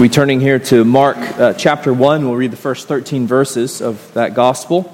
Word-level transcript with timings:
We're 0.00 0.08
turning 0.08 0.40
here 0.40 0.58
to 0.58 0.84
Mark 0.84 1.16
uh, 1.16 1.52
chapter 1.52 1.94
1. 1.94 2.24
We'll 2.24 2.34
read 2.34 2.50
the 2.50 2.56
first 2.56 2.88
13 2.88 3.28
verses 3.28 3.80
of 3.80 4.12
that 4.14 4.34
gospel, 4.34 4.92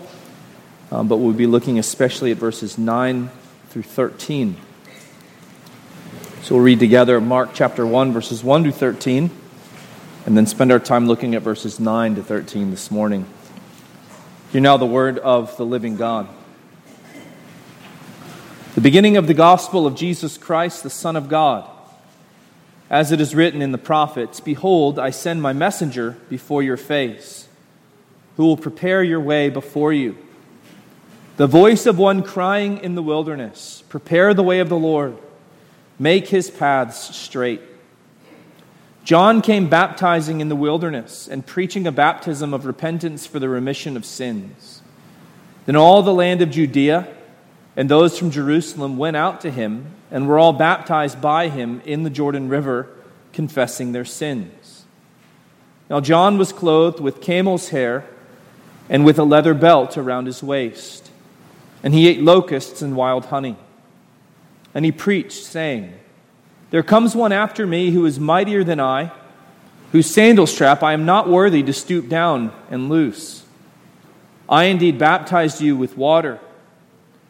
um, 0.92 1.08
but 1.08 1.16
we'll 1.16 1.32
be 1.32 1.46
looking 1.46 1.78
especially 1.78 2.32
at 2.32 2.36
verses 2.36 2.76
9 2.76 3.30
through 3.70 3.84
13. 3.84 4.56
So 6.42 6.54
we'll 6.54 6.64
read 6.64 6.80
together 6.80 7.18
Mark 7.18 7.52
chapter 7.54 7.86
1, 7.86 8.12
verses 8.12 8.44
1 8.44 8.64
to 8.64 8.72
13, 8.72 9.30
and 10.26 10.36
then 10.36 10.44
spend 10.46 10.70
our 10.70 10.78
time 10.78 11.06
looking 11.06 11.34
at 11.34 11.40
verses 11.40 11.80
9 11.80 12.16
to 12.16 12.22
13 12.22 12.70
this 12.70 12.90
morning. 12.90 13.24
Hear 14.52 14.60
now 14.60 14.76
the 14.76 14.84
word 14.84 15.18
of 15.18 15.56
the 15.56 15.64
living 15.64 15.96
God. 15.96 16.28
The 18.74 18.82
beginning 18.82 19.16
of 19.16 19.26
the 19.26 19.34
gospel 19.34 19.86
of 19.86 19.94
Jesus 19.94 20.36
Christ, 20.36 20.82
the 20.82 20.90
Son 20.90 21.16
of 21.16 21.30
God 21.30 21.66
as 22.90 23.12
it 23.12 23.20
is 23.20 23.36
written 23.36 23.62
in 23.62 23.70
the 23.70 23.78
prophets 23.78 24.40
Behold, 24.40 24.98
I 24.98 25.10
send 25.10 25.40
my 25.40 25.52
messenger 25.52 26.18
before 26.28 26.62
your 26.62 26.76
face, 26.76 27.48
who 28.36 28.44
will 28.44 28.56
prepare 28.56 29.02
your 29.02 29.20
way 29.20 29.48
before 29.48 29.92
you. 29.92 30.18
The 31.36 31.46
voice 31.46 31.86
of 31.86 31.96
one 31.96 32.22
crying 32.22 32.78
in 32.78 32.96
the 32.96 33.02
wilderness 33.02 33.84
Prepare 33.88 34.34
the 34.34 34.42
way 34.42 34.58
of 34.58 34.68
the 34.68 34.76
Lord, 34.76 35.16
make 35.98 36.28
his 36.28 36.50
paths 36.50 37.16
straight. 37.16 37.62
John 39.02 39.40
came 39.40 39.68
baptizing 39.68 40.40
in 40.40 40.50
the 40.50 40.56
wilderness 40.56 41.26
and 41.26 41.46
preaching 41.46 41.86
a 41.86 41.92
baptism 41.92 42.52
of 42.52 42.66
repentance 42.66 43.26
for 43.26 43.38
the 43.38 43.48
remission 43.48 43.96
of 43.96 44.04
sins. 44.04 44.82
Then 45.64 45.74
all 45.74 46.02
the 46.02 46.12
land 46.12 46.42
of 46.42 46.50
Judea 46.50 47.08
and 47.76 47.88
those 47.88 48.18
from 48.18 48.30
Jerusalem 48.30 48.98
went 48.98 49.16
out 49.16 49.40
to 49.40 49.50
him 49.50 49.86
and 50.10 50.26
were 50.26 50.38
all 50.38 50.52
baptized 50.52 51.20
by 51.20 51.48
him 51.48 51.80
in 51.84 52.02
the 52.02 52.10
Jordan 52.10 52.48
River, 52.48 52.88
confessing 53.32 53.92
their 53.92 54.04
sins. 54.04 54.84
Now, 55.88 56.00
John 56.00 56.38
was 56.38 56.52
clothed 56.52 57.00
with 57.00 57.20
camel's 57.20 57.70
hair 57.70 58.06
and 58.88 59.04
with 59.04 59.18
a 59.18 59.24
leather 59.24 59.54
belt 59.54 59.96
around 59.96 60.26
his 60.26 60.42
waist, 60.42 61.10
and 61.82 61.94
he 61.94 62.08
ate 62.08 62.20
locusts 62.20 62.82
and 62.82 62.96
wild 62.96 63.26
honey. 63.26 63.56
And 64.74 64.84
he 64.84 64.92
preached, 64.92 65.44
saying, 65.44 65.94
There 66.70 66.82
comes 66.82 67.16
one 67.16 67.32
after 67.32 67.66
me 67.66 67.90
who 67.90 68.04
is 68.06 68.20
mightier 68.20 68.62
than 68.62 68.80
I, 68.80 69.12
whose 69.92 70.12
sandal 70.12 70.46
strap 70.46 70.82
I 70.82 70.92
am 70.92 71.04
not 71.04 71.28
worthy 71.28 71.62
to 71.64 71.72
stoop 71.72 72.08
down 72.08 72.52
and 72.70 72.88
loose. 72.88 73.44
I 74.48 74.64
indeed 74.64 74.98
baptized 74.98 75.60
you 75.60 75.76
with 75.76 75.96
water, 75.96 76.40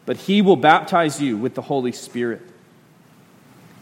but 0.06 0.16
he 0.16 0.42
will 0.42 0.56
baptize 0.56 1.20
you 1.20 1.36
with 1.36 1.54
the 1.54 1.62
Holy 1.62 1.92
Spirit. 1.92 2.49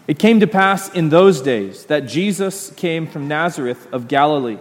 It 0.08 0.18
came 0.18 0.40
to 0.40 0.46
pass 0.46 0.88
in 0.88 1.10
those 1.10 1.42
days 1.42 1.84
that 1.84 2.06
Jesus 2.06 2.70
came 2.70 3.06
from 3.06 3.28
Nazareth 3.28 3.86
of 3.92 4.08
Galilee 4.08 4.56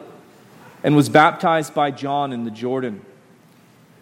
and 0.84 0.94
was 0.94 1.08
baptized 1.08 1.74
by 1.74 1.90
John 1.90 2.34
in 2.34 2.44
the 2.44 2.52
Jordan. 2.52 3.02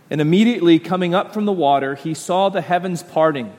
And 0.10 0.20
immediately 0.20 0.80
coming 0.80 1.14
up 1.14 1.36
from 1.36 1.46
the 1.46 1.54
water, 1.54 1.94
he 1.94 2.16
saw 2.16 2.50
the 2.50 2.62
heavens 2.62 3.04
parting 3.04 3.54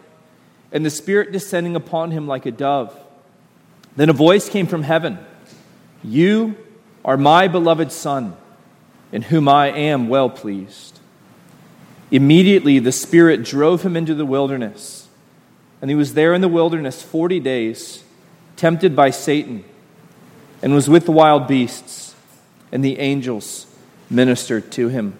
and 0.72 0.84
the 0.84 0.90
Spirit 0.90 1.30
descending 1.30 1.76
upon 1.76 2.10
him 2.10 2.26
like 2.26 2.44
a 2.44 2.50
dove. 2.50 2.92
Then 3.94 4.10
a 4.10 4.12
voice 4.12 4.48
came 4.48 4.66
from 4.66 4.82
heaven 4.82 5.20
You 6.02 6.56
are 7.04 7.16
my 7.16 7.46
beloved 7.46 7.92
Son, 7.92 8.36
in 9.12 9.22
whom 9.22 9.48
I 9.48 9.68
am 9.68 10.08
well 10.08 10.28
pleased. 10.28 10.98
Immediately 12.10 12.80
the 12.80 12.90
Spirit 12.90 13.44
drove 13.44 13.82
him 13.82 13.96
into 13.96 14.14
the 14.14 14.26
wilderness 14.26 15.05
and 15.80 15.90
he 15.90 15.94
was 15.94 16.14
there 16.14 16.34
in 16.34 16.40
the 16.40 16.48
wilderness 16.48 17.02
40 17.02 17.40
days, 17.40 18.02
tempted 18.56 18.96
by 18.96 19.10
Satan, 19.10 19.64
and 20.62 20.74
was 20.74 20.88
with 20.88 21.04
the 21.04 21.12
wild 21.12 21.46
beasts, 21.46 22.14
and 22.72 22.84
the 22.84 22.98
angels 22.98 23.66
ministered 24.08 24.70
to 24.72 24.88
him. 24.88 25.18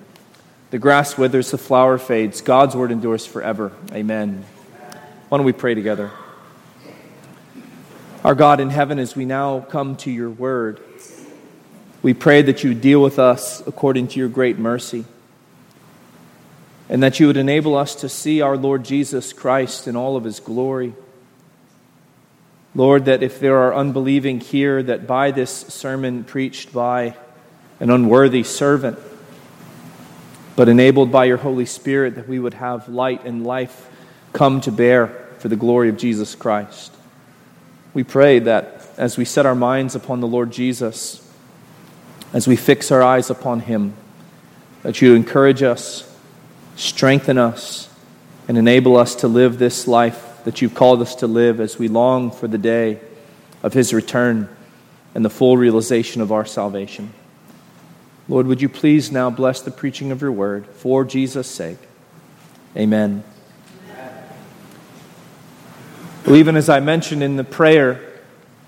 The 0.71 0.79
grass 0.79 1.17
withers, 1.17 1.51
the 1.51 1.59
flower 1.59 1.99
fades. 1.99 2.41
God's 2.41 2.75
word 2.75 2.91
endures 2.91 3.27
forever. 3.27 3.73
Amen. 3.93 4.45
Why 5.29 5.39
don't 5.39 5.47
we 5.47 5.53
pray 5.53 5.75
together? 5.75 6.11
Our 8.25 8.35
God 8.35 8.59
in 8.59 8.71
heaven, 8.71 8.99
as 8.99 9.15
we 9.15 9.25
now 9.25 9.61
come 9.61 9.97
to 9.99 10.11
your 10.11 10.31
word, 10.31 10.81
we 12.03 12.15
pray 12.15 12.43
that 12.43 12.65
you 12.65 12.75
deal 12.75 13.03
with 13.03 13.19
us 13.19 13.65
according 13.67 14.09
to 14.09 14.19
your 14.19 14.29
great 14.29 14.59
mercy 14.59 15.05
and 16.89 17.03
that 17.03 17.19
you 17.19 17.27
would 17.27 17.37
enable 17.37 17.75
us 17.75 17.95
to 17.97 18.09
see 18.09 18.41
our 18.41 18.57
Lord 18.57 18.85
Jesus 18.85 19.33
Christ 19.33 19.89
in 19.89 19.97
all 19.97 20.17
of 20.17 20.25
his 20.25 20.41
glory. 20.41 20.95
Lord, 22.75 23.07
that 23.07 23.23
if 23.23 23.41
there 23.41 23.57
are 23.57 23.75
unbelieving 23.75 24.41
here, 24.41 24.83
that 24.83 25.07
by 25.07 25.31
this 25.31 25.51
sermon 25.51 26.25
preached 26.25 26.73
by 26.73 27.17
an 27.81 27.91
unworthy 27.91 28.43
servant, 28.43 28.99
but 30.55 30.69
enabled 30.69 31.11
by 31.11 31.25
your 31.25 31.39
Holy 31.39 31.67
Spirit, 31.67 32.15
that 32.15 32.29
we 32.29 32.39
would 32.39 32.55
have 32.55 32.89
light 32.89 33.25
and 33.25 33.45
life 33.45 33.91
come 34.33 34.61
to 34.61 34.73
bear 34.73 35.09
for 35.39 35.49
the 35.49 35.57
glory 35.57 35.89
of 35.89 35.97
Jesus 35.97 36.35
Christ. 36.35 36.93
We 37.95 38.05
pray 38.05 38.39
that 38.41 38.83
as 38.97 39.17
we 39.17 39.25
set 39.25 39.47
our 39.47 39.55
minds 39.55 39.95
upon 39.95 40.21
the 40.21 40.27
Lord 40.27 40.53
Jesus, 40.53 41.23
as 42.33 42.47
we 42.47 42.57
fix 42.57 42.91
our 42.91 43.03
eyes 43.03 43.31
upon 43.31 43.61
him, 43.61 43.95
that 44.83 45.01
you 45.01 45.15
encourage 45.15 45.63
us 45.63 46.03
strengthen 46.77 47.39
us, 47.39 47.89
and 48.49 48.57
enable 48.57 48.97
us 48.97 49.17
to 49.17 49.29
live 49.29 49.59
this 49.59 49.89
life 49.89 50.45
that 50.45 50.63
you've 50.63 50.75
called 50.75 51.03
us 51.03 51.17
to 51.17 51.27
live 51.27 51.59
as 51.59 51.79
we 51.79 51.89
long 51.89 52.31
for 52.31 52.47
the 52.47 52.59
day 52.59 53.01
of 53.63 53.73
His 53.73 53.93
return 53.93 54.49
and 55.15 55.25
the 55.25 55.31
full 55.31 55.57
realization 55.57 56.23
of 56.23 56.31
our 56.31 56.45
salvation. 56.45 57.13
Lord, 58.29 58.47
would 58.47 58.63
you 58.63 58.69
please 58.69 59.11
now 59.11 59.31
bless 59.31 59.61
the 59.61 59.71
preaching 59.71 60.13
of 60.13 60.21
your 60.21 60.31
word 60.31 60.67
for 60.67 61.05
Jesus' 61.05 61.49
sake? 61.49 61.79
Amen. 62.77 63.25
Well, 66.27 66.37
even 66.37 66.57
as 66.57 66.69
I 66.69 66.81
mentioned 66.81 67.23
in 67.23 67.37
the 67.37 67.45
prayer, 67.45 68.01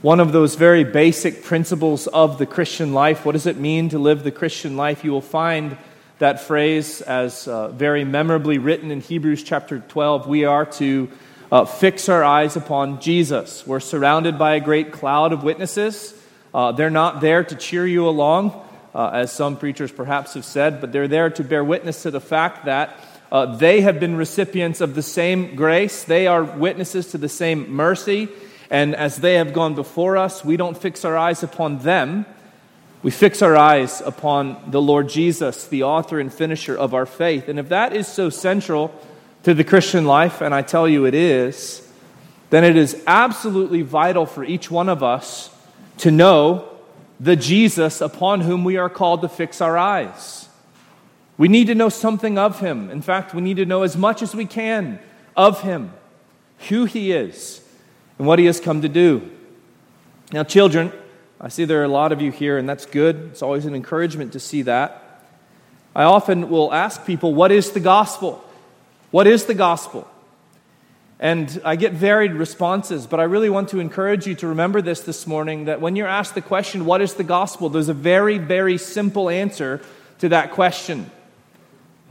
one 0.00 0.20
of 0.20 0.30
those 0.32 0.54
very 0.54 0.84
basic 0.84 1.42
principles 1.42 2.06
of 2.06 2.38
the 2.38 2.46
Christian 2.46 2.94
life, 2.94 3.24
what 3.24 3.32
does 3.32 3.46
it 3.46 3.56
mean 3.56 3.88
to 3.88 3.98
live 3.98 4.22
the 4.22 4.30
Christian 4.30 4.76
life? 4.76 5.02
You 5.02 5.10
will 5.10 5.20
find 5.20 5.76
that 6.18 6.40
phrase 6.40 7.00
as 7.00 7.46
uh, 7.46 7.68
very 7.68 8.04
memorably 8.04 8.58
written 8.58 8.90
in 8.90 9.00
Hebrews 9.00 9.44
chapter 9.44 9.78
12. 9.78 10.26
We 10.26 10.44
are 10.44 10.66
to 10.66 11.08
uh, 11.52 11.64
fix 11.64 12.08
our 12.08 12.24
eyes 12.24 12.56
upon 12.56 13.00
Jesus. 13.00 13.64
We're 13.66 13.78
surrounded 13.78 14.36
by 14.36 14.56
a 14.56 14.60
great 14.60 14.92
cloud 14.92 15.32
of 15.32 15.44
witnesses. 15.44 16.14
Uh, 16.52 16.72
they're 16.72 16.90
not 16.90 17.20
there 17.20 17.44
to 17.44 17.54
cheer 17.54 17.86
you 17.86 18.08
along, 18.08 18.50
uh, 18.94 19.10
as 19.10 19.30
some 19.30 19.56
preachers 19.56 19.92
perhaps 19.92 20.34
have 20.34 20.44
said, 20.44 20.80
but 20.80 20.92
they're 20.92 21.06
there 21.06 21.30
to 21.30 21.44
bear 21.44 21.62
witness 21.62 22.02
to 22.02 22.10
the 22.10 22.20
fact 22.20 22.64
that 22.64 22.98
uh, 23.30 23.56
they 23.56 23.82
have 23.82 24.00
been 24.00 24.16
recipients 24.16 24.80
of 24.80 24.96
the 24.96 25.02
same 25.02 25.54
grace. 25.54 26.02
They 26.02 26.26
are 26.26 26.42
witnesses 26.42 27.12
to 27.12 27.18
the 27.18 27.28
same 27.28 27.70
mercy. 27.70 28.28
And 28.70 28.96
as 28.96 29.18
they 29.18 29.34
have 29.34 29.52
gone 29.52 29.74
before 29.74 30.16
us, 30.16 30.44
we 30.44 30.56
don't 30.56 30.76
fix 30.76 31.04
our 31.04 31.16
eyes 31.16 31.44
upon 31.44 31.78
them 31.78 32.26
we 33.08 33.12
fix 33.12 33.40
our 33.40 33.56
eyes 33.56 34.02
upon 34.02 34.70
the 34.70 34.82
Lord 34.82 35.08
Jesus, 35.08 35.66
the 35.66 35.84
author 35.84 36.20
and 36.20 36.30
finisher 36.30 36.76
of 36.76 36.92
our 36.92 37.06
faith. 37.06 37.48
And 37.48 37.58
if 37.58 37.70
that 37.70 37.96
is 37.96 38.06
so 38.06 38.28
central 38.28 38.94
to 39.44 39.54
the 39.54 39.64
Christian 39.64 40.04
life, 40.04 40.42
and 40.42 40.54
I 40.54 40.60
tell 40.60 40.86
you 40.86 41.06
it 41.06 41.14
is, 41.14 41.90
then 42.50 42.64
it 42.64 42.76
is 42.76 43.02
absolutely 43.06 43.80
vital 43.80 44.26
for 44.26 44.44
each 44.44 44.70
one 44.70 44.90
of 44.90 45.02
us 45.02 45.48
to 45.96 46.10
know 46.10 46.68
the 47.18 47.34
Jesus 47.34 48.02
upon 48.02 48.42
whom 48.42 48.62
we 48.62 48.76
are 48.76 48.90
called 48.90 49.22
to 49.22 49.28
fix 49.30 49.62
our 49.62 49.78
eyes. 49.78 50.46
We 51.38 51.48
need 51.48 51.68
to 51.68 51.74
know 51.74 51.88
something 51.88 52.36
of 52.36 52.60
him. 52.60 52.90
In 52.90 53.00
fact, 53.00 53.32
we 53.32 53.40
need 53.40 53.56
to 53.56 53.64
know 53.64 53.84
as 53.84 53.96
much 53.96 54.20
as 54.20 54.34
we 54.34 54.44
can 54.44 54.98
of 55.34 55.62
him, 55.62 55.94
who 56.68 56.84
he 56.84 57.12
is, 57.12 57.62
and 58.18 58.26
what 58.26 58.38
he 58.38 58.44
has 58.44 58.60
come 58.60 58.82
to 58.82 58.88
do. 58.90 59.30
Now, 60.30 60.44
children, 60.44 60.92
I 61.40 61.48
see 61.48 61.64
there 61.64 61.80
are 61.80 61.84
a 61.84 61.88
lot 61.88 62.10
of 62.10 62.20
you 62.20 62.32
here, 62.32 62.58
and 62.58 62.68
that's 62.68 62.84
good. 62.84 63.16
It's 63.30 63.42
always 63.42 63.64
an 63.64 63.74
encouragement 63.74 64.32
to 64.32 64.40
see 64.40 64.62
that. 64.62 65.22
I 65.94 66.02
often 66.02 66.50
will 66.50 66.72
ask 66.72 67.06
people, 67.06 67.32
What 67.32 67.52
is 67.52 67.70
the 67.70 67.80
gospel? 67.80 68.44
What 69.12 69.26
is 69.28 69.44
the 69.44 69.54
gospel? 69.54 70.08
And 71.20 71.60
I 71.64 71.76
get 71.76 71.92
varied 71.92 72.32
responses, 72.32 73.06
but 73.06 73.18
I 73.20 73.24
really 73.24 73.50
want 73.50 73.70
to 73.70 73.80
encourage 73.80 74.26
you 74.26 74.34
to 74.36 74.48
remember 74.48 74.80
this 74.80 75.00
this 75.00 75.26
morning 75.26 75.64
that 75.64 75.80
when 75.80 75.96
you're 75.96 76.08
asked 76.08 76.34
the 76.34 76.42
question, 76.42 76.84
What 76.84 77.00
is 77.00 77.14
the 77.14 77.24
gospel? 77.24 77.68
there's 77.68 77.88
a 77.88 77.94
very, 77.94 78.38
very 78.38 78.76
simple 78.76 79.30
answer 79.30 79.80
to 80.18 80.28
that 80.30 80.50
question, 80.50 81.08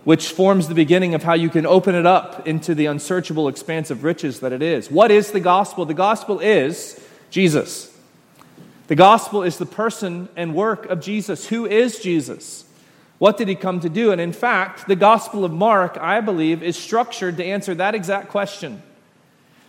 which 0.05 0.29
forms 0.29 0.69
the 0.69 0.75
beginning 0.75 1.15
of 1.15 1.23
how 1.23 1.33
you 1.33 1.49
can 1.49 1.65
open 1.65 1.95
it 1.95 2.05
up 2.05 2.47
into 2.47 2.73
the 2.73 2.85
unsearchable 2.85 3.49
expanse 3.49 3.91
of 3.91 4.05
riches 4.05 4.39
that 4.39 4.53
it 4.53 4.61
is. 4.61 4.89
What 4.89 5.11
is 5.11 5.31
the 5.31 5.41
gospel? 5.41 5.85
The 5.85 5.93
gospel 5.93 6.39
is 6.39 6.97
Jesus. 7.29 7.93
The 8.87 8.95
gospel 8.95 9.43
is 9.43 9.57
the 9.57 9.65
person 9.65 10.29
and 10.35 10.55
work 10.55 10.85
of 10.85 11.01
Jesus. 11.01 11.47
Who 11.47 11.65
is 11.65 11.99
Jesus? 11.99 12.63
What 13.17 13.37
did 13.37 13.47
he 13.47 13.55
come 13.55 13.79
to 13.81 13.89
do? 13.89 14.11
And 14.11 14.21
in 14.21 14.31
fact, 14.31 14.87
the 14.87 14.95
gospel 14.95 15.43
of 15.43 15.51
Mark, 15.51 15.97
I 15.99 16.21
believe, 16.21 16.63
is 16.63 16.77
structured 16.77 17.37
to 17.37 17.43
answer 17.43 17.75
that 17.75 17.95
exact 17.95 18.29
question. 18.29 18.81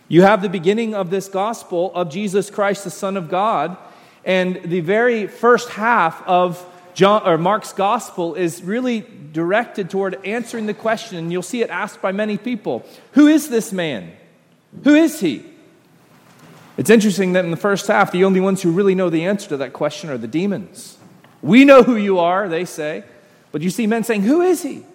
You 0.07 0.21
have 0.21 0.41
the 0.41 0.49
beginning 0.49 0.95
of 0.95 1.09
this 1.09 1.27
gospel 1.27 1.91
of 1.93 2.09
Jesus 2.09 2.49
Christ, 2.49 2.83
the 2.83 2.89
Son 2.89 3.17
of 3.17 3.29
God, 3.29 3.77
And 4.25 4.61
the 4.63 4.81
very 4.81 5.27
first 5.27 5.69
half 5.69 6.21
of 6.27 6.63
John 6.93 7.25
or 7.25 7.37
Mark's 7.37 7.73
gospel 7.73 8.35
is 8.35 8.61
really 8.61 9.05
directed 9.31 9.89
toward 9.89 10.23
answering 10.25 10.65
the 10.65 10.73
question, 10.73 11.17
and 11.17 11.31
you'll 11.31 11.41
see 11.41 11.61
it 11.61 11.69
asked 11.69 12.01
by 12.01 12.11
many 12.11 12.37
people 12.37 12.85
Who 13.13 13.27
is 13.27 13.49
this 13.49 13.71
man? 13.71 14.11
Who 14.83 14.95
is 14.95 15.19
he? 15.19 15.45
It's 16.79 16.89
interesting 16.89 17.33
that 17.33 17.43
in 17.43 17.51
the 17.51 17.57
first 17.57 17.87
half, 17.87 18.09
the 18.13 18.23
only 18.23 18.39
ones 18.39 18.61
who 18.61 18.71
really 18.71 18.95
know 18.95 19.09
the 19.09 19.25
answer 19.25 19.49
to 19.49 19.57
that 19.57 19.73
question 19.73 20.09
are 20.09 20.17
the 20.17 20.29
demons. 20.29 20.97
We 21.41 21.65
know 21.65 21.83
who 21.83 21.97
you 21.97 22.19
are, 22.19 22.47
they 22.47 22.63
say. 22.63 23.03
But 23.51 23.61
you 23.61 23.69
see 23.69 23.85
men 23.85 24.05
saying, 24.05 24.21
Who 24.21 24.39
is 24.39 24.63
he? 24.63 24.85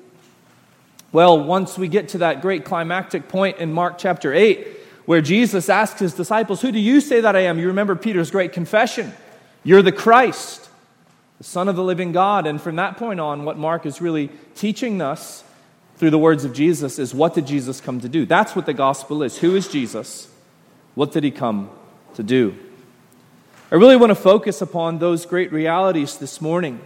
Well, 1.13 1.45
once 1.45 1.77
we 1.77 1.89
get 1.89 2.09
to 2.09 2.19
that 2.19 2.41
great 2.41 2.65
climactic 2.65 3.29
point 3.29 3.59
in 3.59 3.71
Mark 3.71 3.99
chapter 3.99 4.33
8, 4.33 4.67
where 5.05 5.21
Jesus 5.21 5.69
asks 5.69 6.01
his 6.01 6.15
disciples, 6.15 6.63
Who 6.63 6.73
do 6.73 6.79
you 6.79 7.03
say 7.03 7.21
that 7.21 7.37
I 7.37 7.41
am? 7.41 7.59
You 7.59 7.67
remember 7.67 7.95
Peter's 7.97 8.31
great 8.31 8.55
confession 8.55 9.13
You're 9.63 9.83
the 9.83 9.93
Christ, 9.93 10.71
the 11.37 11.45
Son 11.45 11.69
of 11.69 11.77
the 11.77 11.85
living 11.85 12.13
God. 12.13 12.47
And 12.47 12.63
from 12.63 12.77
that 12.77 12.97
point 12.97 13.21
on, 13.21 13.45
what 13.45 13.59
Mark 13.59 13.85
is 13.85 14.01
really 14.01 14.31
teaching 14.55 15.03
us 15.03 15.45
through 15.99 16.13
the 16.13 16.19
words 16.19 16.47
of 16.47 16.55
Jesus 16.55 16.99
is 16.99 17.15
what 17.15 17.35
did 17.35 17.47
Jesus 17.47 17.83
come 17.83 18.01
to 18.01 18.09
do? 18.09 18.25
That's 18.25 18.57
what 18.57 18.65
the 18.65 18.73
gospel 18.73 19.23
is. 19.23 19.37
Who 19.37 19.55
is 19.55 19.69
Jesus? 19.69 20.31
What 20.95 21.13
did 21.13 21.25
he 21.25 21.31
come 21.31 21.71
to 22.15 22.23
do? 22.23 22.55
I 23.73 23.77
really 23.77 23.97
want 23.97 24.11
to 24.11 24.15
focus 24.15 24.61
upon 24.61 24.99
those 24.99 25.27
great 25.27 25.53
realities 25.53 26.19
this 26.19 26.41
morning 26.41 26.81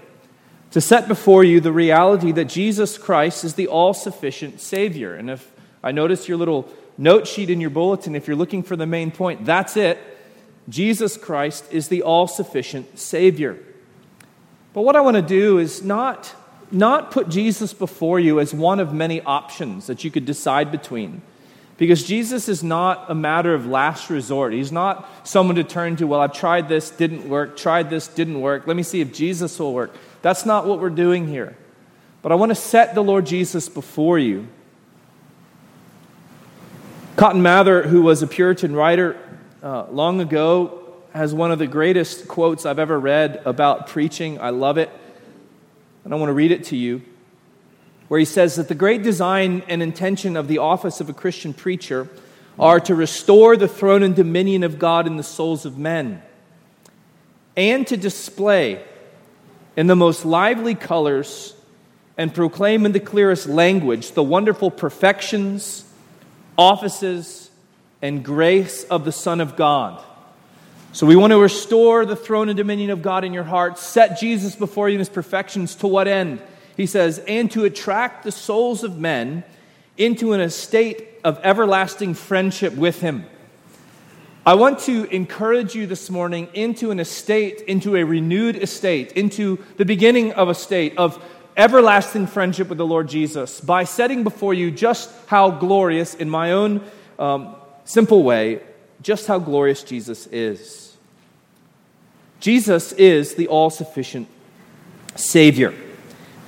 to 0.71 0.81
set 0.81 1.09
before 1.09 1.45
you 1.45 1.61
the 1.61 1.73
reality 1.73 2.33
that 2.33 2.47
Jesus 2.47 2.97
Christ 2.97 3.45
is 3.45 3.55
the 3.55 3.67
all 3.67 3.93
sufficient 3.93 4.61
Savior. 4.61 5.15
And 5.15 5.29
if 5.29 5.51
I 5.83 5.93
notice 5.93 6.29
your 6.29 6.39
little 6.39 6.69
note 6.97 7.27
sheet 7.27 7.51
in 7.51 7.61
your 7.61 7.71
bulletin, 7.71 8.15
if 8.15 8.27
you're 8.27 8.37
looking 8.37 8.63
for 8.63 8.77
the 8.77 8.87
main 8.87 9.11
point, 9.11 9.45
that's 9.45 9.77
it. 9.77 9.99
Jesus 10.69 11.17
Christ 11.17 11.65
is 11.71 11.89
the 11.89 12.03
all 12.03 12.27
sufficient 12.27 12.99
Savior. 12.99 13.59
But 14.73 14.83
what 14.83 14.97
I 14.97 15.01
want 15.01 15.17
to 15.17 15.23
do 15.23 15.59
is 15.59 15.83
not, 15.83 16.35
not 16.71 17.11
put 17.11 17.29
Jesus 17.29 17.73
before 17.73 18.21
you 18.21 18.41
as 18.41 18.53
one 18.53 18.81
of 18.81 18.93
many 18.93 19.21
options 19.23 19.87
that 19.87 20.05
you 20.05 20.11
could 20.11 20.25
decide 20.25 20.71
between. 20.71 21.23
Because 21.79 22.03
Jesus 22.03 22.49
is 22.49 22.65
not 22.65 23.09
a 23.09 23.15
matter 23.15 23.55
of 23.55 23.65
last 23.65 24.11
resort. 24.11 24.53
He's 24.53 24.73
not 24.73 25.09
someone 25.23 25.55
to 25.57 25.65
turn 25.65 25.95
to, 25.97 26.09
well, 26.09 26.21
I've 26.21 26.33
tried 26.33 26.69
this, 26.69 26.91
didn't 26.91 27.29
work, 27.29 27.57
tried 27.57 27.89
this, 27.89 28.09
didn't 28.09 28.41
work. 28.41 28.67
Let 28.67 28.77
me 28.77 28.83
see 28.83 29.01
if 29.01 29.13
Jesus 29.13 29.57
will 29.61 29.73
work. 29.73 29.95
That's 30.21 30.45
not 30.45 30.67
what 30.67 30.81
we're 30.81 30.91
doing 30.91 31.29
here. 31.29 31.57
But 32.21 32.33
I 32.33 32.35
want 32.35 32.51
to 32.51 32.57
set 32.57 32.97
the 32.97 33.03
Lord 33.03 33.27
Jesus 33.27 33.69
before 33.69 34.19
you. 34.19 34.49
Cotton 37.15 37.43
Mather, 37.43 37.83
who 37.83 38.03
was 38.03 38.23
a 38.23 38.27
Puritan 38.27 38.75
writer 38.75 39.17
uh, 39.63 39.87
long 39.91 40.21
ago, 40.21 40.97
has 41.15 41.33
one 41.33 41.53
of 41.53 41.61
the 41.61 41.67
greatest 41.69 42.27
quotes 42.27 42.67
I've 42.67 42.81
ever 42.81 42.99
read 42.99 43.41
about 43.45 43.87
preaching. 43.87 44.41
I 44.41 44.51
love 44.51 44.79
it. 44.79 44.91
And 46.05 46.13
I 46.13 46.17
want 46.17 46.31
to 46.31 46.35
read 46.35 46.51
it 46.51 46.65
to 46.65 46.77
you 46.77 47.03
where 48.09 48.19
he 48.19 48.25
says 48.25 48.57
that 48.57 48.69
the 48.69 48.75
great 48.75 49.03
design 49.03 49.63
and 49.69 49.83
intention 49.83 50.37
of 50.37 50.49
the 50.49 50.59
office 50.59 51.01
of 51.01 51.09
a 51.09 51.13
Christian 51.13 51.55
preacher 51.55 52.09
are 52.59 52.81
to 52.81 52.95
restore 52.95 53.57
the 53.57 53.69
throne 53.69 54.03
and 54.03 54.17
dominion 54.17 54.65
of 54.65 54.79
God 54.79 55.07
in 55.07 55.17
the 55.17 55.23
souls 55.23 55.65
of 55.65 55.79
men, 55.79 56.23
and 57.57 57.87
to 57.87 57.97
display 57.97 58.83
in 59.77 59.87
the 59.87 59.97
most 59.97 60.25
lively 60.25 60.75
colors 60.75 61.55
and 62.17 62.35
proclaim 62.35 62.85
in 62.85 62.93
the 62.93 63.01
clearest 63.01 63.47
language 63.47 64.13
the 64.13 64.23
wonderful 64.23 64.71
perfections, 64.73 65.85
offices, 66.57 67.51
and 68.03 68.25
grace 68.25 68.85
of 68.85 69.05
the 69.05 69.13
Son 69.13 69.41
of 69.41 69.55
God. 69.55 70.03
So, 70.93 71.07
we 71.07 71.15
want 71.15 71.33
to 71.33 71.39
restore 71.39 72.07
the 72.07 72.17
throne 72.17 72.49
and 72.49 72.57
dominion 72.57 72.91
of 72.91 73.03
God 73.03 73.23
in 73.23 73.33
your 73.33 73.45
heart, 73.45 73.79
set 73.79 74.19
Jesus 74.19 74.57
before 74.57 74.89
you 74.89 74.95
in 74.95 74.99
his 74.99 75.09
perfections. 75.09 75.77
To 75.77 75.87
what 75.87 76.09
end? 76.09 76.41
He 76.79 76.87
says, 76.87 77.19
and 77.27 77.51
to 77.51 77.65
attract 77.65 78.23
the 78.23 78.31
souls 78.31 78.85
of 78.85 78.99
men 78.99 79.43
into 79.97 80.33
an 80.33 80.41
estate 80.41 81.09
of 81.25 81.41
everlasting 81.43 82.15
friendship 82.15 82.73
with 82.73 83.01
Him. 83.01 83.27
I 84.47 84.55
want 84.55 84.79
to 84.83 85.05
encourage 85.13 85.75
you 85.75 85.89
this 85.89 86.09
morning 86.09 86.49
into 86.55 86.93
an 86.93 87.01
estate, 87.01 87.63
into 87.63 87.97
a 87.97 88.05
renewed 88.05 88.55
estate, 88.55 89.11
into 89.13 89.59
the 89.77 89.85
beginning 89.85 90.33
of 90.35 90.49
a 90.49 90.55
state 90.55 90.97
of 90.97 91.21
everlasting 91.57 92.29
friendship 92.29 92.69
with 92.69 92.79
the 92.79 92.87
Lord 92.87 93.09
Jesus 93.09 93.61
by 93.61 93.83
setting 93.83 94.23
before 94.23 94.55
you 94.55 94.71
just 94.71 95.11
how 95.27 95.51
glorious, 95.51 96.15
in 96.15 96.31
my 96.31 96.53
own 96.53 96.81
um, 97.19 97.57
simple 97.85 98.23
way, 98.23 98.61
just 99.03 99.27
how 99.27 99.41
glorious 99.41 99.83
Jesus 99.83 100.29
is. 100.29 100.97
Jesus 102.39 102.93
is 102.93 103.35
the 103.35 103.49
all 103.49 103.69
sufficient 103.69 104.29
Savior. 105.17 105.75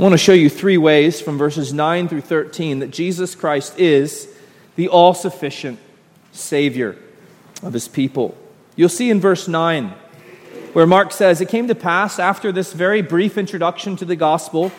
I 0.01 0.03
want 0.03 0.15
to 0.15 0.19
show 0.19 0.33
you 0.33 0.49
three 0.49 0.79
ways 0.79 1.21
from 1.21 1.37
verses 1.37 1.75
9 1.75 2.09
through 2.09 2.23
13 2.23 2.79
that 2.79 2.91
Jesus 2.91 3.35
Christ 3.35 3.79
is 3.79 4.35
the 4.75 4.89
all 4.89 5.13
sufficient 5.13 5.79
Savior 6.33 6.97
of 7.63 7.75
his 7.75 7.87
people. 7.87 8.35
You'll 8.77 8.89
see 8.89 9.11
in 9.11 9.21
verse 9.21 9.47
9 9.47 9.89
where 10.73 10.87
Mark 10.87 11.13
says, 11.13 11.43
It 11.43 11.51
came 11.51 11.69
to 11.69 11.75
pass 11.75 12.19
after 12.19 12.51
this 12.51 12.73
very 12.73 13.03
brief 13.03 13.37
introduction 13.37 13.95
to 13.97 14.07
the 14.07 14.17
gospel, 14.17 14.73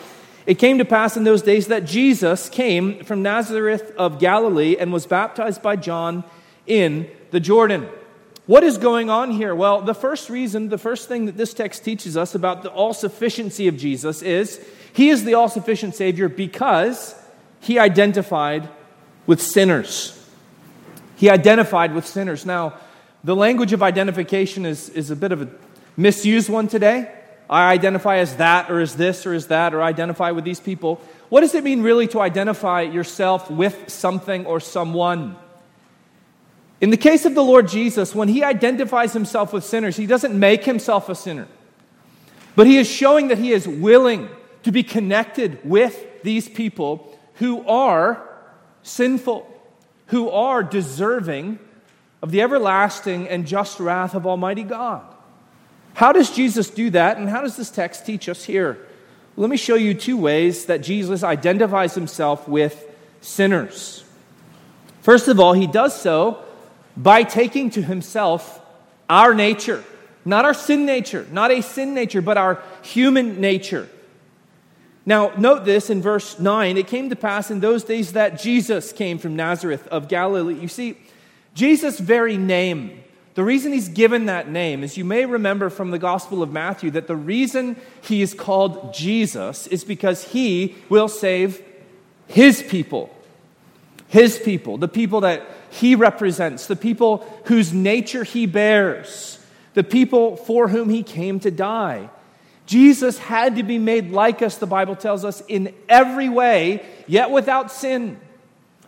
it 0.44 0.56
came 0.56 0.78
to 0.78 0.84
pass 0.84 1.16
in 1.16 1.22
those 1.22 1.42
days 1.42 1.68
that 1.68 1.84
Jesus 1.84 2.48
came 2.48 3.04
from 3.04 3.22
Nazareth 3.22 3.94
of 3.96 4.18
Galilee 4.18 4.76
and 4.76 4.92
was 4.92 5.06
baptized 5.06 5.62
by 5.62 5.76
John 5.76 6.24
in 6.66 7.08
the 7.30 7.38
Jordan. 7.38 7.88
What 8.46 8.64
is 8.64 8.76
going 8.76 9.08
on 9.08 9.30
here? 9.30 9.54
Well, 9.54 9.82
the 9.82 9.94
first 9.94 10.28
reason, 10.28 10.68
the 10.68 10.78
first 10.78 11.06
thing 11.06 11.26
that 11.26 11.36
this 11.36 11.54
text 11.54 11.84
teaches 11.84 12.16
us 12.16 12.34
about 12.34 12.64
the 12.64 12.70
all 12.70 12.92
sufficiency 12.92 13.68
of 13.68 13.76
Jesus 13.76 14.20
is 14.20 14.60
he 14.92 15.08
is 15.08 15.24
the 15.24 15.34
all 15.34 15.48
sufficient 15.48 15.94
Savior 15.94 16.28
because 16.28 17.14
he 17.60 17.78
identified 17.78 18.68
with 19.26 19.40
sinners. 19.40 20.18
He 21.16 21.30
identified 21.30 21.94
with 21.94 22.06
sinners. 22.06 22.44
Now, 22.44 22.74
the 23.24 23.36
language 23.36 23.72
of 23.72 23.82
identification 23.82 24.66
is, 24.66 24.88
is 24.90 25.10
a 25.10 25.16
bit 25.16 25.32
of 25.32 25.42
a 25.42 25.48
misused 25.96 26.48
one 26.48 26.68
today. 26.68 27.10
I 27.48 27.72
identify 27.72 28.16
as 28.16 28.36
that 28.36 28.70
or 28.70 28.80
as 28.80 28.96
this 28.96 29.26
or 29.26 29.32
as 29.32 29.46
that 29.48 29.74
or 29.74 29.82
identify 29.82 30.30
with 30.30 30.44
these 30.44 30.60
people. 30.60 31.00
What 31.28 31.42
does 31.42 31.54
it 31.54 31.64
mean 31.64 31.82
really 31.82 32.06
to 32.08 32.20
identify 32.20 32.82
yourself 32.82 33.50
with 33.50 33.90
something 33.90 34.46
or 34.46 34.58
someone? 34.58 35.36
In 36.80 36.90
the 36.90 36.96
case 36.96 37.24
of 37.24 37.34
the 37.34 37.44
Lord 37.44 37.68
Jesus, 37.68 38.14
when 38.14 38.28
he 38.28 38.42
identifies 38.42 39.12
himself 39.12 39.52
with 39.52 39.64
sinners, 39.64 39.96
he 39.96 40.06
doesn't 40.06 40.38
make 40.38 40.64
himself 40.64 41.08
a 41.08 41.14
sinner, 41.14 41.46
but 42.56 42.66
he 42.66 42.78
is 42.78 42.88
showing 42.88 43.28
that 43.28 43.38
he 43.38 43.52
is 43.52 43.68
willing 43.68 44.28
to 44.62 44.72
be 44.72 44.82
connected 44.82 45.58
with 45.64 46.22
these 46.22 46.48
people 46.48 47.18
who 47.34 47.66
are 47.66 48.22
sinful, 48.82 49.48
who 50.06 50.30
are 50.30 50.62
deserving 50.62 51.58
of 52.22 52.30
the 52.30 52.42
everlasting 52.42 53.28
and 53.28 53.46
just 53.46 53.80
wrath 53.80 54.14
of 54.14 54.26
Almighty 54.26 54.62
God. 54.62 55.02
How 55.94 56.12
does 56.12 56.30
Jesus 56.30 56.70
do 56.70 56.90
that, 56.90 57.18
and 57.18 57.28
how 57.28 57.42
does 57.42 57.56
this 57.56 57.70
text 57.70 58.06
teach 58.06 58.28
us 58.28 58.44
here? 58.44 58.78
Let 59.36 59.50
me 59.50 59.56
show 59.56 59.74
you 59.74 59.94
two 59.94 60.16
ways 60.16 60.66
that 60.66 60.82
Jesus 60.82 61.22
identifies 61.22 61.94
himself 61.94 62.46
with 62.46 62.88
sinners. 63.20 64.04
First 65.00 65.28
of 65.28 65.40
all, 65.40 65.52
he 65.52 65.66
does 65.66 65.98
so 65.98 66.42
by 66.96 67.24
taking 67.24 67.70
to 67.70 67.82
himself 67.82 68.60
our 69.08 69.34
nature, 69.34 69.82
not 70.24 70.44
our 70.44 70.54
sin 70.54 70.86
nature, 70.86 71.26
not 71.32 71.50
a 71.50 71.60
sin 71.60 71.94
nature, 71.94 72.22
but 72.22 72.36
our 72.36 72.62
human 72.82 73.40
nature. 73.40 73.88
Now, 75.04 75.32
note 75.36 75.64
this 75.64 75.90
in 75.90 76.00
verse 76.00 76.38
9. 76.38 76.76
It 76.76 76.86
came 76.86 77.10
to 77.10 77.16
pass 77.16 77.50
in 77.50 77.60
those 77.60 77.82
days 77.82 78.12
that 78.12 78.40
Jesus 78.40 78.92
came 78.92 79.18
from 79.18 79.34
Nazareth 79.34 79.86
of 79.88 80.08
Galilee. 80.08 80.54
You 80.60 80.68
see, 80.68 80.96
Jesus' 81.54 81.98
very 81.98 82.36
name, 82.36 83.02
the 83.34 83.42
reason 83.42 83.72
he's 83.72 83.88
given 83.88 84.26
that 84.26 84.48
name 84.48 84.84
is 84.84 84.96
you 84.96 85.04
may 85.04 85.26
remember 85.26 85.70
from 85.70 85.90
the 85.90 85.98
Gospel 85.98 86.42
of 86.42 86.52
Matthew 86.52 86.90
that 86.92 87.08
the 87.08 87.16
reason 87.16 87.76
he 88.02 88.22
is 88.22 88.34
called 88.34 88.94
Jesus 88.94 89.66
is 89.66 89.84
because 89.84 90.24
he 90.24 90.76
will 90.88 91.08
save 91.08 91.62
his 92.28 92.62
people. 92.62 93.14
His 94.08 94.38
people, 94.38 94.76
the 94.76 94.88
people 94.88 95.22
that 95.22 95.42
he 95.70 95.94
represents, 95.94 96.66
the 96.66 96.76
people 96.76 97.26
whose 97.46 97.72
nature 97.72 98.24
he 98.24 98.44
bears, 98.44 99.38
the 99.72 99.82
people 99.82 100.36
for 100.36 100.68
whom 100.68 100.90
he 100.90 101.02
came 101.02 101.40
to 101.40 101.50
die. 101.50 102.10
Jesus 102.72 103.18
had 103.18 103.56
to 103.56 103.62
be 103.62 103.76
made 103.76 104.12
like 104.12 104.40
us, 104.40 104.56
the 104.56 104.66
Bible 104.66 104.96
tells 104.96 105.26
us, 105.26 105.42
in 105.46 105.74
every 105.90 106.30
way, 106.30 106.82
yet 107.06 107.30
without 107.30 107.70
sin. 107.70 108.18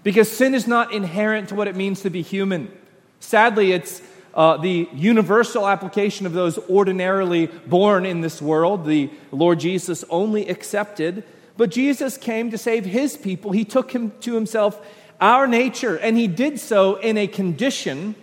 Because 0.03 0.31
sin 0.31 0.55
is 0.55 0.67
not 0.67 0.95
inherent 0.95 1.51
to 1.51 1.55
what 1.55 1.69
it 1.69 1.77
means 1.77 2.01
to 2.01 2.09
be 2.09 2.23
human. 2.23 2.73
Sadly, 3.21 3.73
it's 3.73 4.01
uh, 4.33 4.57
the 4.57 4.89
universal 4.95 5.69
application 5.69 6.25
of 6.25 6.33
those 6.33 6.57
ordinarily 6.71 7.49
born 7.67 8.07
in 8.07 8.23
this 8.23 8.41
world, 8.41 8.87
the 8.87 9.11
Lord 9.31 9.61
Jesus 9.61 10.03
only 10.09 10.49
accepted. 10.49 11.23
But 11.59 11.71
Jesus 11.71 12.17
came 12.17 12.51
to 12.53 12.57
save 12.57 12.87
his 12.87 13.19
people. 13.19 13.53
He 13.53 13.67
took 13.67 13.93
him 13.95 14.13
to 14.21 14.35
himself 14.35 14.81
our 15.21 15.47
nature, 15.47 15.97
and 15.97 16.17
he 16.17 16.27
did 16.27 16.59
so 16.59 16.97
in 16.97 17.19
a 17.19 17.27
condition 17.27 18.15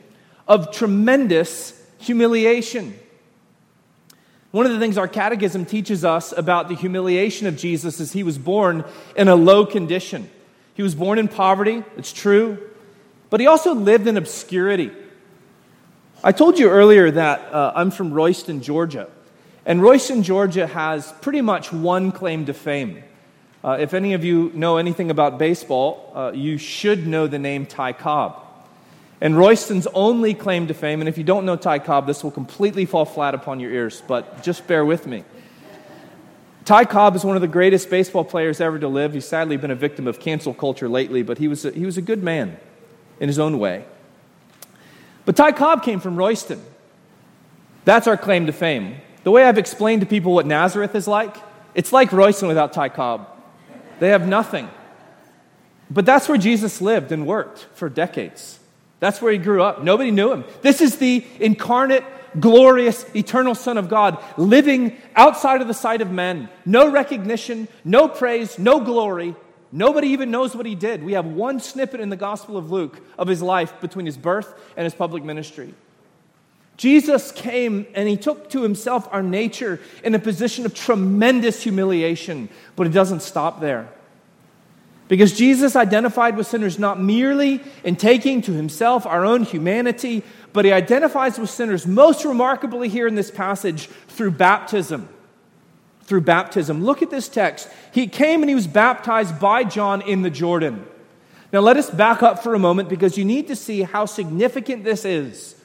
of 0.48 0.72
tremendous 0.72 1.80
humiliation. 2.00 2.96
One 4.52 4.66
of 4.66 4.74
the 4.74 4.80
things 4.80 4.98
our 4.98 5.08
catechism 5.08 5.66
teaches 5.66 6.04
us 6.04 6.34
about 6.36 6.68
the 6.68 6.76
humiliation 6.76 7.48
of 7.48 7.56
Jesus 7.56 8.02
is 8.02 8.12
he 8.12 8.24
was 8.24 8.38
born 8.38 8.84
in 9.16 9.30
a 9.30 9.36
low 9.36 9.66
condition. 9.66 10.30
He 10.74 10.84
was 10.84 10.94
born 10.94 11.20
in 11.20 11.30
poverty, 11.30 11.84
it's 11.98 12.12
true, 12.12 12.58
but 13.30 13.40
he 13.40 13.48
also 13.48 13.74
lived 13.74 14.08
in 14.08 14.18
obscurity. 14.18 14.92
I 16.24 16.34
told 16.34 16.60
you 16.60 16.70
earlier 16.70 17.10
that 17.12 17.54
uh, 17.54 17.72
I'm 17.76 17.92
from 17.92 18.14
Royston, 18.14 18.62
Georgia. 18.62 19.10
And 19.66 19.82
Royston, 19.82 20.22
Georgia 20.22 20.68
has 20.68 21.12
pretty 21.22 21.42
much 21.42 21.72
one 21.72 22.12
claim 22.12 22.46
to 22.48 22.54
fame. 22.54 23.04
Uh, 23.64 23.78
if 23.80 23.94
any 23.94 24.14
of 24.14 24.24
you 24.24 24.52
know 24.54 24.78
anything 24.78 25.12
about 25.12 25.38
baseball, 25.38 26.12
uh, 26.14 26.32
you 26.34 26.58
should 26.58 27.08
know 27.08 27.28
the 27.28 27.40
name 27.40 27.66
Ty 27.66 27.94
Cobb. 27.94 28.44
And 29.22 29.38
Royston's 29.38 29.86
only 29.94 30.34
claim 30.34 30.68
to 30.68 30.74
fame, 30.74 31.00
and 31.00 31.08
if 31.08 31.16
you 31.16 31.24
don't 31.24 31.46
know 31.46 31.56
Ty 31.56 31.80
Cobb, 31.80 32.08
this 32.08 32.24
will 32.24 32.32
completely 32.32 32.86
fall 32.86 33.06
flat 33.06 33.36
upon 33.36 33.60
your 33.60 33.72
ears, 33.72 34.02
but 34.08 34.42
just 34.42 34.66
bear 34.66 34.84
with 34.84 35.06
me. 35.06 35.24
Ty 36.66 36.86
Cobb 36.86 37.16
is 37.16 37.24
one 37.24 37.36
of 37.36 37.42
the 37.42 37.48
greatest 37.48 37.90
baseball 37.90 38.24
players 38.24 38.60
ever 38.60 38.80
to 38.80 38.88
live. 38.88 39.14
He's 39.14 39.28
sadly 39.28 39.58
been 39.58 39.70
a 39.72 39.76
victim 39.76 40.08
of 40.08 40.20
cancel 40.20 40.56
culture 40.56 40.90
lately, 40.90 41.22
but 41.22 41.38
he 41.38 41.48
was 41.48 41.66
a, 41.66 41.72
he 41.72 41.86
was 41.86 41.98
a 41.98 42.02
good 42.02 42.24
man 42.24 42.58
in 43.20 43.28
his 43.28 43.38
own 43.38 43.60
way. 43.60 43.86
But 45.26 45.36
Ty 45.36 45.52
Cobb 45.52 45.84
came 45.84 46.00
from 46.00 46.16
Royston. 46.16 46.62
That's 47.86 48.08
our 48.08 48.18
claim 48.18 48.48
to 48.48 48.54
fame. 48.54 48.98
The 49.24 49.32
way 49.32 49.44
I've 49.44 49.58
explained 49.60 50.02
to 50.02 50.08
people 50.08 50.34
what 50.34 50.48
Nazareth 50.48 50.96
is 50.96 51.08
like, 51.08 51.36
it's 51.76 51.94
like 51.94 52.12
Royston 52.12 52.48
without 52.48 52.74
Ty 52.74 52.90
Cobb. 52.90 53.28
They 54.00 54.10
have 54.10 54.28
nothing. 54.28 54.68
But 55.92 56.06
that's 56.06 56.28
where 56.28 56.38
Jesus 56.38 56.82
lived 56.82 57.12
and 57.12 57.28
worked 57.28 57.68
for 57.76 57.88
decades. 57.88 58.60
That's 59.02 59.20
where 59.20 59.32
he 59.32 59.40
grew 59.40 59.64
up. 59.64 59.84
Nobody 59.84 60.12
knew 60.12 60.32
him. 60.32 60.46
This 60.62 60.80
is 60.80 60.98
the 60.98 61.26
incarnate, 61.40 62.06
glorious, 62.40 63.04
eternal 63.16 63.56
Son 63.56 63.80
of 63.80 63.90
God 63.90 64.24
living 64.38 64.96
outside 65.16 65.60
of 65.60 65.68
the 65.68 65.74
sight 65.74 66.02
of 66.02 66.12
men. 66.12 66.50
No 66.68 66.90
recognition, 66.90 67.68
no 67.84 68.08
praise, 68.08 68.60
no 68.60 68.80
glory. 68.80 69.36
Nobody 69.72 70.10
even 70.10 70.30
knows 70.30 70.56
what 70.56 70.68
he 70.68 70.76
did. 70.76 71.04
We 71.04 71.14
have 71.14 71.26
one 71.26 71.60
snippet 71.60 72.00
in 72.00 72.10
the 72.10 72.16
Gospel 72.16 72.58
of 72.58 72.72
Luke 72.72 73.02
of 73.18 73.28
his 73.28 73.42
life 73.42 73.74
between 73.82 74.06
his 74.06 74.18
birth 74.18 74.54
and 74.78 74.84
his 74.84 74.94
public 74.94 75.24
ministry. 75.24 75.74
Jesus 76.78 77.32
came 77.32 77.88
and 77.96 78.08
he 78.08 78.18
took 78.18 78.52
to 78.52 78.62
himself 78.62 79.08
our 79.12 79.24
nature 79.24 79.80
in 80.04 80.14
a 80.14 80.20
position 80.20 80.66
of 80.68 80.76
tremendous 80.76 81.64
humiliation, 81.64 82.50
but 82.76 82.86
it 82.86 82.92
doesn't 82.92 83.22
stop 83.24 83.62
there. 83.62 83.90
Because 85.12 85.34
Jesus 85.34 85.76
identified 85.76 86.38
with 86.38 86.48
sinners 86.48 86.80
not 86.80 86.98
merely 86.98 87.60
in 87.84 87.98
taking 87.98 88.42
to 88.44 88.54
himself 88.54 89.06
our 89.06 89.26
own 89.26 89.44
humanity, 89.44 90.24
but 90.54 90.64
he 90.64 90.72
identifies 90.72 91.38
with 91.38 91.50
sinners 91.50 91.86
most 91.86 92.24
remarkably 92.24 92.88
here 92.88 93.08
in 93.08 93.16
this 93.16 93.30
passage 93.30 93.88
through 94.08 94.32
baptism. 94.32 95.10
Through 96.04 96.22
baptism. 96.22 96.86
Look 96.86 97.02
at 97.02 97.10
this 97.10 97.28
text. 97.28 97.68
He 97.92 98.08
came 98.08 98.42
and 98.42 98.48
he 98.48 98.56
was 98.56 98.68
baptized 98.68 99.38
by 99.38 99.66
John 99.66 100.02
in 100.02 100.22
the 100.22 100.30
Jordan. 100.30 100.88
Now 101.52 101.60
let 101.60 101.76
us 101.76 101.90
back 101.90 102.24
up 102.24 102.42
for 102.42 102.54
a 102.54 102.60
moment 102.60 102.88
because 102.88 103.18
you 103.18 103.26
need 103.26 103.50
to 103.50 103.56
see 103.58 103.82
how 103.82 104.06
significant 104.06 104.86
this 104.86 105.04
is. 105.04 105.58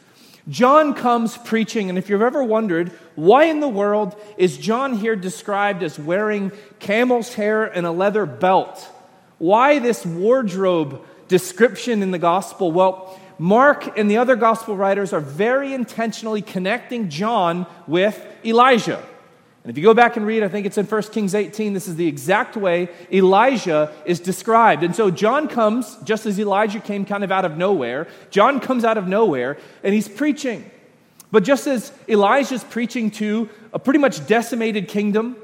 John 0.48 0.92
comes 0.92 1.36
preaching, 1.36 1.88
and 1.88 1.96
if 1.96 2.10
you've 2.10 2.20
ever 2.20 2.42
wondered, 2.42 2.88
why 3.14 3.44
in 3.44 3.60
the 3.60 3.68
world 3.68 4.20
is 4.36 4.58
John 4.58 4.94
here 4.94 5.14
described 5.14 5.84
as 5.84 6.00
wearing 6.00 6.50
camel's 6.80 7.34
hair 7.34 7.64
and 7.64 7.86
a 7.86 7.92
leather 7.92 8.26
belt? 8.26 8.90
Why 9.38 9.78
this 9.78 10.04
wardrobe 10.06 11.04
description 11.28 12.02
in 12.02 12.10
the 12.10 12.18
gospel? 12.18 12.72
Well, 12.72 13.18
Mark 13.38 13.98
and 13.98 14.10
the 14.10 14.16
other 14.16 14.36
gospel 14.36 14.76
writers 14.76 15.12
are 15.12 15.20
very 15.20 15.74
intentionally 15.74 16.40
connecting 16.40 17.10
John 17.10 17.66
with 17.86 18.24
Elijah. 18.44 19.04
And 19.62 19.70
if 19.70 19.76
you 19.76 19.82
go 19.82 19.94
back 19.94 20.16
and 20.16 20.24
read, 20.24 20.42
I 20.42 20.48
think 20.48 20.64
it's 20.64 20.78
in 20.78 20.86
1 20.86 21.02
Kings 21.02 21.34
18, 21.34 21.72
this 21.72 21.88
is 21.88 21.96
the 21.96 22.06
exact 22.06 22.56
way 22.56 22.88
Elijah 23.12 23.92
is 24.04 24.20
described. 24.20 24.84
And 24.84 24.94
so 24.94 25.10
John 25.10 25.48
comes, 25.48 25.96
just 26.04 26.24
as 26.24 26.38
Elijah 26.38 26.78
came 26.78 27.04
kind 27.04 27.24
of 27.24 27.32
out 27.32 27.44
of 27.44 27.58
nowhere, 27.58 28.06
John 28.30 28.60
comes 28.60 28.84
out 28.84 28.96
of 28.96 29.08
nowhere 29.08 29.58
and 29.82 29.92
he's 29.92 30.08
preaching. 30.08 30.70
But 31.32 31.42
just 31.42 31.66
as 31.66 31.92
Elijah's 32.08 32.62
preaching 32.62 33.10
to 33.12 33.50
a 33.72 33.78
pretty 33.78 33.98
much 33.98 34.26
decimated 34.26 34.86
kingdom, 34.86 35.36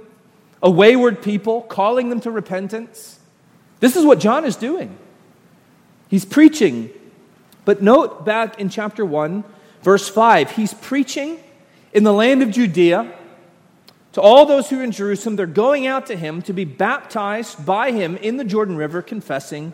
a 0.63 0.71
wayward 0.71 1.21
people, 1.21 1.63
calling 1.63 2.09
them 2.09 2.21
to 2.21 2.31
repentance, 2.31 3.19
this 3.83 3.97
is 3.97 4.05
what 4.05 4.21
John 4.21 4.45
is 4.45 4.55
doing. 4.55 4.97
He's 6.07 6.25
preaching. 6.25 6.89
But 7.65 7.83
note 7.83 8.25
back 8.25 8.61
in 8.61 8.69
chapter 8.69 9.05
1, 9.05 9.43
verse 9.83 10.09
5, 10.09 10.53
he's 10.53 10.73
preaching 10.73 11.41
in 11.93 12.05
the 12.05 12.13
land 12.13 12.45
of 12.45 12.53
Judea 12.53 13.13
to 14.13 14.21
all 14.21 14.47
those 14.47 14.71
who 14.71 14.79
are 14.79 14.85
in 14.85 14.93
Jerusalem, 14.93 15.35
they're 15.35 15.47
going 15.47 15.89
out 15.89 16.07
to 16.07 16.17
him 16.17 16.43
to 16.43 16.53
be 16.53 16.65
baptized 16.65 17.67
by 17.67 17.91
him 17.91 18.17
in 18.19 18.37
the 18.37 18.45
Jordan 18.45 18.77
River, 18.77 19.03
confessing 19.03 19.73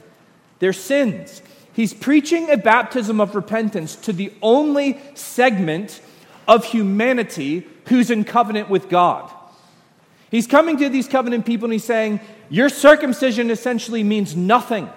their 0.59 0.73
sins. 0.73 1.43
He's 1.75 1.93
preaching 1.93 2.49
a 2.49 2.57
baptism 2.57 3.21
of 3.21 3.35
repentance 3.35 3.95
to 3.97 4.15
the 4.15 4.33
only 4.41 4.99
segment 5.13 6.01
of 6.47 6.65
humanity 6.65 7.67
who's 7.89 8.11
in 8.11 8.25
covenant 8.25 8.71
with 8.71 8.89
God. 8.89 9.31
He's 10.31 10.47
coming 10.47 10.79
to 10.79 10.89
these 10.89 11.09
covenant 11.09 11.45
people 11.45 11.67
and 11.67 11.75
he's 11.75 11.85
saying, 11.85 12.21
Your 12.51 12.69
circumcision 12.69 13.51
essentially 13.51 14.03
means 14.03 14.35
nothing. 14.35 14.89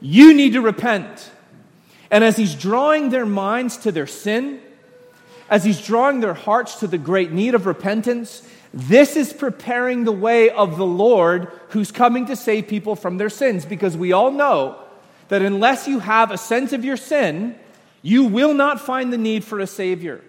You 0.00 0.34
need 0.34 0.54
to 0.54 0.60
repent. 0.60 1.30
And 2.10 2.24
as 2.24 2.36
he's 2.36 2.54
drawing 2.54 3.10
their 3.10 3.26
minds 3.26 3.76
to 3.78 3.92
their 3.92 4.06
sin, 4.06 4.60
as 5.48 5.64
he's 5.64 5.84
drawing 5.84 6.20
their 6.20 6.34
hearts 6.34 6.80
to 6.80 6.86
the 6.86 6.98
great 6.98 7.32
need 7.32 7.54
of 7.54 7.66
repentance, 7.66 8.46
this 8.72 9.16
is 9.16 9.32
preparing 9.32 10.04
the 10.04 10.12
way 10.12 10.48
of 10.48 10.78
the 10.78 10.86
Lord 10.86 11.48
who's 11.68 11.92
coming 11.92 12.26
to 12.26 12.36
save 12.36 12.68
people 12.68 12.96
from 12.96 13.18
their 13.18 13.30
sins. 13.30 13.64
Because 13.66 13.96
we 13.96 14.12
all 14.12 14.30
know 14.30 14.78
that 15.28 15.42
unless 15.42 15.86
you 15.86 15.98
have 15.98 16.30
a 16.30 16.38
sense 16.38 16.72
of 16.72 16.84
your 16.84 16.96
sin, 16.96 17.54
you 18.00 18.24
will 18.24 18.54
not 18.54 18.80
find 18.80 19.12
the 19.12 19.18
need 19.18 19.44
for 19.44 19.60
a 19.60 19.66
Savior. 19.66 20.22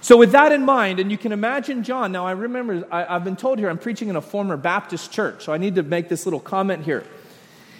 So, 0.00 0.16
with 0.16 0.32
that 0.32 0.52
in 0.52 0.64
mind, 0.64 1.00
and 1.00 1.10
you 1.10 1.18
can 1.18 1.32
imagine 1.32 1.82
John, 1.82 2.12
now 2.12 2.24
I 2.24 2.32
remember, 2.32 2.86
I, 2.90 3.14
have 3.14 3.24
been 3.24 3.36
told 3.36 3.58
here 3.58 3.68
I'm 3.68 3.78
preaching 3.78 4.08
in 4.08 4.16
a 4.16 4.20
former 4.20 4.56
Baptist 4.56 5.10
church, 5.12 5.44
so 5.44 5.52
I 5.52 5.58
need 5.58 5.74
to 5.74 5.82
make 5.82 6.08
this 6.08 6.24
little 6.24 6.40
comment 6.40 6.84
here. 6.84 7.04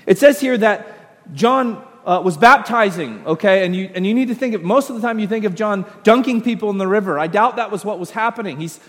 It 0.07 0.19
says 0.19 0.41
here 0.41 0.59
that 0.59 1.35
John 1.35 1.85
uh, 2.05 2.21
was 2.25 2.37
baptizing, 2.37 3.25
okay? 3.27 3.65
And 3.65 3.77
you, 3.77 3.91
and 3.95 4.07
you 4.07 4.15
need 4.15 4.29
to 4.29 4.35
think 4.35 4.55
of, 4.55 4.63
most 4.63 4.89
of 4.89 4.97
the 4.97 5.03
time 5.03 5.19
you 5.19 5.29
think 5.29 5.45
of 5.45 5.55
John 5.55 5.85
dunking 6.03 6.43
people 6.43 6.71
in 6.71 6.79
the 6.79 6.89
river. 6.89 7.19
I 7.19 7.27
doubt 7.27 7.57
that 7.57 7.71
was 7.71 7.85
what 7.85 7.99
was 7.99 8.11
happening. 8.11 8.59
He's 8.59 8.81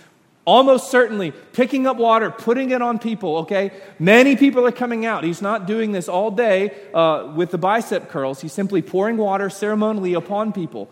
almost 0.45 0.89
certainly 0.89 1.31
picking 1.31 1.85
up 1.85 1.97
water, 1.97 2.31
putting 2.31 2.71
it 2.71 2.81
on 2.81 2.97
people, 2.97 3.37
okay? 3.37 3.71
Many 3.99 4.35
people 4.35 4.65
are 4.65 4.71
coming 4.71 5.05
out. 5.05 5.23
He's 5.23 5.41
not 5.41 5.67
doing 5.67 5.91
this 5.91 6.07
all 6.07 6.31
day 6.31 6.71
uh, 6.93 7.31
with 7.35 7.51
the 7.51 7.57
bicep 7.57 8.09
curls. 8.09 8.41
He's 8.41 8.53
simply 8.53 8.81
pouring 8.81 9.17
water 9.17 9.49
ceremonially 9.49 10.13
upon 10.13 10.53
people. 10.53 10.89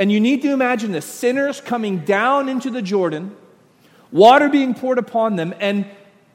And 0.00 0.10
you 0.10 0.18
need 0.18 0.40
to 0.42 0.52
imagine 0.52 0.92
the 0.92 1.02
sinners 1.02 1.60
coming 1.60 1.98
down 1.98 2.48
into 2.48 2.70
the 2.70 2.80
Jordan, 2.80 3.36
water 4.10 4.48
being 4.48 4.74
poured 4.74 4.96
upon 4.96 5.36
them, 5.36 5.54
and 5.60 5.84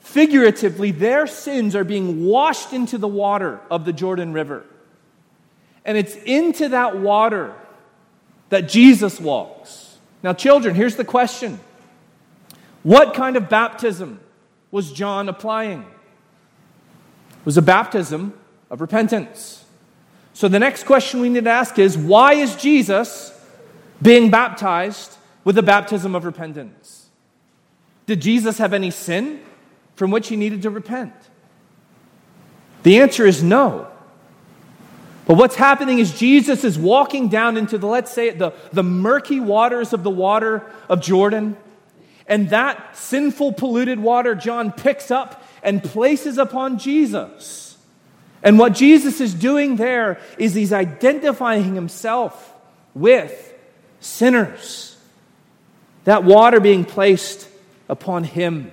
figuratively, 0.02 0.92
their 0.92 1.26
sins 1.26 1.76
are 1.76 1.84
being 1.84 2.24
washed 2.26 2.74
into 2.74 3.00
the 3.00 3.08
water 3.08 3.60
of 3.72 3.84
the 3.84 3.92
Jordan 3.92 4.34
River. 4.34 4.64
And 5.84 5.98
it's 5.98 6.16
into 6.16 6.70
that 6.70 7.00
water 7.00 7.56
that 8.50 8.70
Jesus 8.70 9.20
walks. 9.20 9.98
Now, 10.22 10.34
children, 10.34 10.76
here's 10.76 10.96
the 10.96 11.04
question 11.04 11.60
What 12.84 13.16
kind 13.16 13.36
of 13.36 13.50
baptism 13.50 14.20
was 14.70 14.94
John 14.94 15.28
applying? 15.28 15.82
It 15.82 17.46
was 17.46 17.58
a 17.58 17.64
baptism 17.64 18.36
of 18.70 18.80
repentance. 18.80 19.66
So, 20.34 20.48
the 20.48 20.60
next 20.60 20.84
question 20.84 21.20
we 21.20 21.30
need 21.30 21.46
to 21.46 21.50
ask 21.50 21.80
is 21.80 21.98
why 21.98 22.34
is 22.34 22.56
Jesus 22.58 23.32
being 24.02 24.30
baptized 24.30 25.18
with 25.44 25.56
the 25.56 25.64
baptism 25.64 26.16
of 26.16 26.26
repentance? 26.26 27.10
Did 28.06 28.22
Jesus 28.22 28.58
have 28.58 28.74
any 28.74 28.92
sin 28.92 29.42
from 29.96 30.12
which 30.12 30.28
he 30.28 30.36
needed 30.36 30.62
to 30.64 30.70
repent? 30.70 31.14
The 32.84 33.02
answer 33.02 33.26
is 33.26 33.42
no. 33.42 33.88
But 35.26 35.38
what's 35.38 35.56
happening 35.56 35.98
is 35.98 36.18
Jesus 36.18 36.64
is 36.64 36.78
walking 36.78 37.30
down 37.30 37.58
into 37.58 37.80
the, 37.80 37.88
let's 37.88 38.12
say, 38.12 38.30
the, 38.30 38.54
the 38.72 38.84
murky 38.84 39.40
waters 39.40 39.92
of 39.92 40.04
the 40.04 40.12
water 40.12 40.72
of 40.88 41.02
Jordan. 41.02 41.58
And 42.28 42.50
that 42.52 42.96
sinful, 42.96 43.54
polluted 43.54 44.00
water, 44.00 44.36
John 44.36 44.72
picks 44.72 45.10
up 45.10 45.44
and 45.64 45.84
places 45.84 46.38
upon 46.38 46.78
Jesus. 46.78 47.78
And 48.44 48.60
what 48.60 48.74
Jesus 48.74 49.20
is 49.20 49.34
doing 49.34 49.78
there 49.78 50.20
is 50.38 50.54
he's 50.54 50.74
identifying 50.74 51.74
himself 51.74 52.54
with 52.94 53.55
sinners. 54.00 54.98
That 56.04 56.24
water 56.24 56.60
being 56.60 56.86
placed 56.86 57.50
upon 57.90 58.24
him. 58.24 58.72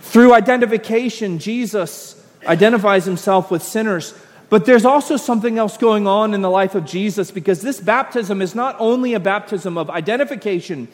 Through 0.00 0.32
identification, 0.32 1.38
Jesus 1.38 2.16
identifies 2.46 3.04
himself 3.04 3.50
with 3.50 3.62
sinners 3.62 4.14
but 4.50 4.64
there's 4.64 4.84
also 4.84 5.16
something 5.16 5.58
else 5.58 5.76
going 5.76 6.08
on 6.08 6.34
in 6.34 6.42
the 6.42 6.50
life 6.50 6.74
of 6.74 6.84
Jesus 6.84 7.30
because 7.30 7.62
this 7.62 7.80
baptism 7.80 8.42
is 8.42 8.52
not 8.52 8.74
only 8.80 9.14
a 9.14 9.20
baptism 9.20 9.78
of 9.78 9.88
identification, 9.88 10.88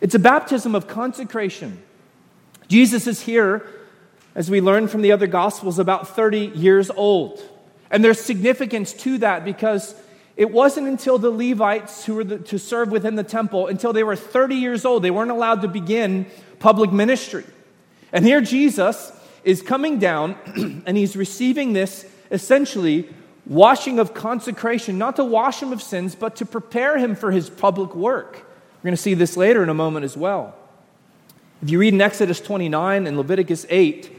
It's 0.00 0.16
a 0.16 0.18
baptism 0.18 0.74
of 0.74 0.88
consecration. 0.88 1.80
Jesus 2.66 3.06
is 3.06 3.20
here, 3.20 3.64
as 4.34 4.50
we 4.50 4.60
learn 4.60 4.88
from 4.88 5.02
the 5.02 5.12
other 5.12 5.28
Gospels, 5.28 5.78
about 5.78 6.08
30 6.08 6.52
years 6.56 6.90
old. 6.90 7.40
And 7.88 8.02
there's 8.02 8.20
significance 8.20 8.92
to 8.94 9.18
that 9.18 9.44
because 9.44 9.94
it 10.42 10.50
wasn't 10.50 10.88
until 10.88 11.18
the 11.18 11.30
Levites 11.30 12.04
who 12.04 12.16
were 12.16 12.24
the, 12.24 12.36
to 12.36 12.58
serve 12.58 12.90
within 12.90 13.14
the 13.14 13.22
temple, 13.22 13.68
until 13.68 13.92
they 13.92 14.02
were 14.02 14.16
30 14.16 14.56
years 14.56 14.84
old, 14.84 15.04
they 15.04 15.10
weren't 15.12 15.30
allowed 15.30 15.62
to 15.62 15.68
begin 15.68 16.26
public 16.58 16.90
ministry. 16.90 17.44
And 18.12 18.24
here 18.24 18.40
Jesus 18.40 19.12
is 19.44 19.62
coming 19.62 20.00
down 20.00 20.34
and 20.84 20.96
he's 20.96 21.14
receiving 21.14 21.74
this 21.74 22.04
essentially 22.32 23.08
washing 23.46 24.00
of 24.00 24.14
consecration, 24.14 24.98
not 24.98 25.14
to 25.14 25.24
wash 25.24 25.62
him 25.62 25.72
of 25.72 25.80
sins, 25.80 26.16
but 26.16 26.34
to 26.34 26.44
prepare 26.44 26.98
him 26.98 27.14
for 27.14 27.30
his 27.30 27.48
public 27.48 27.94
work. 27.94 28.34
We're 28.34 28.88
going 28.88 28.96
to 28.96 29.00
see 29.00 29.14
this 29.14 29.36
later 29.36 29.62
in 29.62 29.68
a 29.68 29.74
moment 29.74 30.02
as 30.04 30.16
well. 30.16 30.56
If 31.62 31.70
you 31.70 31.78
read 31.78 31.94
in 31.94 32.00
Exodus 32.00 32.40
29 32.40 33.06
and 33.06 33.16
Leviticus 33.16 33.64
8, 33.68 34.10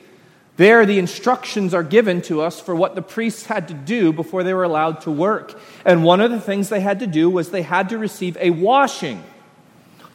there, 0.56 0.86
the 0.86 1.00
instructions 1.00 1.74
are 1.74 1.84
given 1.84 2.22
to 2.24 2.42
us 2.42 2.60
for 2.60 2.76
what 2.76 2.94
the 2.94 3.02
priests 3.02 3.46
had 3.46 3.68
to 3.70 3.74
do 3.74 4.14
before 4.14 4.44
they 4.44 4.54
were 4.54 4.64
allowed 4.64 5.02
to 5.02 5.12
work. 5.12 5.60
And 5.84 6.04
one 6.04 6.22
of 6.22 6.30
the 6.30 6.40
things 6.40 6.70
they 6.70 6.82
had 6.82 7.00
to 7.00 7.08
do 7.08 7.30
was 7.30 7.50
they 7.50 7.64
had 7.64 7.90
to 7.90 7.98
receive 7.98 8.38
a 8.40 8.52
washing 8.52 9.24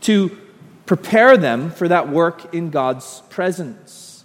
to 0.02 0.36
prepare 0.86 1.36
them 1.36 1.72
for 1.72 1.88
that 1.88 2.08
work 2.08 2.54
in 2.54 2.70
God's 2.70 3.22
presence. 3.30 4.24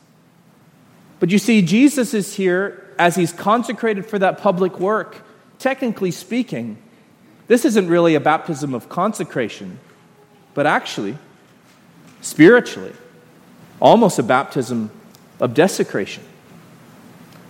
But 1.20 1.32
you 1.32 1.39
see, 1.39 1.63
Jesus 1.63 2.13
is 2.13 2.36
here 2.36 2.93
as 3.00 3.15
he's 3.15 3.34
consecrated 3.34 4.05
for 4.05 4.20
that 4.20 4.38
public 4.38 4.79
work. 4.79 5.25
Technically 5.58 6.12
speaking, 6.12 6.77
this 7.48 7.65
isn't 7.65 7.88
really 7.88 8.13
a 8.13 8.20
baptism 8.20 8.74
of 8.74 8.88
consecration, 8.88 9.79
but 10.53 10.67
actually, 10.67 11.17
spiritually, 12.22 12.93
almost 13.79 14.20
a 14.20 14.24
baptism 14.24 14.91
of 15.44 15.54
desecration, 15.54 16.24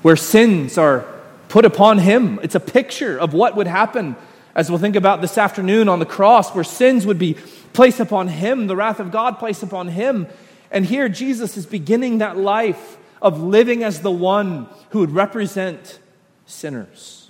where 0.02 0.16
sins 0.16 0.80
are 0.80 1.06
put 1.48 1.64
upon 1.64 2.00
him. 2.00 2.40
It's 2.42 2.56
a 2.56 2.60
picture 2.60 3.20
of 3.20 3.36
what 3.36 3.56
would 3.56 3.68
happen, 3.68 4.16
as 4.56 4.68
we'll 4.68 4.80
think 4.80 4.96
about 4.96 5.22
this 5.22 5.38
afternoon 5.38 5.88
on 5.88 6.00
the 6.00 6.06
cross, 6.06 6.56
where 6.56 6.64
sins 6.64 7.06
would 7.06 7.20
be 7.20 7.36
placed 7.72 8.00
upon 8.00 8.30
him, 8.30 8.66
the 8.66 8.76
wrath 8.76 9.00
of 9.00 9.12
God 9.12 9.38
placed 9.38 9.62
upon 9.62 9.90
him. 9.90 10.26
And 10.72 10.84
here 10.84 11.08
Jesus 11.08 11.56
is 11.56 11.68
beginning 11.68 12.18
that 12.18 12.36
life 12.36 12.98
of 13.22 13.40
living 13.44 13.84
as 13.84 14.02
the 14.02 14.12
one 14.12 14.68
who 14.90 15.00
would 15.02 15.12
represent 15.12 16.00
sinners. 16.48 17.30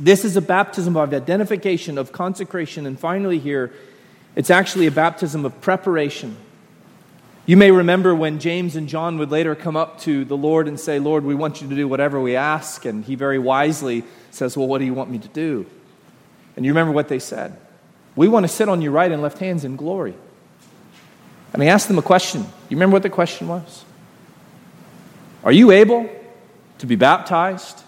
This 0.00 0.24
is 0.24 0.34
a 0.34 0.40
baptism 0.40 0.96
of 0.96 1.12
identification, 1.12 1.98
of 1.98 2.10
consecration, 2.10 2.86
and 2.86 2.98
finally, 2.98 3.38
here, 3.38 3.70
it's 4.34 4.48
actually 4.48 4.86
a 4.86 4.90
baptism 4.90 5.44
of 5.44 5.60
preparation 5.60 6.38
you 7.48 7.56
may 7.56 7.70
remember 7.70 8.14
when 8.14 8.40
James 8.40 8.76
and 8.76 8.90
John 8.90 9.16
would 9.16 9.30
later 9.30 9.54
come 9.54 9.74
up 9.74 9.98
to 10.00 10.26
the 10.26 10.36
Lord 10.36 10.68
and 10.68 10.78
say, 10.78 10.98
Lord, 10.98 11.24
we 11.24 11.34
want 11.34 11.62
you 11.62 11.68
to 11.70 11.74
do 11.74 11.88
whatever 11.88 12.20
we 12.20 12.36
ask. 12.36 12.84
And 12.84 13.02
he 13.02 13.14
very 13.14 13.38
wisely 13.38 14.04
says, 14.30 14.54
Well, 14.54 14.68
what 14.68 14.80
do 14.80 14.84
you 14.84 14.92
want 14.92 15.08
me 15.08 15.18
to 15.18 15.28
do? 15.28 15.64
And 16.56 16.66
you 16.66 16.72
remember 16.72 16.92
what 16.92 17.08
they 17.08 17.18
said? 17.18 17.56
We 18.14 18.28
want 18.28 18.44
to 18.44 18.48
sit 18.48 18.68
on 18.68 18.82
your 18.82 18.92
right 18.92 19.10
and 19.10 19.22
left 19.22 19.38
hands 19.38 19.64
in 19.64 19.76
glory. 19.76 20.12
And 21.54 21.62
he 21.62 21.70
asked 21.70 21.88
them 21.88 21.96
a 21.96 22.02
question. 22.02 22.42
You 22.42 22.76
remember 22.76 22.92
what 22.92 23.02
the 23.02 23.08
question 23.08 23.48
was? 23.48 23.82
Are 25.42 25.52
you 25.52 25.70
able 25.70 26.06
to 26.76 26.86
be 26.86 26.96
baptized 26.96 27.82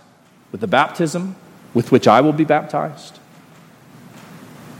with 0.52 0.62
the 0.62 0.68
baptism 0.68 1.36
with 1.74 1.92
which 1.92 2.08
I 2.08 2.22
will 2.22 2.32
be 2.32 2.44
baptized? 2.44 3.18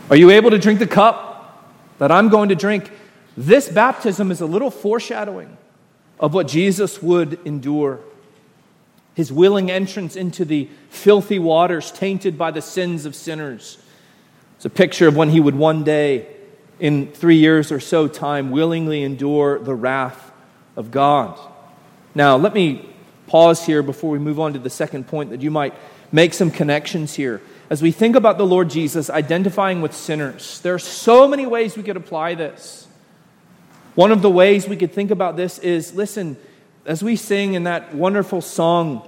Are 0.08 0.16
you 0.16 0.30
able 0.30 0.49
to 0.52 0.58
drink 0.58 0.78
the 0.78 0.87
cup 0.87 1.70
that 1.99 2.10
I'm 2.10 2.30
going 2.30 2.49
to 2.49 2.54
drink? 2.54 2.90
This 3.37 3.68
baptism 3.68 4.30
is 4.30 4.40
a 4.40 4.46
little 4.46 4.70
foreshadowing 4.70 5.56
of 6.18 6.34
what 6.34 6.49
Jesus 6.49 7.02
would 7.02 7.38
endure. 7.46 8.00
His 9.14 9.33
willing 9.33 9.70
entrance 9.70 10.16
into 10.16 10.44
the 10.44 10.68
filthy 10.88 11.38
waters 11.38 11.90
tainted 11.90 12.37
by 12.37 12.50
the 12.50 12.62
sins 12.62 13.07
of 13.07 13.14
sinners. 13.14 13.78
It's 14.57 14.64
a 14.64 14.70
picture 14.70 15.09
of 15.09 15.16
when 15.16 15.31
he 15.31 15.40
would 15.40 15.55
one 15.55 15.85
day, 15.85 16.26
in 16.78 17.12
three 17.12 17.37
years 17.37 17.70
or 17.72 17.81
so 17.81 18.09
time, 18.09 18.50
willingly 18.50 19.02
endure 19.02 19.59
the 19.59 19.74
wrath 19.74 20.33
of 20.76 20.90
God. 20.90 21.38
Now, 22.14 22.37
let 22.37 22.55
me 22.55 22.88
pause 23.26 23.64
here 23.64 23.83
before 23.83 24.11
we 24.11 24.18
move 24.18 24.40
on 24.40 24.55
to 24.55 24.59
the 24.59 24.70
second 24.70 25.07
point 25.07 25.31
that 25.31 25.40
you 25.40 25.50
might 25.50 25.74
make 26.12 26.35
some 26.35 26.50
connections 26.50 27.14
here. 27.14 27.40
As 27.68 27.81
we 27.81 27.92
think 27.92 28.16
about 28.16 28.38
the 28.38 28.46
Lord 28.46 28.68
Jesus 28.68 29.09
identifying 29.09 29.81
with 29.81 29.94
sinners, 29.94 30.61
there 30.61 30.74
are 30.74 30.78
so 30.78 31.28
many 31.28 31.46
ways 31.46 31.76
we 31.76 31.83
could 31.83 31.96
apply 31.96 32.35
this. 32.35 32.88
One 34.00 34.12
of 34.12 34.22
the 34.22 34.30
ways 34.30 34.66
we 34.66 34.78
could 34.78 34.94
think 34.94 35.10
about 35.10 35.36
this 35.36 35.58
is 35.58 35.92
listen, 35.92 36.38
as 36.86 37.04
we 37.04 37.16
sing 37.16 37.52
in 37.52 37.64
that 37.64 37.94
wonderful 37.94 38.40
song, 38.40 39.06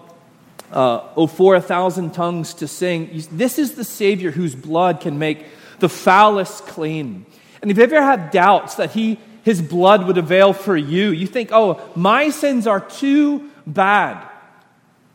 uh, 0.71 1.09
Oh, 1.17 1.27
for 1.27 1.55
a 1.55 1.63
thousand 1.63 2.13
tongues 2.13 2.53
to 2.53 2.69
sing, 2.69 3.25
this 3.33 3.59
is 3.59 3.73
the 3.73 3.85
Savior 3.85 4.31
whose 4.31 4.55
blood 4.55 5.01
can 5.01 5.19
make 5.19 5.47
the 5.79 5.89
foulest 5.89 6.67
clean. 6.67 7.25
And 7.63 7.71
if 7.71 7.79
you 7.79 7.85
ever 7.85 8.03
had 8.03 8.33
doubts 8.33 8.75
that 8.75 8.91
he, 8.91 9.19
his 9.45 9.63
blood 9.63 10.07
would 10.07 10.19
avail 10.19 10.53
for 10.53 10.77
you, 10.77 11.09
you 11.09 11.27
think, 11.27 11.53
oh, 11.53 11.81
my 11.97 12.29
sins 12.29 12.67
are 12.67 12.81
too 12.81 13.51
bad. 13.67 14.23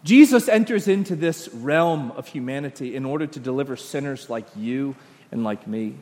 Jesus 0.04 0.50
enters 0.50 0.88
into 0.88 1.16
this 1.16 1.50
realm 1.50 2.14
of 2.14 2.28
humanity 2.28 2.96
in 2.96 3.06
order 3.06 3.28
to 3.28 3.40
deliver 3.40 3.76
sinners 3.76 4.28
like 4.28 4.48
you 4.56 4.96
and 5.32 5.44
like 5.44 5.68
me, 5.68 5.98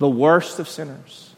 the 0.00 0.10
worst 0.10 0.58
of 0.58 0.68
sinners. 0.68 1.29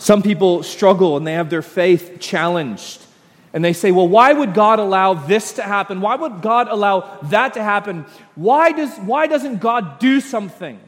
Some 0.00 0.22
people 0.22 0.62
struggle 0.62 1.18
and 1.18 1.26
they 1.26 1.34
have 1.34 1.50
their 1.50 1.60
faith 1.60 2.16
challenged. 2.20 3.04
And 3.52 3.62
they 3.62 3.74
say, 3.74 3.90
well, 3.92 4.08
why 4.08 4.32
would 4.32 4.54
God 4.54 4.78
allow 4.78 5.12
this 5.12 5.52
to 5.54 5.62
happen? 5.62 6.00
Why 6.00 6.16
would 6.16 6.40
God 6.40 6.68
allow 6.68 7.18
that 7.24 7.52
to 7.52 7.62
happen? 7.62 8.06
Why, 8.34 8.72
does, 8.72 8.96
why 8.96 9.26
doesn't 9.26 9.58
God 9.60 9.98
do 9.98 10.22
something? 10.22 10.80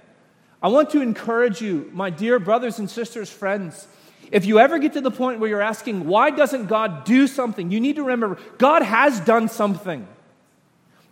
I 0.63 0.69
want 0.69 0.89
to 0.91 1.03
encourage 1.03 1.61
you, 1.61 1.91
my 1.93 2.09
dear 2.09 2.39
brothers 2.39 2.79
and 2.79 2.89
sisters, 2.89 3.29
friends. 3.29 3.87
If 4.31 4.47
you 4.47 4.59
ever 4.59 4.79
get 4.79 4.95
to 4.95 5.03
the 5.03 5.11
point 5.11 5.41
where 5.41 5.51
you're 5.51 5.61
asking, 5.61 6.07
why 6.07 6.31
doesn't 6.31 6.69
God 6.69 7.05
do 7.05 7.27
something? 7.27 7.71
You 7.71 7.81
need 7.81 7.97
to 7.97 8.05
remember, 8.05 8.39
God 8.57 8.81
has 8.81 9.21
done 9.21 9.51
something. 9.51 10.09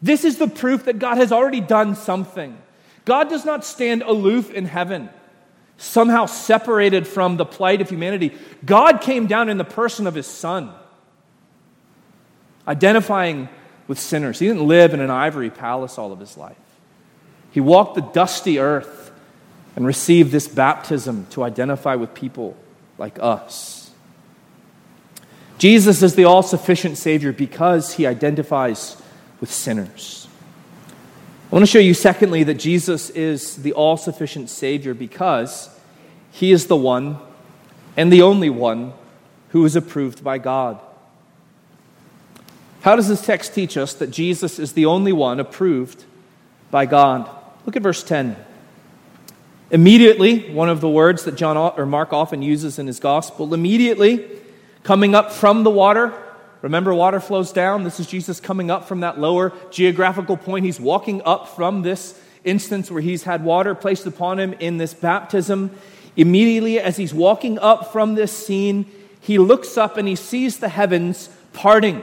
This 0.00 0.24
is 0.24 0.38
the 0.38 0.48
proof 0.48 0.84
that 0.84 0.98
God 0.98 1.18
has 1.18 1.32
already 1.32 1.60
done 1.60 1.96
something. 1.96 2.56
God 3.04 3.28
does 3.28 3.44
not 3.44 3.62
stand 3.62 4.00
aloof 4.00 4.50
in 4.50 4.64
heaven 4.64 5.10
somehow 5.80 6.26
separated 6.26 7.06
from 7.06 7.38
the 7.38 7.46
plight 7.46 7.80
of 7.80 7.88
humanity. 7.88 8.32
God 8.64 9.00
came 9.00 9.26
down 9.26 9.48
in 9.48 9.56
the 9.56 9.64
person 9.64 10.06
of 10.06 10.14
his 10.14 10.26
son, 10.26 10.72
identifying 12.68 13.48
with 13.88 13.98
sinners. 13.98 14.38
He 14.38 14.46
didn't 14.46 14.68
live 14.68 14.92
in 14.92 15.00
an 15.00 15.10
ivory 15.10 15.48
palace 15.48 15.96
all 15.96 16.12
of 16.12 16.20
his 16.20 16.36
life. 16.36 16.56
He 17.50 17.60
walked 17.60 17.94
the 17.94 18.02
dusty 18.02 18.58
earth 18.58 19.10
and 19.74 19.86
received 19.86 20.30
this 20.30 20.46
baptism 20.46 21.26
to 21.30 21.42
identify 21.42 21.94
with 21.94 22.12
people 22.14 22.56
like 22.98 23.18
us. 23.20 23.90
Jesus 25.56 26.02
is 26.02 26.14
the 26.14 26.24
all 26.24 26.42
sufficient 26.42 26.98
Savior 26.98 27.32
because 27.32 27.94
he 27.94 28.06
identifies 28.06 29.00
with 29.40 29.50
sinners. 29.50 30.28
I 31.50 31.56
want 31.56 31.64
to 31.64 31.70
show 31.70 31.80
you, 31.80 31.94
secondly, 31.94 32.44
that 32.44 32.54
Jesus 32.54 33.10
is 33.10 33.56
the 33.56 33.72
all 33.72 33.96
sufficient 33.96 34.50
Savior 34.50 34.94
because 34.94 35.68
he 36.30 36.52
is 36.52 36.68
the 36.68 36.76
one 36.76 37.18
and 37.96 38.12
the 38.12 38.22
only 38.22 38.48
one 38.48 38.92
who 39.48 39.64
is 39.64 39.74
approved 39.74 40.22
by 40.22 40.38
God. 40.38 40.78
How 42.82 42.94
does 42.94 43.08
this 43.08 43.20
text 43.20 43.52
teach 43.52 43.76
us 43.76 43.94
that 43.94 44.12
Jesus 44.12 44.60
is 44.60 44.74
the 44.74 44.86
only 44.86 45.12
one 45.12 45.40
approved 45.40 46.04
by 46.70 46.86
God? 46.86 47.28
Look 47.66 47.74
at 47.74 47.82
verse 47.82 48.04
10. 48.04 48.36
Immediately, 49.72 50.52
one 50.52 50.68
of 50.68 50.80
the 50.80 50.88
words 50.88 51.24
that 51.24 51.34
John 51.34 51.56
or 51.56 51.84
Mark 51.84 52.12
often 52.12 52.42
uses 52.42 52.78
in 52.78 52.86
his 52.86 53.00
gospel, 53.00 53.52
immediately 53.52 54.24
coming 54.84 55.16
up 55.16 55.32
from 55.32 55.64
the 55.64 55.70
water, 55.70 56.14
Remember, 56.62 56.94
water 56.94 57.20
flows 57.20 57.52
down. 57.52 57.84
This 57.84 58.00
is 58.00 58.06
Jesus 58.06 58.38
coming 58.38 58.70
up 58.70 58.86
from 58.86 59.00
that 59.00 59.18
lower 59.18 59.52
geographical 59.70 60.36
point. 60.36 60.64
He's 60.64 60.80
walking 60.80 61.22
up 61.24 61.48
from 61.48 61.82
this 61.82 62.20
instance 62.44 62.90
where 62.90 63.00
he's 63.00 63.22
had 63.22 63.44
water 63.44 63.74
placed 63.74 64.06
upon 64.06 64.38
him 64.38 64.52
in 64.54 64.76
this 64.76 64.92
baptism. 64.92 65.70
Immediately, 66.16 66.78
as 66.78 66.96
he's 66.96 67.14
walking 67.14 67.58
up 67.58 67.92
from 67.92 68.14
this 68.14 68.32
scene, 68.32 68.86
he 69.20 69.38
looks 69.38 69.78
up 69.78 69.96
and 69.96 70.06
he 70.06 70.16
sees 70.16 70.58
the 70.58 70.68
heavens 70.68 71.30
parting. 71.52 72.02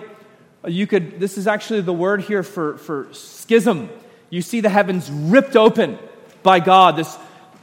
You 0.68 0.88
could, 0.88 1.20
this 1.20 1.38
is 1.38 1.48
actually 1.48 1.82
the 1.82 1.94
word 1.94 2.22
here 2.22 2.44
for, 2.44 2.78
for 2.78 3.08
schism. 3.12 3.90
You 4.30 4.42
see 4.42 4.62
the 4.62 4.70
heavens 4.70 5.10
ripped 5.12 5.56
open 5.56 6.00
by 6.42 6.60
God, 6.60 6.96
this 6.96 7.18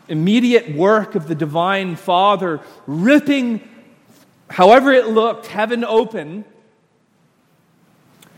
immediate 0.08 0.74
work 0.74 1.14
of 1.14 1.26
the 1.26 1.34
divine 1.34 1.96
Father 1.96 2.60
ripping, 2.86 3.66
however 4.48 4.92
it 4.92 5.08
looked, 5.08 5.46
heaven 5.46 5.84
open 5.84 6.44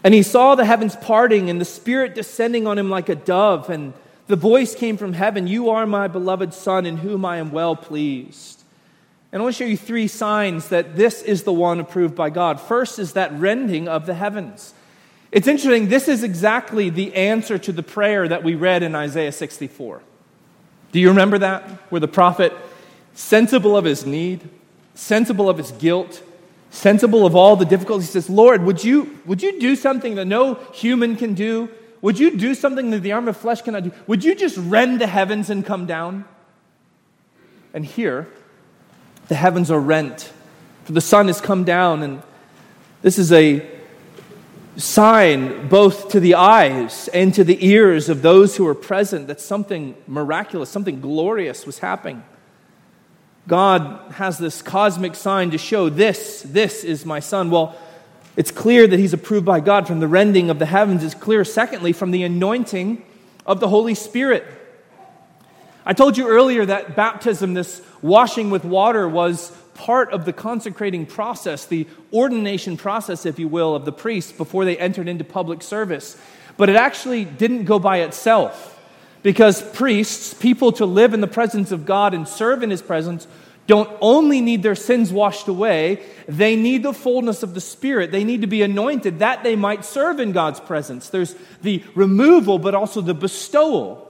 and 0.06 0.14
he 0.14 0.22
saw 0.22 0.54
the 0.54 0.64
heavens 0.64 0.94
parting 0.94 1.50
and 1.50 1.60
the 1.60 1.64
Spirit 1.64 2.14
descending 2.14 2.68
on 2.68 2.78
him 2.78 2.88
like 2.88 3.08
a 3.08 3.16
dove. 3.16 3.68
And 3.68 3.92
the 4.28 4.36
voice 4.36 4.72
came 4.72 4.96
from 4.96 5.14
heaven 5.14 5.48
You 5.48 5.70
are 5.70 5.84
my 5.84 6.06
beloved 6.06 6.54
Son, 6.54 6.86
in 6.86 6.98
whom 6.98 7.24
I 7.24 7.38
am 7.38 7.50
well 7.50 7.74
pleased. 7.74 8.62
And 9.32 9.42
I 9.42 9.42
want 9.42 9.56
to 9.56 9.64
show 9.64 9.68
you 9.68 9.76
three 9.76 10.06
signs 10.06 10.68
that 10.68 10.94
this 10.94 11.22
is 11.22 11.42
the 11.42 11.52
one 11.52 11.80
approved 11.80 12.14
by 12.14 12.30
God. 12.30 12.60
First 12.60 13.00
is 13.00 13.14
that 13.14 13.32
rending 13.32 13.88
of 13.88 14.06
the 14.06 14.14
heavens. 14.14 14.74
It's 15.32 15.48
interesting, 15.48 15.88
this 15.88 16.06
is 16.06 16.22
exactly 16.22 16.88
the 16.88 17.12
answer 17.12 17.58
to 17.58 17.72
the 17.72 17.82
prayer 17.82 18.28
that 18.28 18.44
we 18.44 18.54
read 18.54 18.84
in 18.84 18.94
Isaiah 18.94 19.32
64. 19.32 20.02
Do 20.92 21.00
you 21.00 21.08
remember 21.08 21.38
that? 21.38 21.68
Where 21.90 22.00
the 22.00 22.06
prophet, 22.06 22.52
sensible 23.14 23.76
of 23.76 23.84
his 23.84 24.06
need, 24.06 24.48
sensible 24.94 25.50
of 25.50 25.58
his 25.58 25.72
guilt, 25.72 26.22
sensible 26.70 27.24
of 27.26 27.34
all 27.34 27.56
the 27.56 27.64
difficulties, 27.64 28.10
says, 28.10 28.28
Lord, 28.28 28.62
would 28.62 28.82
you, 28.82 29.18
would 29.24 29.42
you 29.42 29.60
do 29.60 29.76
something 29.76 30.14
that 30.16 30.26
no 30.26 30.54
human 30.72 31.16
can 31.16 31.34
do? 31.34 31.68
Would 32.02 32.18
you 32.18 32.36
do 32.36 32.54
something 32.54 32.90
that 32.90 33.00
the 33.00 33.12
arm 33.12 33.28
of 33.28 33.36
flesh 33.36 33.62
cannot 33.62 33.84
do? 33.84 33.92
Would 34.06 34.24
you 34.24 34.34
just 34.34 34.56
rend 34.56 35.00
the 35.00 35.06
heavens 35.06 35.50
and 35.50 35.64
come 35.64 35.86
down? 35.86 36.24
And 37.72 37.84
here, 37.84 38.28
the 39.28 39.34
heavens 39.34 39.70
are 39.70 39.80
rent, 39.80 40.32
for 40.84 40.92
the 40.92 41.00
Son 41.00 41.26
has 41.26 41.40
come 41.40 41.64
down, 41.64 42.02
and 42.02 42.22
this 43.02 43.18
is 43.18 43.32
a 43.32 43.66
sign 44.76 45.68
both 45.68 46.10
to 46.10 46.20
the 46.20 46.34
eyes 46.34 47.08
and 47.08 47.32
to 47.34 47.44
the 47.44 47.66
ears 47.66 48.08
of 48.08 48.22
those 48.22 48.56
who 48.56 48.66
are 48.66 48.74
present 48.74 49.26
that 49.26 49.40
something 49.40 49.96
miraculous, 50.06 50.68
something 50.70 51.00
glorious 51.00 51.66
was 51.66 51.78
happening. 51.78 52.22
God 53.48 54.12
has 54.12 54.38
this 54.38 54.60
cosmic 54.60 55.14
sign 55.14 55.52
to 55.52 55.58
show 55.58 55.88
this, 55.88 56.42
this 56.42 56.82
is 56.82 57.06
my 57.06 57.20
son. 57.20 57.50
Well, 57.50 57.76
it's 58.36 58.50
clear 58.50 58.86
that 58.86 58.98
he's 58.98 59.12
approved 59.12 59.46
by 59.46 59.60
God 59.60 59.86
from 59.86 60.00
the 60.00 60.08
rending 60.08 60.50
of 60.50 60.58
the 60.58 60.66
heavens. 60.66 61.04
It's 61.04 61.14
clear, 61.14 61.44
secondly, 61.44 61.92
from 61.92 62.10
the 62.10 62.24
anointing 62.24 63.02
of 63.46 63.60
the 63.60 63.68
Holy 63.68 63.94
Spirit. 63.94 64.44
I 65.84 65.92
told 65.92 66.18
you 66.18 66.28
earlier 66.28 66.66
that 66.66 66.96
baptism, 66.96 67.54
this 67.54 67.80
washing 68.02 68.50
with 68.50 68.64
water, 68.64 69.08
was 69.08 69.52
part 69.74 70.10
of 70.10 70.24
the 70.24 70.32
consecrating 70.32 71.06
process, 71.06 71.66
the 71.66 71.86
ordination 72.12 72.76
process, 72.76 73.24
if 73.24 73.38
you 73.38 73.46
will, 73.46 73.76
of 73.76 73.84
the 73.84 73.92
priests 73.92 74.32
before 74.32 74.64
they 74.64 74.76
entered 74.76 75.06
into 75.06 75.22
public 75.22 75.62
service. 75.62 76.20
But 76.56 76.68
it 76.68 76.76
actually 76.76 77.24
didn't 77.24 77.64
go 77.64 77.78
by 77.78 77.98
itself 77.98 78.75
because 79.26 79.60
priests, 79.60 80.34
people 80.34 80.70
to 80.70 80.86
live 80.86 81.12
in 81.12 81.20
the 81.20 81.26
presence 81.26 81.72
of 81.72 81.84
God 81.84 82.14
and 82.14 82.28
serve 82.28 82.62
in 82.62 82.70
his 82.70 82.80
presence, 82.80 83.26
don't 83.66 83.90
only 84.00 84.40
need 84.40 84.62
their 84.62 84.76
sins 84.76 85.12
washed 85.12 85.48
away, 85.48 86.00
they 86.28 86.54
need 86.54 86.84
the 86.84 86.92
fullness 86.92 87.42
of 87.42 87.52
the 87.52 87.60
Spirit. 87.60 88.12
They 88.12 88.22
need 88.22 88.42
to 88.42 88.46
be 88.46 88.62
anointed 88.62 89.18
that 89.18 89.42
they 89.42 89.56
might 89.56 89.84
serve 89.84 90.20
in 90.20 90.30
God's 90.30 90.60
presence. 90.60 91.08
There's 91.08 91.34
the 91.60 91.82
removal, 91.96 92.60
but 92.60 92.76
also 92.76 93.00
the 93.00 93.14
bestowal. 93.14 94.08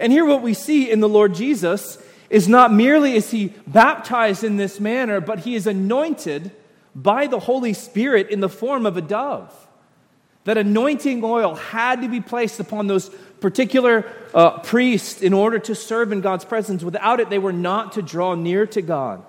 And 0.00 0.10
here, 0.10 0.24
what 0.24 0.42
we 0.42 0.52
see 0.52 0.90
in 0.90 0.98
the 0.98 1.08
Lord 1.08 1.36
Jesus 1.36 1.96
is 2.28 2.48
not 2.48 2.72
merely 2.72 3.14
is 3.14 3.30
he 3.30 3.52
baptized 3.68 4.42
in 4.42 4.56
this 4.56 4.80
manner, 4.80 5.20
but 5.20 5.38
he 5.38 5.54
is 5.54 5.68
anointed 5.68 6.50
by 6.92 7.28
the 7.28 7.38
Holy 7.38 7.72
Spirit 7.72 8.30
in 8.30 8.40
the 8.40 8.48
form 8.48 8.84
of 8.84 8.96
a 8.96 9.00
dove. 9.00 9.63
That 10.44 10.58
anointing 10.58 11.24
oil 11.24 11.54
had 11.54 12.02
to 12.02 12.08
be 12.08 12.20
placed 12.20 12.60
upon 12.60 12.86
those 12.86 13.10
particular 13.40 14.04
uh, 14.32 14.58
priests 14.58 15.22
in 15.22 15.32
order 15.32 15.58
to 15.58 15.74
serve 15.74 16.12
in 16.12 16.20
God's 16.20 16.44
presence. 16.44 16.82
Without 16.82 17.20
it, 17.20 17.30
they 17.30 17.38
were 17.38 17.52
not 17.52 17.92
to 17.92 18.02
draw 18.02 18.34
near 18.34 18.66
to 18.68 18.82
God. 18.82 19.24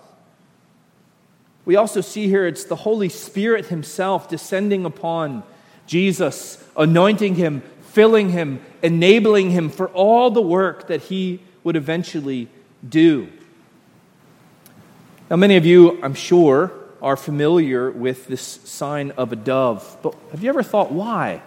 We 1.66 1.78
also 1.78 2.02
see 2.02 2.28
here 2.28 2.46
it's 2.46 2.66
the 2.66 2.76
Holy 2.76 3.10
Spirit 3.10 3.68
Himself 3.68 4.30
descending 4.30 4.86
upon 4.86 5.44
Jesus, 5.88 6.64
anointing 6.78 7.36
Him, 7.36 7.62
filling 7.92 8.30
Him, 8.30 8.62
enabling 8.84 9.52
Him 9.52 9.70
for 9.70 9.88
all 9.90 10.32
the 10.32 10.42
work 10.42 10.88
that 10.88 11.04
He 11.04 11.40
would 11.64 11.76
eventually 11.76 12.50
do. 12.88 13.30
Now, 15.30 15.38
many 15.38 15.56
of 15.58 15.66
you, 15.66 16.00
I'm 16.04 16.14
sure, 16.14 16.72
are 17.06 17.16
familiar 17.16 17.92
with 17.92 18.26
this 18.26 18.42
sign 18.42 19.12
of 19.12 19.32
a 19.32 19.36
dove, 19.36 19.96
but 20.02 20.16
have 20.32 20.42
you 20.42 20.50
ever 20.50 20.64
thought 20.64 20.92
why? 20.92 21.40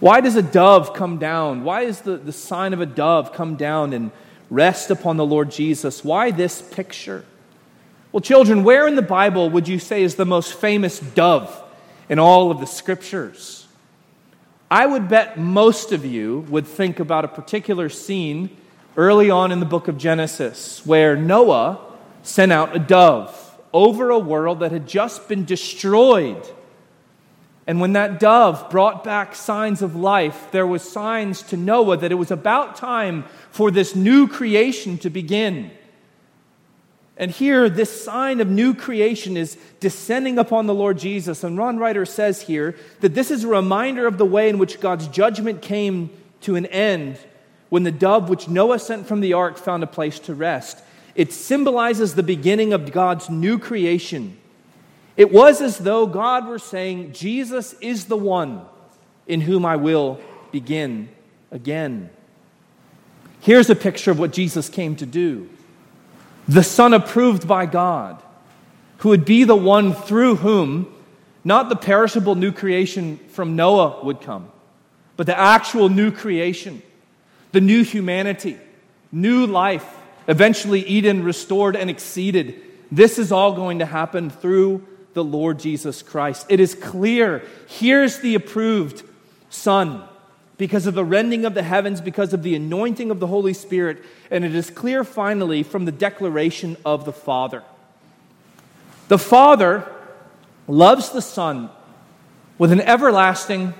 Why 0.00 0.20
does 0.20 0.34
a 0.34 0.42
dove 0.42 0.94
come 0.94 1.18
down? 1.18 1.62
Why 1.62 1.82
is 1.82 2.00
the, 2.00 2.16
the 2.16 2.32
sign 2.32 2.72
of 2.72 2.80
a 2.80 2.86
dove 2.86 3.32
come 3.32 3.54
down 3.54 3.92
and 3.92 4.10
rest 4.50 4.90
upon 4.90 5.16
the 5.16 5.24
Lord 5.24 5.52
Jesus? 5.52 6.02
Why 6.02 6.32
this 6.32 6.60
picture? 6.60 7.24
Well, 8.10 8.20
children, 8.20 8.64
where 8.64 8.88
in 8.88 8.96
the 8.96 9.02
Bible 9.02 9.48
would 9.48 9.68
you 9.68 9.78
say 9.78 10.02
is 10.02 10.16
the 10.16 10.26
most 10.26 10.54
famous 10.54 10.98
dove 10.98 11.62
in 12.08 12.18
all 12.18 12.50
of 12.50 12.58
the 12.58 12.66
scriptures? 12.66 13.68
I 14.68 14.86
would 14.86 15.08
bet 15.08 15.38
most 15.38 15.92
of 15.92 16.04
you 16.04 16.46
would 16.48 16.66
think 16.66 16.98
about 16.98 17.24
a 17.24 17.28
particular 17.28 17.88
scene 17.88 18.50
early 18.96 19.30
on 19.30 19.52
in 19.52 19.60
the 19.60 19.66
book 19.66 19.86
of 19.86 19.98
Genesis 19.98 20.84
where 20.84 21.14
Noah 21.14 21.78
sent 22.24 22.50
out 22.50 22.74
a 22.74 22.80
dove 22.80 23.43
over 23.74 24.08
a 24.08 24.18
world 24.18 24.60
that 24.60 24.72
had 24.72 24.86
just 24.86 25.28
been 25.28 25.44
destroyed. 25.44 26.42
And 27.66 27.80
when 27.80 27.94
that 27.94 28.20
dove 28.20 28.70
brought 28.70 29.04
back 29.04 29.34
signs 29.34 29.82
of 29.82 29.96
life, 29.96 30.48
there 30.52 30.66
was 30.66 30.82
signs 30.82 31.42
to 31.42 31.56
Noah 31.56 31.96
that 31.96 32.12
it 32.12 32.16
was 32.16 32.30
about 32.30 32.76
time 32.76 33.24
for 33.50 33.70
this 33.70 33.96
new 33.96 34.28
creation 34.28 34.96
to 34.98 35.10
begin. 35.10 35.70
And 37.16 37.30
here, 37.30 37.68
this 37.68 38.04
sign 38.04 38.40
of 38.40 38.48
new 38.48 38.74
creation 38.74 39.36
is 39.36 39.56
descending 39.80 40.38
upon 40.38 40.66
the 40.66 40.74
Lord 40.74 40.98
Jesus. 40.98 41.44
And 41.44 41.56
Ron 41.56 41.78
Ryder 41.78 42.06
says 42.06 42.42
here 42.42 42.76
that 43.00 43.14
this 43.14 43.30
is 43.30 43.44
a 43.44 43.48
reminder 43.48 44.06
of 44.06 44.18
the 44.18 44.24
way 44.24 44.48
in 44.48 44.58
which 44.58 44.80
God's 44.80 45.08
judgment 45.08 45.62
came 45.62 46.10
to 46.42 46.56
an 46.56 46.66
end 46.66 47.18
when 47.70 47.82
the 47.82 47.92
dove 47.92 48.28
which 48.28 48.48
Noah 48.48 48.78
sent 48.78 49.06
from 49.06 49.20
the 49.20 49.32
ark 49.32 49.56
found 49.58 49.82
a 49.82 49.88
place 49.88 50.18
to 50.20 50.34
rest. 50.34 50.80
It 51.14 51.32
symbolizes 51.32 52.14
the 52.14 52.22
beginning 52.22 52.72
of 52.72 52.92
God's 52.92 53.30
new 53.30 53.58
creation. 53.58 54.36
It 55.16 55.32
was 55.32 55.60
as 55.60 55.78
though 55.78 56.06
God 56.06 56.46
were 56.46 56.58
saying, 56.58 57.12
Jesus 57.12 57.74
is 57.80 58.06
the 58.06 58.16
one 58.16 58.62
in 59.26 59.40
whom 59.40 59.64
I 59.64 59.76
will 59.76 60.20
begin 60.50 61.08
again. 61.50 62.10
Here's 63.40 63.70
a 63.70 63.76
picture 63.76 64.10
of 64.10 64.18
what 64.18 64.32
Jesus 64.32 64.68
came 64.68 64.96
to 64.96 65.06
do 65.06 65.48
the 66.46 66.62
Son 66.62 66.92
approved 66.92 67.48
by 67.48 67.66
God, 67.66 68.22
who 68.98 69.10
would 69.10 69.24
be 69.24 69.44
the 69.44 69.56
one 69.56 69.94
through 69.94 70.36
whom 70.36 70.92
not 71.44 71.68
the 71.68 71.76
perishable 71.76 72.34
new 72.34 72.52
creation 72.52 73.18
from 73.28 73.56
Noah 73.56 74.04
would 74.04 74.20
come, 74.20 74.50
but 75.16 75.26
the 75.26 75.38
actual 75.38 75.88
new 75.88 76.10
creation 76.10 76.82
the 77.54 77.60
new 77.60 77.84
humanity, 77.84 78.58
new 79.12 79.46
life, 79.46 79.88
eventually 80.26 80.80
Eden 80.86 81.24
restored 81.24 81.76
and 81.76 81.90
exceeded. 81.90 82.60
This 82.90 83.18
is 83.18 83.32
all 83.32 83.54
going 83.54 83.80
to 83.80 83.86
happen 83.86 84.30
through 84.30 84.86
the 85.14 85.24
Lord 85.24 85.58
Jesus 85.58 86.02
Christ. 86.02 86.46
It 86.48 86.60
is 86.60 86.74
clear. 86.74 87.42
Here's 87.68 88.18
the 88.18 88.34
approved 88.34 89.02
Son 89.50 90.04
because 90.56 90.86
of 90.86 90.94
the 90.94 91.04
rending 91.04 91.44
of 91.44 91.54
the 91.54 91.62
heavens, 91.62 92.00
because 92.00 92.32
of 92.32 92.42
the 92.42 92.54
anointing 92.54 93.10
of 93.10 93.20
the 93.20 93.26
Holy 93.26 93.54
Spirit. 93.54 94.02
And 94.30 94.44
it 94.44 94.54
is 94.54 94.70
clear 94.70 95.04
finally 95.04 95.62
from 95.62 95.84
the 95.84 95.92
declaration 95.92 96.76
of 96.84 97.04
the 97.04 97.12
Father. 97.12 97.62
The 99.08 99.18
Father 99.18 99.90
loves 100.66 101.10
the 101.10 101.22
Son 101.22 101.70
with 102.58 102.72
an 102.72 102.80
everlasting, 102.80 103.74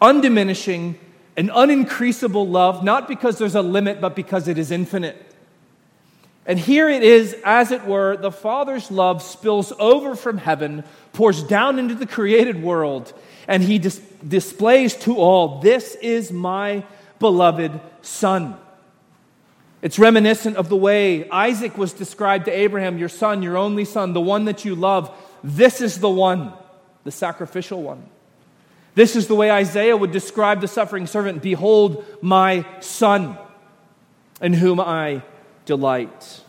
undiminishing, 0.00 0.96
an 1.36 1.48
unincreasable 1.48 2.48
love, 2.48 2.82
not 2.82 3.08
because 3.08 3.38
there's 3.38 3.54
a 3.54 3.62
limit, 3.62 4.00
but 4.00 4.16
because 4.16 4.48
it 4.48 4.58
is 4.58 4.70
infinite. 4.70 5.25
And 6.46 6.58
here 6.58 6.88
it 6.88 7.02
is, 7.02 7.34
as 7.44 7.72
it 7.72 7.84
were, 7.84 8.16
the 8.16 8.30
Father's 8.30 8.90
love 8.90 9.20
spills 9.20 9.72
over 9.80 10.14
from 10.14 10.38
heaven, 10.38 10.84
pours 11.12 11.42
down 11.42 11.78
into 11.80 11.96
the 11.96 12.06
created 12.06 12.62
world, 12.62 13.12
and 13.48 13.62
he 13.62 13.78
dis- 13.80 14.00
displays 14.26 14.94
to 14.98 15.16
all, 15.16 15.60
This 15.60 15.96
is 15.96 16.30
my 16.30 16.84
beloved 17.18 17.72
Son. 18.00 18.56
It's 19.82 19.98
reminiscent 19.98 20.56
of 20.56 20.68
the 20.68 20.76
way 20.76 21.28
Isaac 21.30 21.76
was 21.76 21.92
described 21.92 22.46
to 22.46 22.52
Abraham, 22.52 22.96
your 22.96 23.08
son, 23.08 23.42
your 23.42 23.56
only 23.56 23.84
son, 23.84 24.12
the 24.12 24.20
one 24.20 24.44
that 24.46 24.64
you 24.64 24.74
love. 24.74 25.14
This 25.42 25.80
is 25.80 25.98
the 25.98 26.08
one, 26.08 26.52
the 27.04 27.12
sacrificial 27.12 27.82
one. 27.82 28.08
This 28.94 29.14
is 29.16 29.26
the 29.26 29.34
way 29.34 29.50
Isaiah 29.50 29.96
would 29.96 30.12
describe 30.12 30.60
the 30.60 30.68
suffering 30.68 31.06
servant 31.06 31.42
Behold, 31.42 32.04
my 32.22 32.64
son, 32.80 33.36
in 34.40 34.54
whom 34.54 34.80
I 34.80 35.22
delight. 35.66 36.40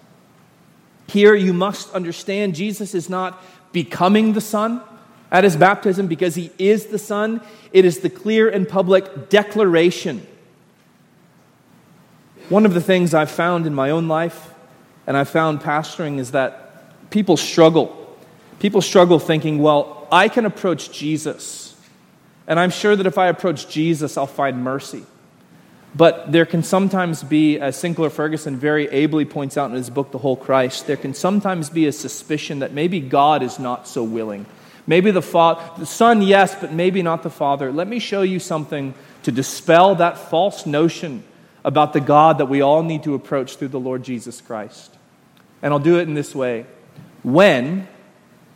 Here 1.08 1.36
you 1.36 1.54
must 1.54 1.94
understand 1.94 2.56
Jesus 2.56 2.96
is 2.96 3.10
not 3.10 3.44
becoming 3.74 4.34
the 4.34 4.42
Son 4.42 4.82
at 5.32 5.44
his 5.44 5.56
baptism 5.56 6.08
because 6.08 6.36
he 6.36 6.52
is 6.58 6.88
the 6.88 7.00
Son. 7.00 7.42
It 7.74 7.84
is 7.84 8.00
the 8.00 8.10
clear 8.10 8.50
and 8.50 8.68
public 8.68 9.30
declaration. 9.30 10.26
One 12.50 12.66
of 12.66 12.74
the 12.74 12.82
things 12.82 13.14
I've 13.14 13.32
found 13.32 13.66
in 13.66 13.74
my 13.74 13.90
own 13.90 14.08
life 14.08 14.54
and 15.06 15.18
I've 15.18 15.30
found 15.30 15.60
pastoring 15.60 16.20
is 16.20 16.32
that 16.32 17.10
people 17.10 17.36
struggle. 17.36 18.18
People 18.60 18.82
struggle 18.82 19.20
thinking, 19.20 19.62
well, 19.62 20.08
I 20.12 20.30
can 20.30 20.46
approach 20.46 20.92
Jesus 20.92 21.76
and 22.48 22.60
I'm 22.60 22.70
sure 22.70 22.96
that 22.96 23.06
if 23.06 23.18
I 23.18 23.28
approach 23.28 23.68
Jesus, 23.68 24.18
I'll 24.18 24.26
find 24.26 24.64
mercy. 24.64 25.06
But 25.98 26.32
there 26.32 26.46
can 26.46 26.62
sometimes 26.62 27.24
be, 27.24 27.60
as 27.60 27.76
Sinclair 27.76 28.12
Ferguson 28.12 28.56
very 28.56 28.88
ably 28.90 29.26
points 29.26 29.58
out 29.58 29.72
in 29.72 29.76
his 29.76 29.90
book, 29.90 30.12
The 30.12 30.20
Whole 30.20 30.36
Christ, 30.36 30.86
there 30.86 30.96
can 30.96 31.16
sometimes 31.16 31.72
be 31.72 31.88
a 31.88 31.92
suspicion 31.92 32.60
that 32.60 32.72
maybe 32.72 33.00
God 33.00 33.42
is 33.42 33.58
not 33.58 33.88
so 33.88 34.04
willing. 34.04 34.46
Maybe 34.86 35.10
the, 35.10 35.24
fa- 35.24 35.74
the 35.80 35.88
Son, 35.88 36.22
yes, 36.22 36.54
but 36.54 36.72
maybe 36.72 37.02
not 37.02 37.24
the 37.24 37.32
Father. 37.32 37.72
Let 37.72 37.88
me 37.88 37.98
show 37.98 38.22
you 38.22 38.40
something 38.40 38.94
to 39.24 39.32
dispel 39.32 39.96
that 39.96 40.20
false 40.20 40.68
notion 40.68 41.24
about 41.66 41.94
the 41.94 42.00
God 42.00 42.38
that 42.38 42.46
we 42.46 42.62
all 42.62 42.84
need 42.84 43.04
to 43.04 43.16
approach 43.16 43.56
through 43.56 43.70
the 43.70 43.80
Lord 43.80 44.04
Jesus 44.04 44.40
Christ. 44.40 44.96
And 45.64 45.74
I'll 45.74 45.80
do 45.80 45.98
it 45.98 46.04
in 46.04 46.14
this 46.14 46.36
way. 46.36 46.68
When 47.24 47.88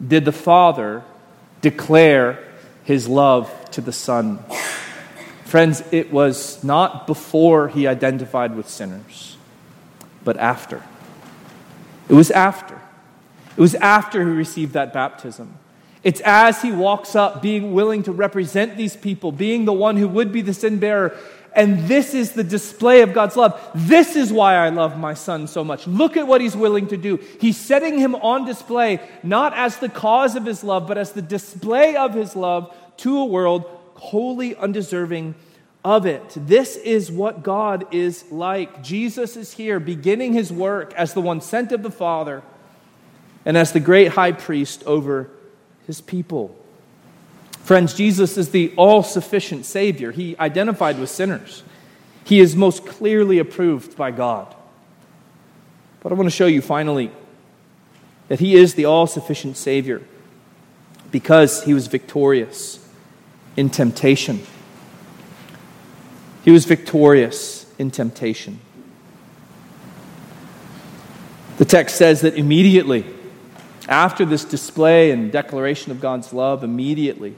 did 0.05 0.25
the 0.25 0.31
Father 0.31 1.03
declare 1.61 2.47
his 2.83 3.07
love 3.07 3.51
to 3.71 3.81
the 3.81 3.91
Son? 3.91 4.39
Friends, 5.51 5.83
it 5.91 6.13
was 6.13 6.63
not 6.63 7.05
before 7.07 7.67
he 7.67 7.85
identified 7.85 8.55
with 8.55 8.69
sinners, 8.69 9.35
but 10.23 10.37
after. 10.37 10.81
It 12.07 12.13
was 12.13 12.31
after. 12.31 12.79
It 13.57 13.59
was 13.59 13.75
after 13.75 14.23
he 14.23 14.29
received 14.29 14.71
that 14.75 14.93
baptism. 14.93 15.53
It's 16.03 16.21
as 16.21 16.61
he 16.61 16.71
walks 16.71 17.17
up, 17.17 17.41
being 17.41 17.73
willing 17.73 18.03
to 18.03 18.13
represent 18.13 18.77
these 18.77 18.95
people, 18.95 19.33
being 19.33 19.65
the 19.65 19.73
one 19.73 19.97
who 19.97 20.07
would 20.07 20.31
be 20.31 20.41
the 20.41 20.53
sin 20.53 20.79
bearer. 20.79 21.17
And 21.53 21.79
this 21.79 22.13
is 22.13 22.31
the 22.31 22.45
display 22.45 23.01
of 23.01 23.11
God's 23.11 23.35
love. 23.35 23.61
This 23.75 24.15
is 24.15 24.31
why 24.31 24.55
I 24.55 24.69
love 24.69 24.97
my 24.97 25.15
son 25.15 25.47
so 25.47 25.65
much. 25.65 25.85
Look 25.85 26.15
at 26.15 26.27
what 26.27 26.39
he's 26.39 26.55
willing 26.55 26.87
to 26.87 26.95
do. 26.95 27.19
He's 27.41 27.57
setting 27.57 27.99
him 27.99 28.15
on 28.15 28.45
display, 28.45 29.01
not 29.21 29.53
as 29.53 29.79
the 29.79 29.89
cause 29.89 30.37
of 30.37 30.45
his 30.45 30.63
love, 30.63 30.87
but 30.87 30.97
as 30.97 31.11
the 31.11 31.21
display 31.21 31.97
of 31.97 32.13
his 32.13 32.37
love 32.37 32.73
to 32.99 33.17
a 33.17 33.25
world 33.25 33.79
wholly 34.01 34.55
undeserving 34.55 35.35
of 35.85 36.07
it. 36.07 36.33
This 36.35 36.75
is 36.75 37.11
what 37.11 37.43
God 37.43 37.93
is 37.93 38.29
like. 38.31 38.81
Jesus 38.81 39.37
is 39.37 39.53
here 39.53 39.79
beginning 39.79 40.33
his 40.33 40.51
work 40.51 40.91
as 40.95 41.13
the 41.13 41.21
one 41.21 41.39
sent 41.39 41.71
of 41.71 41.83
the 41.83 41.91
Father 41.91 42.41
and 43.45 43.55
as 43.55 43.73
the 43.73 43.79
great 43.79 44.09
high 44.09 44.31
priest 44.31 44.83
over 44.87 45.29
his 45.85 46.01
people. 46.01 46.55
Friends, 47.59 47.93
Jesus 47.93 48.39
is 48.39 48.49
the 48.49 48.73
all 48.75 49.03
sufficient 49.03 49.67
Savior. 49.67 50.11
He 50.11 50.35
identified 50.39 50.97
with 50.97 51.11
sinners, 51.11 51.61
he 52.23 52.39
is 52.39 52.55
most 52.55 52.87
clearly 52.87 53.37
approved 53.37 53.95
by 53.95 54.09
God. 54.09 54.55
But 56.01 56.11
I 56.11 56.15
want 56.15 56.25
to 56.25 56.35
show 56.35 56.47
you 56.47 56.63
finally 56.63 57.11
that 58.29 58.39
he 58.39 58.55
is 58.55 58.73
the 58.73 58.85
all 58.85 59.05
sufficient 59.05 59.57
Savior 59.57 60.01
because 61.11 61.63
he 61.65 61.75
was 61.75 61.85
victorious 61.85 62.80
in 63.55 63.69
temptation. 63.69 64.41
He 66.43 66.51
was 66.51 66.65
victorious 66.65 67.71
in 67.77 67.91
temptation. 67.91 68.59
The 71.57 71.65
text 71.65 71.95
says 71.97 72.21
that 72.21 72.35
immediately, 72.35 73.05
after 73.87 74.25
this 74.25 74.43
display 74.45 75.11
and 75.11 75.31
declaration 75.31 75.91
of 75.91 75.99
God's 75.99 76.33
love, 76.33 76.63
immediately, 76.63 77.35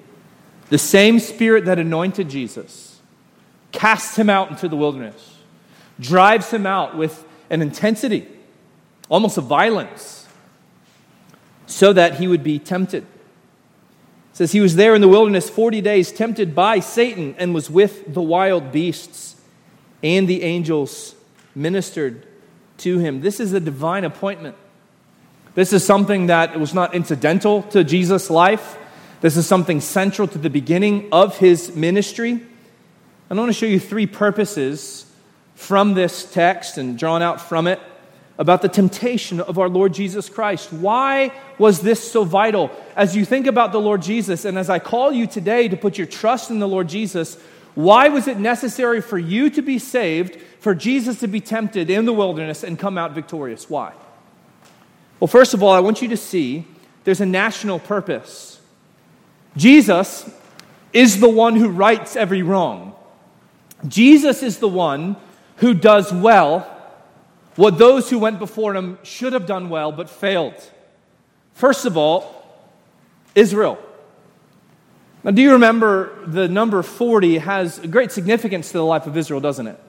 the 0.69 0.78
same 0.78 1.19
Spirit 1.19 1.65
that 1.65 1.80
anointed 1.80 2.30
Jesus 2.30 3.02
casts 3.71 4.17
him 4.17 4.30
out 4.30 4.49
into 4.52 4.69
the 4.69 4.76
wilderness, 4.76 5.38
drives 5.99 6.52
him 6.52 6.65
out 6.65 6.95
with 6.95 7.26
an 7.49 7.62
intensity, 7.62 8.28
almost 9.10 9.38
a 9.38 9.41
violence, 9.41 10.28
so 11.65 11.91
that 11.91 12.15
he 12.15 12.28
would 12.28 12.43
be 12.43 12.60
tempted 12.60 13.06
says 14.34 14.52
he 14.52 14.60
was 14.60 14.76
there 14.76 14.96
in 14.96 15.02
the 15.02 15.08
wilderness 15.08 15.50
40 15.50 15.82
days, 15.82 16.12
tempted 16.12 16.56
by 16.56 16.80
Satan, 16.80 17.36
and 17.38 17.54
was 17.54 17.69
with 17.69 18.13
the 18.13 18.22
wild 18.22 18.72
beasts, 18.72 19.36
and 20.02 20.28
the 20.28 20.43
angels 20.43 21.15
ministered 21.56 22.26
to 22.78 22.98
him. 22.98 23.22
This 23.22 23.39
is 23.39 23.54
a 23.54 23.60
divine 23.60 24.04
appointment. 24.04 24.56
This 25.54 25.72
is 25.72 25.86
something 25.86 26.28
that 26.28 26.60
was 26.60 26.74
not 26.74 26.96
incidental 26.96 27.62
to 27.63 27.84
Jesus' 27.84 28.32
life. 28.32 28.78
This 29.22 29.38
is 29.38 29.46
something 29.46 29.80
central 29.80 30.28
to 30.28 30.38
the 30.39 30.50
beginning 30.50 31.10
of 31.12 31.38
his 31.38 31.76
ministry. 31.76 32.41
I 33.30 33.36
want 33.36 33.50
to 33.50 33.54
show 33.54 33.67
you 33.67 33.80
three 33.80 34.08
purposes 34.08 35.06
from 35.56 35.93
this 35.93 36.30
text 36.32 36.78
and 36.78 36.98
drawn 36.98 37.22
out 37.22 37.39
from 37.39 37.67
it 37.67 37.80
about 38.38 38.62
the 38.62 38.69
temptation 38.69 39.39
of 39.39 39.60
our 39.60 39.69
Lord 39.69 39.93
Jesus 39.93 40.28
Christ. 40.28 40.74
Why 40.74 41.32
was 41.58 41.82
this 41.82 42.12
so 42.12 42.24
vital? 42.24 42.72
As 42.96 43.15
you 43.15 43.26
think 43.26 43.46
about 43.46 43.72
the 43.72 43.80
Lord 43.80 44.02
Jesus, 44.02 44.46
and 44.46 44.58
as 44.58 44.69
I 44.69 44.80
call 44.80 45.12
you 45.12 45.28
today 45.28 45.67
to 45.67 45.78
put 45.78 45.98
your 45.98 46.08
trust 46.08 46.50
in 46.50 46.60
the 46.60 46.67
Lord 46.67 46.89
Jesus, 46.89 47.38
why 47.76 48.10
was 48.10 48.28
it 48.28 48.39
necessary 48.39 49.02
for 49.02 49.17
you 49.17 49.50
to 49.52 49.62
be 49.62 49.78
saved, 49.80 50.39
for 50.60 50.74
Jesus 50.74 51.19
to 51.19 51.28
be 51.28 51.41
tempted 51.41 51.89
in 51.89 52.06
the 52.06 52.13
wilderness 52.13 52.63
and 52.63 52.78
come 52.78 52.98
out 52.98 53.12
victorious? 53.12 53.69
Why? 53.69 53.93
Well, 55.19 55.28
first 55.28 55.54
of 55.54 55.62
all, 55.62 55.72
I 55.72 55.80
want 55.80 56.02
you 56.02 56.08
to 56.10 56.17
see 56.17 56.65
there's 57.04 57.22
a 57.22 57.26
national 57.26 57.80
purpose. 57.80 58.60
Jesus 59.56 60.30
is 60.91 61.19
the 61.19 61.30
one 61.30 61.56
who 61.56 61.69
rights 61.69 62.15
every 62.15 62.41
wrong. 62.41 62.96
Jesus 63.88 64.41
is 64.41 64.60
the 64.60 64.67
one 64.67 65.17
who 65.58 65.74
does 65.74 66.12
well 66.12 66.69
what 67.56 67.78
those 67.78 68.10
who 68.10 68.20
went 68.20 68.39
before 68.39 68.76
him 68.76 68.98
should 69.04 69.34
have 69.34 69.46
done 69.46 69.70
well 69.70 69.92
but 69.92 70.10
failed. 70.10 70.56
First 71.54 71.86
of 71.86 71.98
all, 71.98 72.44
Israel. 73.36 73.78
Now, 75.24 75.32
do 75.32 75.42
you 75.42 75.54
remember 75.54 76.26
the 76.26 76.48
number 76.48 76.82
40 76.82 77.38
has 77.38 77.80
great 77.80 78.12
significance 78.12 78.68
to 78.68 78.74
the 78.74 78.86
life 78.86 79.08
of 79.08 79.16
Israel, 79.16 79.39
doesn't 79.39 79.68
it? 79.68 79.80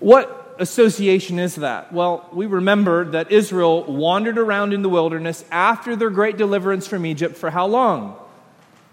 What 0.00 0.56
association 0.58 1.38
is 1.38 1.56
that? 1.56 1.92
Well, 1.92 2.28
we 2.32 2.46
remember 2.46 3.04
that 3.12 3.30
Israel 3.30 3.84
wandered 3.84 4.38
around 4.38 4.72
in 4.72 4.82
the 4.82 4.88
wilderness 4.88 5.44
after 5.50 5.94
their 5.94 6.10
great 6.10 6.36
deliverance 6.36 6.86
from 6.88 7.06
Egypt 7.06 7.36
for 7.36 7.50
how 7.50 7.66
long? 7.66 8.16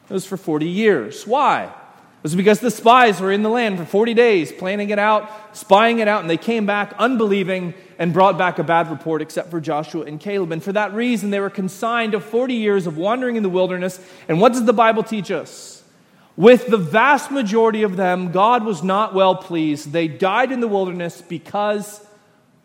It 0.10 0.14
was 0.14 0.26
for 0.26 0.38
40 0.38 0.68
years. 0.68 1.26
Why? 1.26 1.74
It 2.20 2.24
was 2.24 2.36
because 2.36 2.60
the 2.60 2.70
spies 2.70 3.22
were 3.22 3.32
in 3.32 3.44
the 3.44 3.50
land 3.50 3.78
for 3.78 3.86
40 3.86 4.14
days, 4.14 4.52
planning 4.52 4.90
it 4.90 5.00
out, 5.00 5.32
spying 5.56 6.00
it 6.00 6.10
out, 6.10 6.20
and 6.20 6.30
they 6.30 6.36
came 6.36 6.66
back 6.66 6.94
unbelieving 7.00 7.74
and 7.98 8.12
brought 8.12 8.38
back 8.38 8.60
a 8.60 8.64
bad 8.64 8.92
report, 8.92 9.22
except 9.22 9.50
for 9.50 9.62
Joshua 9.62 10.04
and 10.04 10.20
Caleb. 10.20 10.52
And 10.52 10.62
for 10.62 10.74
that 10.74 10.94
reason, 10.94 11.30
they 11.30 11.40
were 11.40 11.50
consigned 11.50 12.12
to 12.12 12.20
40 12.20 12.56
years 12.56 12.88
of 12.88 12.98
wandering 12.98 13.38
in 13.38 13.44
the 13.44 13.50
wilderness. 13.50 14.06
And 14.28 14.42
what 14.42 14.52
does 14.52 14.66
the 14.66 14.74
Bible 14.74 15.02
teach 15.02 15.32
us? 15.32 15.82
With 16.36 16.68
the 16.68 16.78
vast 16.78 17.32
majority 17.32 17.84
of 17.84 17.96
them, 17.96 18.34
God 18.34 18.66
was 18.66 18.84
not 18.84 19.14
well 19.14 19.36
pleased. 19.36 19.94
They 19.94 20.10
died 20.10 20.52
in 20.52 20.60
the 20.60 20.68
wilderness 20.68 21.22
because 21.22 22.06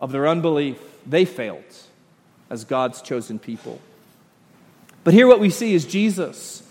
of 0.01 0.11
their 0.11 0.27
unbelief. 0.27 0.81
They 1.07 1.25
failed 1.25 1.63
as 2.51 2.65
God's 2.65 3.03
chosen 3.03 3.39
people. 3.39 3.81
But 5.05 5.15
here, 5.15 5.29
what 5.29 5.39
we 5.39 5.51
see 5.51 5.75
is 5.75 5.85
Jesus 5.85 6.63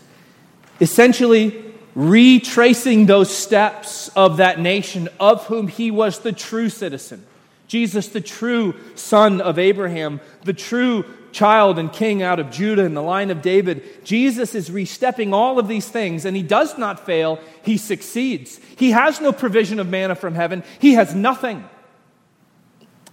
essentially 0.81 1.72
retracing 1.95 3.05
those 3.05 3.35
steps 3.35 4.09
of 4.15 4.37
that 4.37 4.59
nation 4.59 5.09
of 5.19 5.45
whom 5.45 5.67
he 5.67 5.91
was 5.91 6.19
the 6.19 6.31
true 6.31 6.69
citizen. 6.69 7.25
Jesus, 7.67 8.09
the 8.09 8.21
true 8.21 8.75
son 8.95 9.41
of 9.41 9.57
Abraham, 9.57 10.19
the 10.43 10.53
true 10.53 11.05
child 11.31 11.79
and 11.79 11.91
king 11.91 12.21
out 12.21 12.39
of 12.39 12.51
Judah 12.51 12.83
in 12.83 12.93
the 12.93 13.01
line 13.01 13.31
of 13.31 13.41
David. 13.41 14.05
Jesus 14.05 14.53
is 14.53 14.69
restepping 14.69 15.33
all 15.33 15.57
of 15.57 15.67
these 15.67 15.87
things, 15.87 16.25
and 16.25 16.37
he 16.37 16.43
does 16.43 16.77
not 16.77 17.05
fail, 17.05 17.39
he 17.63 17.77
succeeds. 17.77 18.59
He 18.77 18.91
has 18.91 19.19
no 19.19 19.31
provision 19.31 19.79
of 19.79 19.89
manna 19.89 20.15
from 20.15 20.35
heaven, 20.35 20.63
he 20.79 20.93
has 20.93 21.15
nothing. 21.15 21.67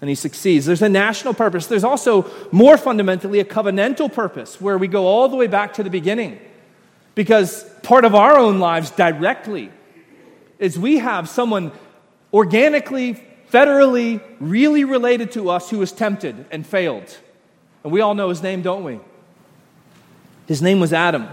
And 0.03 0.09
he 0.09 0.15
succeeds. 0.15 0.65
There's 0.65 0.81
a 0.81 0.89
national 0.89 1.35
purpose. 1.35 1.67
There's 1.67 1.85
also, 1.85 2.31
more 2.53 2.79
fundamentally, 2.79 3.39
a 3.39 3.45
covenantal 3.45 4.11
purpose 4.11 4.59
where 4.59 4.79
we 4.79 4.89
go 4.89 5.07
all 5.07 5.29
the 5.29 5.37
way 5.37 5.47
back 5.47 5.75
to 5.75 5.83
the 5.83 5.91
beginning. 5.91 6.41
Because 7.21 7.65
part 7.83 8.07
of 8.07 8.15
our 8.15 8.39
own 8.39 8.61
lives 8.61 8.91
directly 8.93 9.71
is 10.59 10.79
we 10.79 10.97
have 10.97 11.29
someone 11.29 11.71
organically, 12.33 13.23
federally, 13.53 14.23
really 14.41 14.85
related 14.85 15.33
to 15.33 15.51
us 15.51 15.69
who 15.69 15.81
was 15.81 15.93
tempted 15.93 16.47
and 16.51 16.67
failed. 16.67 17.15
And 17.85 17.93
we 17.93 18.01
all 18.01 18.15
know 18.15 18.31
his 18.31 18.43
name, 18.43 18.63
don't 18.63 18.85
we? 18.85 19.01
His 20.47 20.63
name 20.63 20.81
was 20.81 20.95
Adam. 20.95 21.29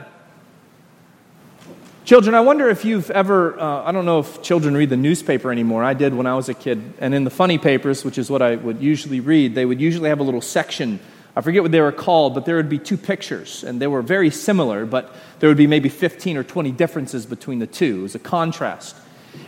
Children, 2.03 2.35
I 2.35 2.41
wonder 2.41 2.67
if 2.67 2.83
you've 2.83 3.09
ever, 3.09 3.57
uh, 3.57 3.85
I 3.85 3.93
don't 3.93 4.03
know 4.03 4.19
if 4.19 4.41
children 4.41 4.75
read 4.75 4.89
the 4.89 4.97
newspaper 4.97 5.53
anymore. 5.53 5.85
I 5.85 5.93
did 5.93 6.13
when 6.13 6.27
I 6.27 6.35
was 6.35 6.49
a 6.49 6.53
kid. 6.53 6.95
And 6.99 7.15
in 7.15 7.23
the 7.23 7.29
funny 7.29 7.59
papers, 7.59 8.03
which 8.03 8.17
is 8.17 8.29
what 8.29 8.41
I 8.41 8.57
would 8.57 8.81
usually 8.81 9.21
read, 9.21 9.55
they 9.55 9.65
would 9.65 9.79
usually 9.79 10.09
have 10.09 10.19
a 10.19 10.23
little 10.23 10.41
section 10.41 10.99
I 11.37 11.41
forget 11.41 11.61
what 11.61 11.71
they 11.71 11.81
were 11.81 11.91
called, 11.91 12.33
but 12.33 12.45
there 12.45 12.55
would 12.55 12.67
be 12.67 12.79
two 12.79 12.97
pictures, 12.97 13.63
and 13.63 13.79
they 13.79 13.85
were 13.85 14.01
very 14.01 14.31
similar, 14.31 14.87
but 14.87 15.15
there 15.37 15.47
would 15.47 15.57
be 15.57 15.67
maybe 15.67 15.87
15 15.87 16.35
or 16.35 16.43
20 16.43 16.71
differences 16.71 17.27
between 17.27 17.59
the 17.59 17.67
two. 17.67 17.99
It 17.99 18.01
was 18.01 18.15
a 18.15 18.19
contrast. 18.19 18.95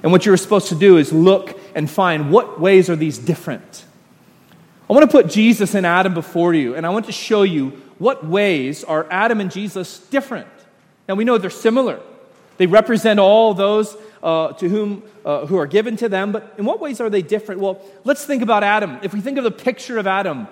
And 0.04 0.12
what 0.12 0.23
you 0.23 0.32
were 0.32 0.38
supposed 0.38 0.67
to 0.67 0.75
do 0.75 0.97
is 0.97 1.12
look 1.12 1.60
and 1.73 1.89
find 1.89 2.32
what 2.32 2.62
ways 2.62 2.91
are 2.91 2.95
these 2.95 3.17
different. 3.17 3.86
I 4.88 4.93
want 4.93 5.10
to 5.10 5.12
put 5.12 5.32
Jesus 5.32 5.73
and 5.73 5.84
Adam 5.84 6.13
before 6.13 6.54
you, 6.54 6.75
and 6.75 6.86
I 6.86 6.89
want 6.89 7.08
to 7.08 7.12
show 7.12 7.41
you 7.41 7.71
what 7.97 8.23
ways 8.23 8.84
are 8.84 9.08
Adam 9.10 9.41
and 9.41 9.49
Jesus 9.49 9.97
different. 9.97 10.47
Now, 11.08 11.15
we 11.15 11.23
know 11.23 11.39
they're 11.39 11.49
similar. 11.49 11.99
They 12.58 12.67
represent 12.67 13.19
all 13.19 13.56
those 13.56 13.97
uh, 14.21 14.54
to 14.54 14.69
whom 14.69 15.02
uh, 15.25 15.47
who 15.47 15.58
are 15.58 15.65
given 15.65 15.97
to 15.97 16.10
them. 16.10 16.32
But 16.34 16.54
in 16.60 16.65
what 16.65 16.80
ways 16.80 17.02
are 17.02 17.10
they 17.10 17.23
different? 17.23 17.62
Well, 17.62 17.82
let's 18.04 18.25
think 18.25 18.43
about 18.43 18.63
Adam. 18.63 18.99
If 19.02 19.12
we 19.12 19.21
think 19.21 19.39
of 19.39 19.43
the 19.43 19.49
picture 19.49 19.97
of 19.97 20.06
Adam, 20.06 20.47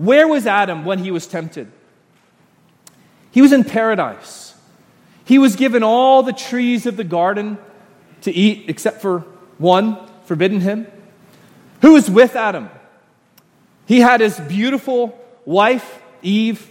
where 0.00 0.26
was 0.26 0.46
Adam 0.46 0.86
when 0.86 1.00
he 1.00 1.10
was 1.10 1.26
tempted? 1.26 1.70
He 3.32 3.42
was 3.42 3.52
in 3.52 3.64
paradise. 3.64 4.54
He 5.26 5.38
was 5.38 5.56
given 5.56 5.82
all 5.82 6.22
the 6.22 6.32
trees 6.32 6.86
of 6.86 6.96
the 6.96 7.04
garden 7.04 7.58
to 8.22 8.32
eat 8.32 8.64
except 8.68 9.02
for 9.02 9.20
one 9.58 9.98
forbidden 10.24 10.60
him. 10.60 10.86
Who 11.82 11.92
was 11.92 12.10
with 12.10 12.34
Adam? 12.34 12.70
He 13.84 14.00
had 14.00 14.22
his 14.22 14.40
beautiful 14.40 15.22
wife, 15.44 16.00
Eve, 16.22 16.66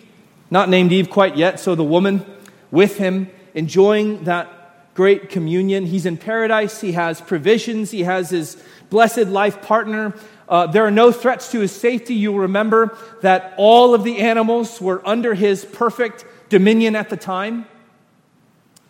not 0.50 0.68
named 0.68 0.92
Eve 0.92 1.12
quite 1.12 1.38
yet, 1.38 1.60
so 1.60 1.76
the 1.76 1.84
woman 1.84 2.26
with 2.72 2.98
him, 2.98 3.30
enjoying 3.54 4.24
that 4.24 4.96
great 4.96 5.30
communion. 5.30 5.86
He's 5.86 6.08
in 6.08 6.18
paradise, 6.18 6.82
he 6.82 6.94
has 6.94 7.22
provisions, 7.22 7.92
he 7.92 8.02
has 8.02 8.32
his 8.32 8.62
blessed 8.90 9.28
life 9.28 9.62
partner. 9.62 10.16
Uh, 10.50 10.66
there 10.66 10.84
are 10.84 10.92
no 10.92 11.12
threats 11.12 11.52
to 11.52 11.60
his 11.60 11.72
safety. 11.72 12.16
You'll 12.16 12.40
remember 12.40 12.98
that 13.22 13.54
all 13.58 13.94
of 13.94 14.04
the 14.04 14.18
animals 14.18 14.82
were 14.82 15.08
under 15.08 15.36
his 15.36 15.64
perfect 15.64 16.26
dominion 16.50 16.96
at 16.96 17.10
the 17.10 17.18
time. 17.18 17.68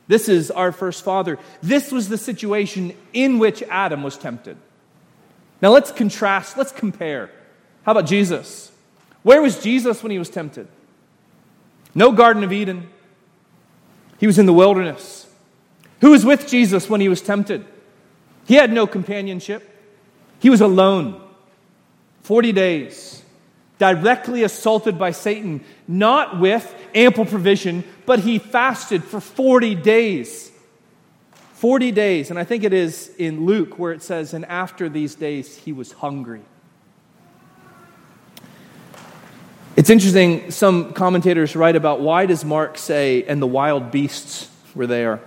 This 0.07 0.29
is 0.29 0.49
our 0.49 0.71
first 0.71 1.03
father. 1.03 1.37
This 1.61 1.91
was 1.91 2.07
the 2.07 2.17
situation 2.17 2.95
in 3.13 3.37
which 3.37 3.61
Adam 3.63 4.01
was 4.01 4.17
tempted. 4.17 4.57
Now 5.61 5.71
let's 5.71 5.91
contrast, 5.91 6.57
let's 6.57 6.71
compare. 6.71 7.29
How 7.83 7.91
about 7.91 8.07
Jesus? 8.07 8.71
Where 9.21 9.41
was 9.41 9.61
Jesus 9.61 10.01
when 10.01 10.11
he 10.11 10.17
was 10.17 10.29
tempted? 10.29 10.67
No 11.93 12.11
Garden 12.13 12.43
of 12.43 12.53
Eden. 12.53 12.89
He 14.17 14.27
was 14.27 14.39
in 14.39 14.45
the 14.45 14.53
wilderness. 14.53 15.27
Who 16.01 16.11
was 16.11 16.25
with 16.25 16.47
Jesus 16.47 16.89
when 16.89 17.01
he 17.01 17.09
was 17.09 17.21
tempted? 17.21 17.65
He 18.45 18.55
had 18.55 18.71
no 18.71 18.87
companionship. 18.87 19.69
He 20.39 20.49
was 20.49 20.61
alone. 20.61 21.21
40 22.23 22.51
days, 22.51 23.23
directly 23.77 24.43
assaulted 24.43 24.99
by 24.99 25.11
Satan, 25.11 25.63
not 25.87 26.39
with 26.39 26.75
ample 26.93 27.25
provision, 27.25 27.83
but 28.05 28.19
he 28.19 28.39
fasted 28.39 29.03
for 29.03 29.19
40 29.19 29.75
days. 29.75 30.51
40 31.53 31.91
days. 31.91 32.29
And 32.29 32.39
I 32.39 32.43
think 32.43 32.63
it 32.63 32.73
is 32.73 33.11
in 33.17 33.45
Luke 33.45 33.77
where 33.77 33.91
it 33.91 34.01
says, 34.01 34.33
and 34.33 34.45
after 34.45 34.87
these 34.89 35.15
days, 35.15 35.57
he 35.57 35.73
was 35.73 35.91
hungry. 35.91 36.41
It's 39.75 39.89
interesting, 39.89 40.51
some 40.51 40.93
commentators 40.93 41.55
write 41.55 41.75
about 41.77 42.01
why 42.01 42.25
does 42.25 42.43
Mark 42.43 42.77
say, 42.77 43.23
and 43.23 43.41
the 43.41 43.47
wild 43.47 43.91
beasts 43.91 44.49
were 44.75 44.87
there, 44.87 45.21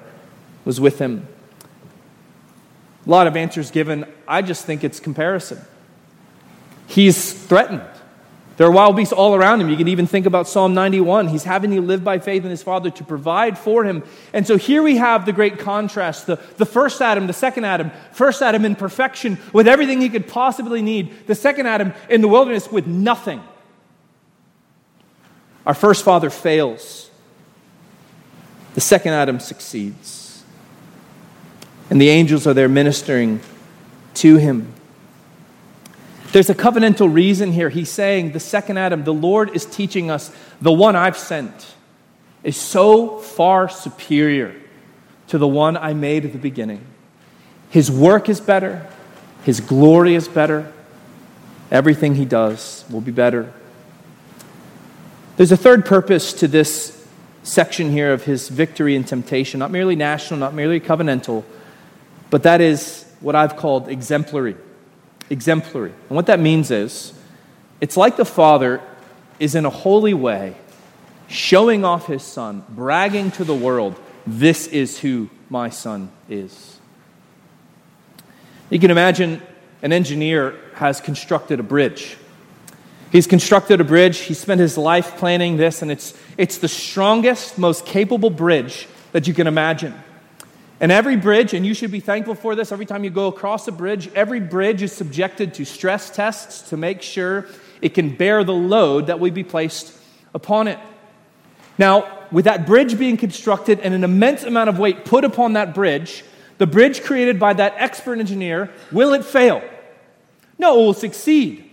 was 0.64 0.78
with 0.78 0.98
him. 0.98 1.26
A 3.06 3.10
lot 3.10 3.26
of 3.26 3.36
answers 3.36 3.70
given. 3.70 4.04
I 4.28 4.42
just 4.42 4.64
think 4.64 4.84
it's 4.84 5.00
comparison. 5.00 5.58
He's 6.92 7.32
threatened. 7.32 7.80
There 8.58 8.66
are 8.66 8.70
wild 8.70 8.96
beasts 8.96 9.14
all 9.14 9.34
around 9.34 9.62
him. 9.62 9.70
You 9.70 9.78
can 9.78 9.88
even 9.88 10.06
think 10.06 10.26
about 10.26 10.46
Psalm 10.46 10.74
91. 10.74 11.28
He's 11.28 11.44
having 11.44 11.70
to 11.70 11.80
live 11.80 12.04
by 12.04 12.18
faith 12.18 12.44
in 12.44 12.50
his 12.50 12.62
Father 12.62 12.90
to 12.90 13.02
provide 13.02 13.56
for 13.56 13.82
him. 13.82 14.02
And 14.34 14.46
so 14.46 14.58
here 14.58 14.82
we 14.82 14.98
have 14.98 15.24
the 15.24 15.32
great 15.32 15.58
contrast 15.58 16.26
the, 16.26 16.36
the 16.58 16.66
first 16.66 17.00
Adam, 17.00 17.26
the 17.26 17.32
second 17.32 17.64
Adam. 17.64 17.90
First 18.12 18.42
Adam 18.42 18.66
in 18.66 18.76
perfection 18.76 19.38
with 19.54 19.66
everything 19.66 20.02
he 20.02 20.10
could 20.10 20.28
possibly 20.28 20.82
need. 20.82 21.26
The 21.26 21.34
second 21.34 21.66
Adam 21.66 21.94
in 22.10 22.20
the 22.20 22.28
wilderness 22.28 22.70
with 22.70 22.86
nothing. 22.86 23.42
Our 25.64 25.74
first 25.74 26.04
father 26.04 26.28
fails, 26.28 27.10
the 28.74 28.82
second 28.82 29.14
Adam 29.14 29.40
succeeds. 29.40 30.44
And 31.88 31.98
the 31.98 32.10
angels 32.10 32.46
are 32.46 32.52
there 32.52 32.68
ministering 32.68 33.40
to 34.14 34.36
him. 34.36 34.74
There's 36.32 36.48
a 36.48 36.54
covenantal 36.54 37.12
reason 37.12 37.52
here. 37.52 37.68
He's 37.68 37.90
saying, 37.90 38.32
the 38.32 38.40
second 38.40 38.78
Adam, 38.78 39.04
the 39.04 39.12
Lord 39.12 39.54
is 39.54 39.66
teaching 39.66 40.10
us, 40.10 40.34
the 40.62 40.72
one 40.72 40.96
I've 40.96 41.18
sent 41.18 41.74
is 42.42 42.56
so 42.56 43.18
far 43.18 43.68
superior 43.68 44.54
to 45.28 45.38
the 45.38 45.46
one 45.46 45.76
I 45.76 45.92
made 45.92 46.24
at 46.24 46.32
the 46.32 46.38
beginning. 46.38 46.84
His 47.68 47.90
work 47.90 48.28
is 48.28 48.40
better, 48.40 48.86
his 49.44 49.60
glory 49.60 50.14
is 50.14 50.26
better, 50.26 50.72
everything 51.70 52.14
he 52.14 52.24
does 52.24 52.84
will 52.90 53.00
be 53.00 53.12
better. 53.12 53.52
There's 55.36 55.52
a 55.52 55.56
third 55.56 55.84
purpose 55.84 56.32
to 56.34 56.48
this 56.48 57.06
section 57.42 57.90
here 57.90 58.12
of 58.12 58.24
his 58.24 58.48
victory 58.48 58.96
in 58.96 59.04
temptation, 59.04 59.60
not 59.60 59.70
merely 59.70 59.96
national, 59.96 60.40
not 60.40 60.54
merely 60.54 60.80
covenantal, 60.80 61.44
but 62.30 62.42
that 62.44 62.60
is 62.60 63.04
what 63.20 63.34
I've 63.34 63.56
called 63.56 63.88
exemplary. 63.88 64.56
Exemplary. 65.32 65.94
And 66.10 66.16
what 66.16 66.26
that 66.26 66.40
means 66.40 66.70
is 66.70 67.14
it's 67.80 67.96
like 67.96 68.18
the 68.18 68.24
Father 68.26 68.82
is 69.38 69.54
in 69.54 69.64
a 69.64 69.70
holy 69.70 70.12
way 70.12 70.54
showing 71.26 71.86
off 71.86 72.06
his 72.06 72.22
Son, 72.22 72.62
bragging 72.68 73.30
to 73.32 73.44
the 73.44 73.54
world, 73.54 73.98
this 74.26 74.66
is 74.66 74.98
who 74.98 75.30
my 75.48 75.70
Son 75.70 76.10
is. 76.28 76.78
You 78.68 78.78
can 78.78 78.90
imagine 78.90 79.40
an 79.80 79.90
engineer 79.90 80.54
has 80.74 81.00
constructed 81.00 81.58
a 81.60 81.62
bridge. 81.62 82.18
He's 83.10 83.26
constructed 83.26 83.80
a 83.80 83.84
bridge. 83.84 84.18
He 84.18 84.34
spent 84.34 84.60
his 84.60 84.76
life 84.76 85.16
planning 85.16 85.56
this, 85.56 85.80
and 85.80 85.90
it's, 85.90 86.12
it's 86.36 86.58
the 86.58 86.68
strongest, 86.68 87.56
most 87.56 87.86
capable 87.86 88.28
bridge 88.28 88.86
that 89.12 89.26
you 89.26 89.32
can 89.32 89.46
imagine. 89.46 89.94
And 90.82 90.90
every 90.90 91.14
bridge, 91.14 91.54
and 91.54 91.64
you 91.64 91.74
should 91.74 91.92
be 91.92 92.00
thankful 92.00 92.34
for 92.34 92.56
this, 92.56 92.72
every 92.72 92.86
time 92.86 93.04
you 93.04 93.10
go 93.10 93.28
across 93.28 93.68
a 93.68 93.72
bridge, 93.72 94.10
every 94.16 94.40
bridge 94.40 94.82
is 94.82 94.90
subjected 94.92 95.54
to 95.54 95.64
stress 95.64 96.10
tests 96.10 96.70
to 96.70 96.76
make 96.76 97.02
sure 97.02 97.46
it 97.80 97.90
can 97.90 98.16
bear 98.16 98.42
the 98.42 98.52
load 98.52 99.06
that 99.06 99.20
will 99.20 99.30
be 99.30 99.44
placed 99.44 99.96
upon 100.34 100.66
it. 100.66 100.80
Now, 101.78 102.26
with 102.32 102.46
that 102.46 102.66
bridge 102.66 102.98
being 102.98 103.16
constructed 103.16 103.78
and 103.78 103.94
an 103.94 104.02
immense 104.02 104.42
amount 104.42 104.70
of 104.70 104.80
weight 104.80 105.04
put 105.04 105.24
upon 105.24 105.52
that 105.52 105.72
bridge, 105.72 106.24
the 106.58 106.66
bridge 106.66 107.04
created 107.04 107.38
by 107.38 107.52
that 107.52 107.74
expert 107.76 108.18
engineer, 108.18 108.68
will 108.90 109.14
it 109.14 109.24
fail? 109.24 109.62
No, 110.58 110.80
it 110.80 110.84
will 110.84 110.94
succeed. 110.94 111.70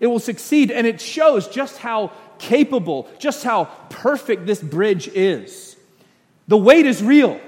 It 0.00 0.08
will 0.08 0.18
succeed, 0.18 0.72
and 0.72 0.88
it 0.88 1.00
shows 1.00 1.46
just 1.46 1.78
how 1.78 2.10
capable, 2.40 3.08
just 3.20 3.44
how 3.44 3.66
perfect 3.90 4.44
this 4.44 4.60
bridge 4.60 5.06
is. 5.06 5.76
The 6.48 6.56
weight 6.56 6.84
is 6.84 7.00
real, 7.00 7.40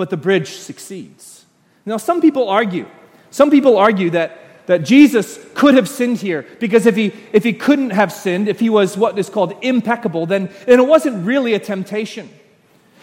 but 0.00 0.08
the 0.08 0.16
bridge 0.16 0.52
succeeds. 0.52 1.44
Now, 1.84 1.98
some 1.98 2.22
people 2.22 2.48
argue, 2.48 2.86
some 3.30 3.50
people 3.50 3.76
argue 3.76 4.08
that, 4.12 4.66
that 4.66 4.82
Jesus 4.82 5.38
could 5.52 5.74
have 5.74 5.90
sinned 5.90 6.16
here 6.16 6.46
because 6.58 6.86
if 6.86 6.96
he, 6.96 7.12
if 7.34 7.44
he 7.44 7.52
couldn't 7.52 7.90
have 7.90 8.10
sinned, 8.10 8.48
if 8.48 8.60
he 8.60 8.70
was 8.70 8.96
what 8.96 9.18
is 9.18 9.28
called 9.28 9.52
impeccable, 9.60 10.24
then, 10.24 10.48
then 10.64 10.80
it 10.80 10.86
wasn't 10.86 11.26
really 11.26 11.52
a 11.52 11.58
temptation. 11.58 12.30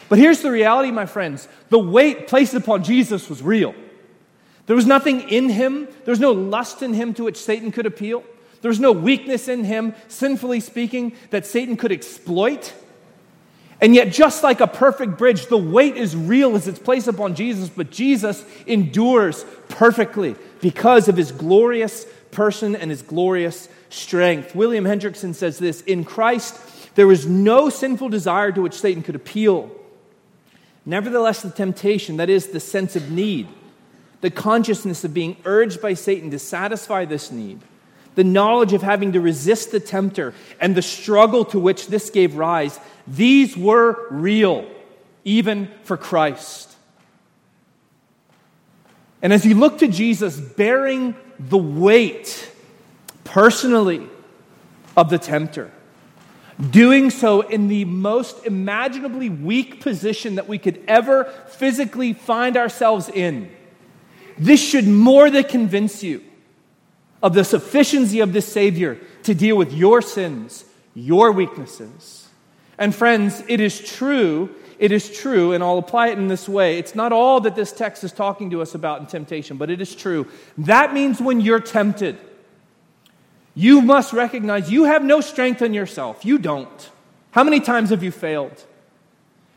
But 0.09 0.17
here's 0.17 0.41
the 0.41 0.49
reality, 0.49 0.89
my 0.89 1.05
friends 1.05 1.47
the 1.69 1.77
weight 1.77 2.27
placed 2.27 2.55
upon 2.55 2.83
Jesus 2.83 3.29
was 3.29 3.43
real. 3.43 3.75
There 4.65 4.75
was 4.75 4.87
nothing 4.87 5.29
in 5.29 5.49
him, 5.49 5.87
there 6.03 6.11
was 6.11 6.19
no 6.19 6.31
lust 6.31 6.81
in 6.81 6.95
him 6.95 7.13
to 7.13 7.25
which 7.25 7.37
Satan 7.37 7.71
could 7.71 7.85
appeal. 7.85 8.23
There 8.61 8.69
was 8.69 8.79
no 8.79 8.91
weakness 8.91 9.47
in 9.47 9.65
him, 9.65 9.93
sinfully 10.07 10.61
speaking, 10.61 11.15
that 11.29 11.45
Satan 11.45 11.77
could 11.77 11.91
exploit. 11.91 12.73
And 13.79 13.93
yet, 13.93 14.11
just 14.11 14.43
like 14.43 14.59
a 14.59 14.67
perfect 14.67 15.17
bridge, 15.17 15.47
the 15.47 15.57
weight 15.57 15.97
is 15.97 16.15
real 16.15 16.55
as 16.55 16.67
it's 16.67 16.79
placed 16.79 17.07
upon 17.07 17.35
Jesus, 17.35 17.69
but 17.69 17.91
Jesus 17.91 18.43
endures 18.65 19.45
perfectly 19.69 20.35
because 20.61 21.07
of 21.07 21.15
his 21.15 21.31
glorious 21.31 22.05
person 22.31 22.75
and 22.75 22.89
his 22.89 23.03
glorious 23.03 23.69
strength. 23.89 24.55
William 24.55 24.85
Hendriksen 24.85 25.35
says 25.35 25.59
this 25.59 25.81
In 25.81 26.03
Christ, 26.03 26.55
there 26.95 27.07
was 27.07 27.27
no 27.27 27.69
sinful 27.69 28.09
desire 28.09 28.51
to 28.51 28.61
which 28.61 28.73
Satan 28.73 29.03
could 29.03 29.15
appeal. 29.15 29.69
Nevertheless, 30.83 31.43
the 31.43 31.51
temptation, 31.51 32.17
that 32.17 32.29
is, 32.29 32.47
the 32.47 32.59
sense 32.59 32.95
of 32.95 33.11
need, 33.11 33.47
the 34.21 34.31
consciousness 34.31 35.03
of 35.03 35.13
being 35.13 35.37
urged 35.45 35.81
by 35.81 35.93
Satan 35.93 36.31
to 36.31 36.39
satisfy 36.39 37.05
this 37.05 37.31
need, 37.31 37.59
the 38.17 38.23
knowledge 38.23 38.73
of 38.73 38.81
having 38.81 39.11
to 39.11 39.21
resist 39.21 39.69
the 39.69 39.79
tempter, 39.79 40.33
and 40.59 40.73
the 40.73 40.81
struggle 40.81 41.45
to 41.45 41.59
which 41.59 41.85
this 41.85 42.09
gave 42.09 42.35
rise, 42.35 42.79
these 43.05 43.55
were 43.55 44.07
real, 44.09 44.67
even 45.23 45.69
for 45.83 45.97
Christ. 45.97 46.75
And 49.21 49.31
as 49.31 49.45
you 49.45 49.53
look 49.53 49.77
to 49.79 49.87
Jesus 49.87 50.39
bearing 50.39 51.15
the 51.37 51.59
weight 51.59 52.51
personally 53.23 54.09
of 54.97 55.11
the 55.11 55.19
tempter, 55.19 55.69
doing 56.71 57.11
so 57.11 57.41
in 57.41 57.67
the 57.67 57.85
most 57.85 58.47
imaginably 58.47 59.29
weak 59.29 59.81
position 59.81 60.35
that 60.35 60.47
we 60.47 60.57
could 60.57 60.83
ever 60.87 61.25
physically 61.49 62.13
find 62.13 62.57
ourselves 62.57 63.09
in, 63.09 63.51
this 64.39 64.59
should 64.59 64.87
more 64.87 65.29
than 65.29 65.43
convince 65.43 66.01
you 66.01 66.23
of 67.21 67.33
the 67.33 67.43
sufficiency 67.43 68.19
of 68.19 68.33
this 68.33 68.51
Savior 68.51 68.99
to 69.23 69.33
deal 69.33 69.57
with 69.57 69.73
your 69.73 70.01
sins, 70.01 70.65
your 70.93 71.31
weaknesses. 71.31 72.29
And 72.77 72.93
friends, 72.93 73.43
it 73.47 73.59
is 73.59 73.79
true, 73.79 74.53
it 74.77 74.91
is 74.91 75.09
true, 75.09 75.53
and 75.53 75.63
I'll 75.63 75.79
apply 75.79 76.09
it 76.09 76.19
in 76.19 76.27
this 76.27 76.47
way. 76.47 76.77
It's 76.77 76.93
not 76.93 77.11
all 77.11 77.41
that 77.41 77.55
this 77.55 77.71
text 77.71 78.03
is 78.03 78.11
talking 78.11 78.51
to 78.51 78.61
us 78.61 78.75
about 78.75 78.99
in 78.99 79.07
temptation, 79.07 79.57
but 79.57 79.71
it 79.71 79.81
is 79.81 79.95
true. 79.95 80.27
That 80.59 80.93
means 80.93 81.19
when 81.19 81.41
you're 81.41 81.59
tempted, 81.59 82.17
you 83.55 83.81
must 83.81 84.13
recognize 84.13 84.71
you 84.71 84.83
have 84.83 85.03
no 85.03 85.19
strength 85.19 85.63
in 85.63 85.73
yourself. 85.73 86.23
You 86.23 86.37
don't. 86.37 86.91
How 87.31 87.43
many 87.43 87.59
times 87.59 87.89
have 87.89 88.03
you 88.03 88.11
failed? 88.11 88.63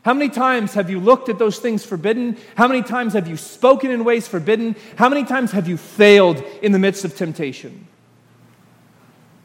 How 0.03 0.15
many 0.15 0.29
times 0.29 0.73
have 0.73 0.89
you 0.89 0.99
looked 0.99 1.29
at 1.29 1.37
those 1.37 1.59
things 1.59 1.85
forbidden? 1.85 2.37
How 2.55 2.67
many 2.67 2.81
times 2.81 3.13
have 3.13 3.27
you 3.27 3.37
spoken 3.37 3.91
in 3.91 4.03
ways 4.03 4.27
forbidden? 4.27 4.75
How 4.95 5.09
many 5.09 5.23
times 5.23 5.51
have 5.51 5.67
you 5.67 5.77
failed 5.77 6.43
in 6.61 6.71
the 6.71 6.79
midst 6.79 7.05
of 7.05 7.15
temptation? 7.15 7.87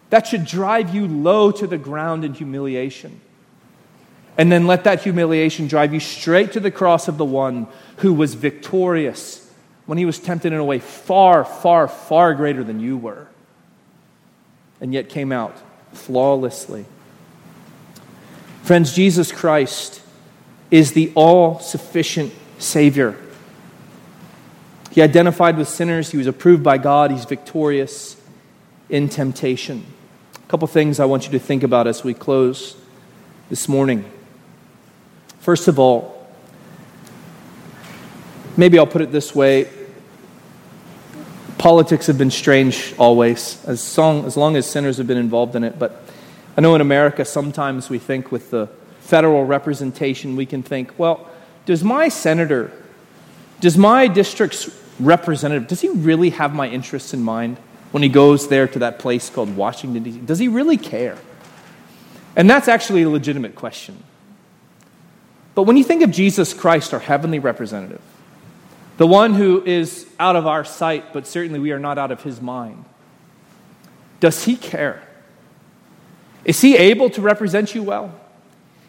That 0.08 0.26
should 0.26 0.46
drive 0.46 0.94
you 0.94 1.06
low 1.06 1.50
to 1.50 1.66
the 1.66 1.76
ground 1.76 2.24
in 2.24 2.32
humiliation. 2.32 3.20
And 4.38 4.50
then 4.50 4.66
let 4.66 4.84
that 4.84 5.02
humiliation 5.02 5.66
drive 5.66 5.92
you 5.92 6.00
straight 6.00 6.52
to 6.52 6.60
the 6.60 6.70
cross 6.70 7.08
of 7.08 7.18
the 7.18 7.24
one 7.24 7.66
who 7.98 8.14
was 8.14 8.34
victorious 8.34 9.42
when 9.84 9.98
he 9.98 10.04
was 10.04 10.18
tempted 10.18 10.52
in 10.52 10.58
a 10.58 10.64
way 10.64 10.78
far, 10.78 11.44
far, 11.44 11.86
far 11.88 12.34
greater 12.34 12.64
than 12.64 12.80
you 12.80 12.96
were, 12.96 13.26
and 14.80 14.92
yet 14.92 15.08
came 15.08 15.32
out 15.32 15.56
flawlessly. 15.92 16.84
Friends, 18.62 18.92
Jesus 18.94 19.32
Christ 19.32 20.02
is 20.70 20.92
the 20.92 21.12
all 21.14 21.58
sufficient 21.60 22.32
Savior. 22.58 23.16
He 24.90 25.02
identified 25.02 25.56
with 25.58 25.68
sinners, 25.68 26.10
he 26.10 26.16
was 26.16 26.26
approved 26.26 26.62
by 26.62 26.78
God, 26.78 27.10
he's 27.10 27.24
victorious 27.24 28.16
in 28.88 29.08
temptation. 29.08 29.84
A 30.34 30.48
couple 30.48 30.66
things 30.68 31.00
I 31.00 31.04
want 31.04 31.26
you 31.26 31.32
to 31.32 31.38
think 31.38 31.62
about 31.62 31.86
as 31.86 32.02
we 32.02 32.14
close 32.14 32.76
this 33.50 33.68
morning. 33.68 34.04
First 35.40 35.68
of 35.68 35.78
all, 35.78 36.26
maybe 38.56 38.78
I'll 38.78 38.86
put 38.86 39.02
it 39.02 39.12
this 39.12 39.34
way 39.34 39.68
politics 41.58 42.06
have 42.06 42.16
been 42.18 42.30
strange 42.30 42.94
always, 42.98 43.64
as 43.64 43.98
long, 43.98 44.24
as 44.24 44.36
long 44.36 44.56
as 44.56 44.66
sinners 44.66 44.98
have 44.98 45.06
been 45.06 45.18
involved 45.18 45.56
in 45.56 45.64
it. 45.64 45.78
But 45.78 46.02
I 46.56 46.60
know 46.60 46.74
in 46.74 46.80
America, 46.80 47.24
sometimes 47.24 47.90
we 47.90 47.98
think 47.98 48.30
with 48.30 48.50
the 48.50 48.68
federal 49.06 49.44
representation, 49.44 50.36
we 50.36 50.46
can 50.46 50.62
think, 50.62 50.98
well, 50.98 51.30
does 51.64 51.82
my 51.82 52.08
senator, 52.08 52.72
does 53.60 53.78
my 53.78 54.08
district's 54.08 54.68
representative, 54.98 55.68
does 55.68 55.80
he 55.80 55.88
really 55.88 56.30
have 56.30 56.54
my 56.54 56.68
interests 56.68 57.14
in 57.14 57.22
mind 57.22 57.56
when 57.92 58.02
he 58.02 58.08
goes 58.08 58.48
there 58.48 58.66
to 58.66 58.80
that 58.80 58.98
place 58.98 59.30
called 59.30 59.56
Washington, 59.56 60.02
D.C.? 60.02 60.18
Does 60.20 60.38
he 60.38 60.48
really 60.48 60.76
care? 60.76 61.18
And 62.34 62.50
that's 62.50 62.68
actually 62.68 63.02
a 63.02 63.08
legitimate 63.08 63.54
question. 63.54 64.02
But 65.54 65.62
when 65.62 65.76
you 65.76 65.84
think 65.84 66.02
of 66.02 66.10
Jesus 66.10 66.52
Christ, 66.52 66.92
our 66.92 67.00
heavenly 67.00 67.38
representative, 67.38 68.02
the 68.98 69.06
one 69.06 69.34
who 69.34 69.62
is 69.64 70.06
out 70.18 70.36
of 70.36 70.46
our 70.46 70.64
sight, 70.64 71.12
but 71.12 71.26
certainly 71.26 71.58
we 71.58 71.72
are 71.72 71.78
not 71.78 71.96
out 71.96 72.10
of 72.10 72.22
his 72.22 72.40
mind, 72.40 72.84
does 74.20 74.44
he 74.44 74.56
care? 74.56 75.02
Is 76.44 76.60
he 76.60 76.76
able 76.76 77.08
to 77.10 77.20
represent 77.20 77.74
you 77.74 77.82
well? 77.82 78.20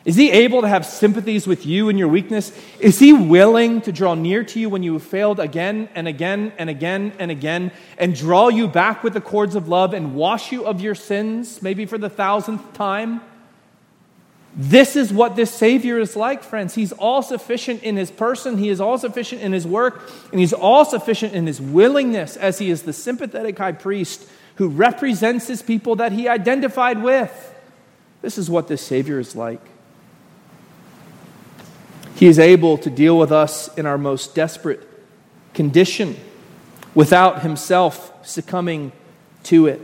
Is 0.07 0.15
he 0.15 0.31
able 0.31 0.61
to 0.61 0.69
have 0.69 0.85
sympathies 0.85 1.45
with 1.45 1.65
you 1.65 1.89
in 1.89 1.97
your 1.97 2.07
weakness? 2.07 2.53
Is 2.79 2.97
he 2.97 3.11
willing 3.11 3.81
to 3.81 3.91
draw 3.91 4.15
near 4.15 4.41
to 4.45 4.57
you 4.57 4.69
when 4.69 4.81
you 4.81 4.93
have 4.93 5.03
failed 5.03 5.37
again 5.37 5.89
and 5.95 6.07
again 6.07 6.53
and 6.57 6.69
again 6.69 7.11
and 7.19 7.29
again 7.29 7.73
and 7.97 8.15
draw 8.15 8.47
you 8.47 8.69
back 8.69 9.03
with 9.03 9.11
the 9.11 9.19
cords 9.19 9.53
of 9.53 9.67
love 9.67 9.93
and 9.93 10.15
wash 10.15 10.49
you 10.49 10.65
of 10.65 10.79
your 10.79 10.95
sins, 10.95 11.61
maybe 11.61 11.85
for 11.85 11.97
the 11.97 12.09
thousandth 12.09 12.71
time? 12.71 13.19
This 14.55 14.95
is 14.95 15.11
what 15.11 15.35
this 15.35 15.51
Savior 15.51 15.99
is 15.99 16.15
like, 16.15 16.41
friends. 16.41 16.73
He's 16.73 16.93
all 16.93 17.21
sufficient 17.21 17.83
in 17.83 17.97
his 17.97 18.09
person, 18.09 18.57
he 18.57 18.69
is 18.69 18.79
all 18.79 18.97
sufficient 18.97 19.41
in 19.41 19.51
his 19.51 19.67
work, 19.67 20.09
and 20.31 20.39
he's 20.39 20.53
all 20.53 20.85
sufficient 20.85 21.33
in 21.33 21.47
his 21.47 21.59
willingness 21.59 22.37
as 22.37 22.59
he 22.59 22.69
is 22.69 22.83
the 22.83 22.93
sympathetic 22.93 23.57
high 23.57 23.73
priest 23.73 24.25
who 24.55 24.69
represents 24.69 25.47
his 25.47 25.61
people 25.61 25.97
that 25.97 26.13
he 26.13 26.29
identified 26.29 27.03
with. 27.03 27.53
This 28.21 28.37
is 28.37 28.49
what 28.49 28.69
this 28.69 28.81
Savior 28.81 29.19
is 29.19 29.35
like. 29.35 29.59
He 32.17 32.25
is 32.25 32.39
able 32.39 32.79
to 32.79 32.89
deal 32.89 33.15
with 33.15 33.31
us 33.31 33.71
in 33.77 33.85
our 33.85 33.99
most 33.99 34.33
desperate 34.33 34.81
condition 35.53 36.17
without 36.95 37.43
himself 37.43 38.11
succumbing 38.27 38.91
to 39.43 39.67
it. 39.67 39.79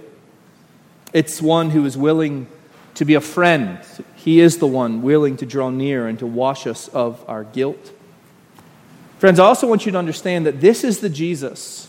It's 1.13 1.39
one 1.43 1.69
who 1.69 1.85
is 1.85 1.95
willing 1.95 2.47
to 2.95 3.05
be 3.05 3.13
a 3.13 3.21
friend. 3.21 3.77
He 4.15 4.39
is 4.39 4.57
the 4.57 4.65
one 4.65 5.03
willing 5.03 5.37
to 5.37 5.45
draw 5.45 5.69
near 5.69 6.07
and 6.07 6.17
to 6.17 6.25
wash 6.25 6.65
us 6.65 6.87
of 6.87 7.23
our 7.27 7.43
guilt. 7.43 7.91
Friends, 9.19 9.37
I 9.39 9.45
also 9.45 9.67
want 9.67 9.85
you 9.85 9.91
to 9.91 9.99
understand 9.99 10.47
that 10.47 10.59
this 10.59 10.83
is 10.83 11.01
the 11.01 11.09
Jesus. 11.09 11.87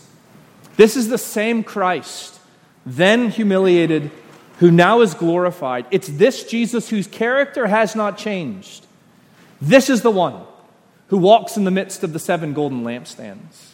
This 0.77 0.95
is 0.95 1.07
the 1.07 1.17
same 1.17 1.63
Christ, 1.63 2.39
then 2.85 3.31
humiliated, 3.31 4.11
who 4.59 4.69
now 4.69 5.01
is 5.01 5.15
glorified. 5.15 5.87
It's 5.89 6.07
this 6.07 6.43
Jesus 6.43 6.89
whose 6.89 7.07
character 7.07 7.65
has 7.65 7.95
not 7.95 8.19
changed. 8.19 8.85
This 9.65 9.89
is 9.89 10.01
the 10.01 10.11
one 10.11 10.43
who 11.07 11.17
walks 11.17 11.57
in 11.57 11.63
the 11.63 11.71
midst 11.71 12.03
of 12.03 12.13
the 12.13 12.19
seven 12.19 12.53
golden 12.53 12.83
lampstands. 12.83 13.71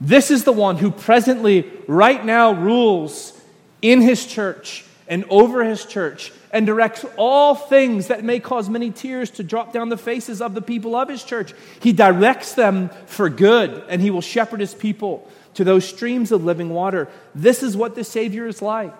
This 0.00 0.30
is 0.30 0.44
the 0.44 0.52
one 0.52 0.78
who 0.78 0.90
presently, 0.90 1.70
right 1.86 2.24
now, 2.24 2.52
rules 2.52 3.38
in 3.82 4.00
his 4.00 4.24
church 4.26 4.84
and 5.06 5.24
over 5.28 5.62
his 5.62 5.84
church 5.84 6.32
and 6.50 6.64
directs 6.64 7.04
all 7.18 7.54
things 7.54 8.06
that 8.06 8.24
may 8.24 8.40
cause 8.40 8.70
many 8.70 8.90
tears 8.90 9.30
to 9.32 9.42
drop 9.42 9.72
down 9.72 9.90
the 9.90 9.98
faces 9.98 10.40
of 10.40 10.54
the 10.54 10.62
people 10.62 10.96
of 10.96 11.08
his 11.10 11.22
church. 11.22 11.52
He 11.80 11.92
directs 11.92 12.54
them 12.54 12.88
for 13.06 13.28
good, 13.28 13.84
and 13.88 14.00
he 14.00 14.10
will 14.10 14.22
shepherd 14.22 14.60
his 14.60 14.74
people 14.74 15.30
to 15.54 15.64
those 15.64 15.86
streams 15.86 16.32
of 16.32 16.42
living 16.42 16.70
water. 16.70 17.08
This 17.34 17.62
is 17.62 17.76
what 17.76 17.94
the 17.94 18.04
Savior 18.04 18.46
is 18.46 18.62
like. 18.62 18.94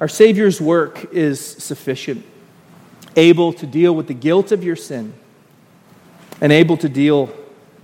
Our 0.00 0.08
Savior's 0.08 0.60
work 0.60 1.12
is 1.12 1.40
sufficient, 1.40 2.24
able 3.16 3.52
to 3.54 3.66
deal 3.66 3.94
with 3.94 4.06
the 4.06 4.14
guilt 4.14 4.52
of 4.52 4.64
your 4.64 4.76
sin, 4.76 5.14
and 6.40 6.52
able 6.52 6.76
to 6.78 6.88
deal 6.88 7.32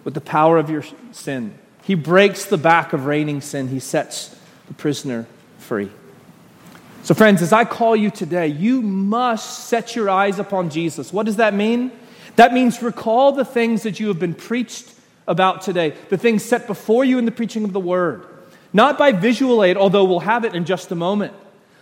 with 0.04 0.14
the 0.14 0.20
power 0.20 0.58
of 0.58 0.70
your 0.70 0.84
sin. 1.12 1.54
He 1.82 1.94
breaks 1.94 2.44
the 2.44 2.58
back 2.58 2.92
of 2.92 3.06
reigning 3.06 3.40
sin, 3.40 3.68
he 3.68 3.80
sets 3.80 4.36
the 4.68 4.74
prisoner 4.74 5.26
free. 5.58 5.90
So, 7.02 7.14
friends, 7.14 7.40
as 7.40 7.52
I 7.52 7.64
call 7.64 7.96
you 7.96 8.10
today, 8.10 8.48
you 8.48 8.82
must 8.82 9.68
set 9.68 9.96
your 9.96 10.10
eyes 10.10 10.38
upon 10.38 10.68
Jesus. 10.68 11.12
What 11.12 11.26
does 11.26 11.36
that 11.36 11.54
mean? 11.54 11.92
That 12.36 12.52
means 12.52 12.82
recall 12.82 13.32
the 13.32 13.44
things 13.44 13.82
that 13.84 13.98
you 13.98 14.08
have 14.08 14.18
been 14.18 14.34
preached 14.34 14.94
about 15.26 15.62
today, 15.62 15.94
the 16.08 16.18
things 16.18 16.44
set 16.44 16.66
before 16.66 17.04
you 17.04 17.18
in 17.18 17.24
the 17.24 17.30
preaching 17.30 17.64
of 17.64 17.72
the 17.72 17.80
word. 17.80 18.26
Not 18.72 18.98
by 18.98 19.12
visual 19.12 19.64
aid, 19.64 19.76
although 19.76 20.04
we'll 20.04 20.20
have 20.20 20.44
it 20.44 20.54
in 20.54 20.64
just 20.64 20.92
a 20.92 20.94
moment, 20.94 21.32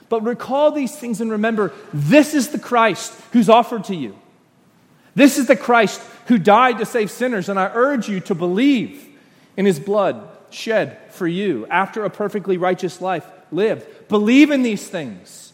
but 0.09 0.23
recall 0.23 0.71
these 0.71 0.97
things 0.97 1.21
and 1.21 1.31
remember 1.31 1.73
this 1.93 2.35
is 2.35 2.49
the 2.49 2.59
Christ 2.59 3.13
who's 3.33 3.49
offered 3.49 3.85
to 3.85 3.95
you. 3.95 4.19
This 5.15 5.39
is 5.39 5.47
the 5.47 5.57
Christ 5.57 6.01
who 6.27 6.39
died 6.39 6.79
to 6.79 6.87
save 6.87 7.11
sinners, 7.11 7.49
and 7.49 7.59
I 7.59 7.71
urge 7.75 8.09
you 8.09 8.21
to 8.21 8.35
believe 8.35 9.07
in 9.57 9.67
his 9.67 9.81
blood 9.81 10.29
shed 10.51 10.99
for 11.11 11.27
you 11.27 11.67
after 11.69 12.05
a 12.05 12.11
perfectly 12.11 12.57
righteous 12.57 13.01
life 13.01 13.27
lived. 13.51 14.09
Believe 14.09 14.51
in 14.51 14.63
these 14.63 14.87
things, 14.89 15.53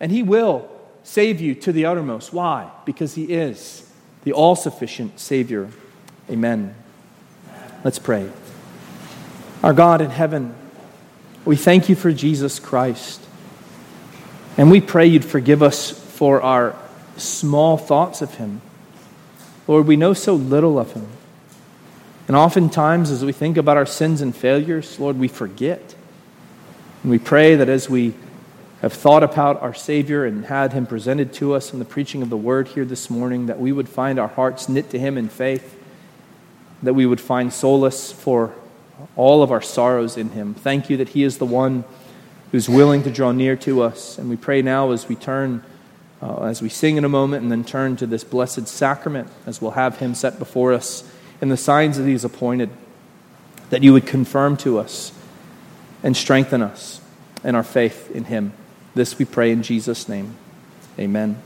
and 0.00 0.12
He 0.12 0.22
will 0.22 0.68
save 1.02 1.40
you 1.40 1.54
to 1.56 1.72
the 1.72 1.86
uttermost. 1.86 2.32
Why? 2.32 2.70
Because 2.84 3.14
He 3.14 3.24
is 3.24 3.88
the 4.24 4.32
all 4.32 4.56
sufficient 4.56 5.18
Savior. 5.18 5.68
Amen. 6.30 6.74
Let's 7.84 7.98
pray. 7.98 8.30
Our 9.62 9.72
God 9.72 10.00
in 10.00 10.10
heaven, 10.10 10.54
we 11.44 11.56
thank 11.56 11.88
you 11.88 11.96
for 11.96 12.12
Jesus 12.12 12.58
Christ. 12.58 13.20
And 14.56 14.70
we 14.70 14.80
pray 14.80 15.06
you'd 15.06 15.24
forgive 15.24 15.62
us 15.62 15.90
for 15.90 16.42
our 16.42 16.76
small 17.16 17.76
thoughts 17.76 18.22
of 18.22 18.34
him. 18.34 18.60
Lord, 19.66 19.86
we 19.86 19.96
know 19.96 20.12
so 20.12 20.34
little 20.34 20.78
of 20.78 20.92
him. 20.92 21.06
And 22.28 22.36
oftentimes, 22.36 23.10
as 23.10 23.24
we 23.24 23.32
think 23.32 23.56
about 23.56 23.76
our 23.76 23.86
sins 23.86 24.20
and 24.20 24.34
failures, 24.34 24.98
Lord, 24.98 25.18
we 25.18 25.28
forget. 25.28 25.94
And 27.02 27.10
we 27.10 27.18
pray 27.18 27.56
that 27.56 27.68
as 27.68 27.90
we 27.90 28.14
have 28.80 28.92
thought 28.92 29.22
about 29.22 29.62
our 29.62 29.74
Savior 29.74 30.24
and 30.24 30.44
had 30.44 30.72
Him 30.72 30.86
presented 30.86 31.32
to 31.34 31.54
us 31.54 31.72
in 31.72 31.78
the 31.78 31.84
preaching 31.84 32.22
of 32.22 32.30
the 32.30 32.36
Word 32.36 32.68
here 32.68 32.84
this 32.84 33.08
morning, 33.10 33.46
that 33.46 33.60
we 33.60 33.72
would 33.72 33.88
find 33.88 34.18
our 34.18 34.28
hearts 34.28 34.68
knit 34.68 34.90
to 34.90 34.98
Him 34.98 35.16
in 35.16 35.28
faith, 35.28 35.78
that 36.82 36.94
we 36.94 37.06
would 37.06 37.20
find 37.20 37.52
solace 37.52 38.12
for 38.12 38.52
all 39.16 39.42
of 39.42 39.50
our 39.50 39.62
sorrows 39.62 40.16
in 40.16 40.30
Him. 40.30 40.54
Thank 40.54 40.90
you 40.90 40.96
that 40.98 41.10
He 41.10 41.22
is 41.22 41.38
the 41.38 41.46
one 41.46 41.84
who's 42.52 42.68
willing 42.68 43.02
to 43.02 43.10
draw 43.10 43.32
near 43.32 43.56
to 43.56 43.82
us. 43.82 44.18
And 44.18 44.30
we 44.30 44.36
pray 44.36 44.62
now 44.62 44.92
as 44.92 45.08
we 45.08 45.16
turn, 45.16 45.64
uh, 46.22 46.44
as 46.44 46.62
we 46.62 46.68
sing 46.68 46.96
in 46.96 47.04
a 47.04 47.08
moment, 47.08 47.42
and 47.42 47.50
then 47.50 47.64
turn 47.64 47.96
to 47.96 48.06
this 48.06 48.22
blessed 48.22 48.68
sacrament, 48.68 49.28
as 49.46 49.60
we'll 49.60 49.72
have 49.72 49.98
Him 49.98 50.14
set 50.14 50.38
before 50.38 50.72
us 50.72 51.02
in 51.40 51.48
the 51.48 51.56
signs 51.56 51.98
that 51.98 52.06
He's 52.06 52.24
appointed, 52.24 52.70
that 53.70 53.82
you 53.82 53.92
would 53.92 54.06
confirm 54.06 54.56
to 54.58 54.78
us 54.78 55.12
and 56.02 56.16
strengthen 56.16 56.62
us 56.62 57.00
in 57.42 57.54
our 57.54 57.64
faith 57.64 58.10
in 58.14 58.24
Him. 58.24 58.52
This 58.94 59.18
we 59.18 59.24
pray 59.24 59.50
in 59.50 59.62
Jesus' 59.62 60.08
name. 60.08 60.36
Amen. 60.98 61.40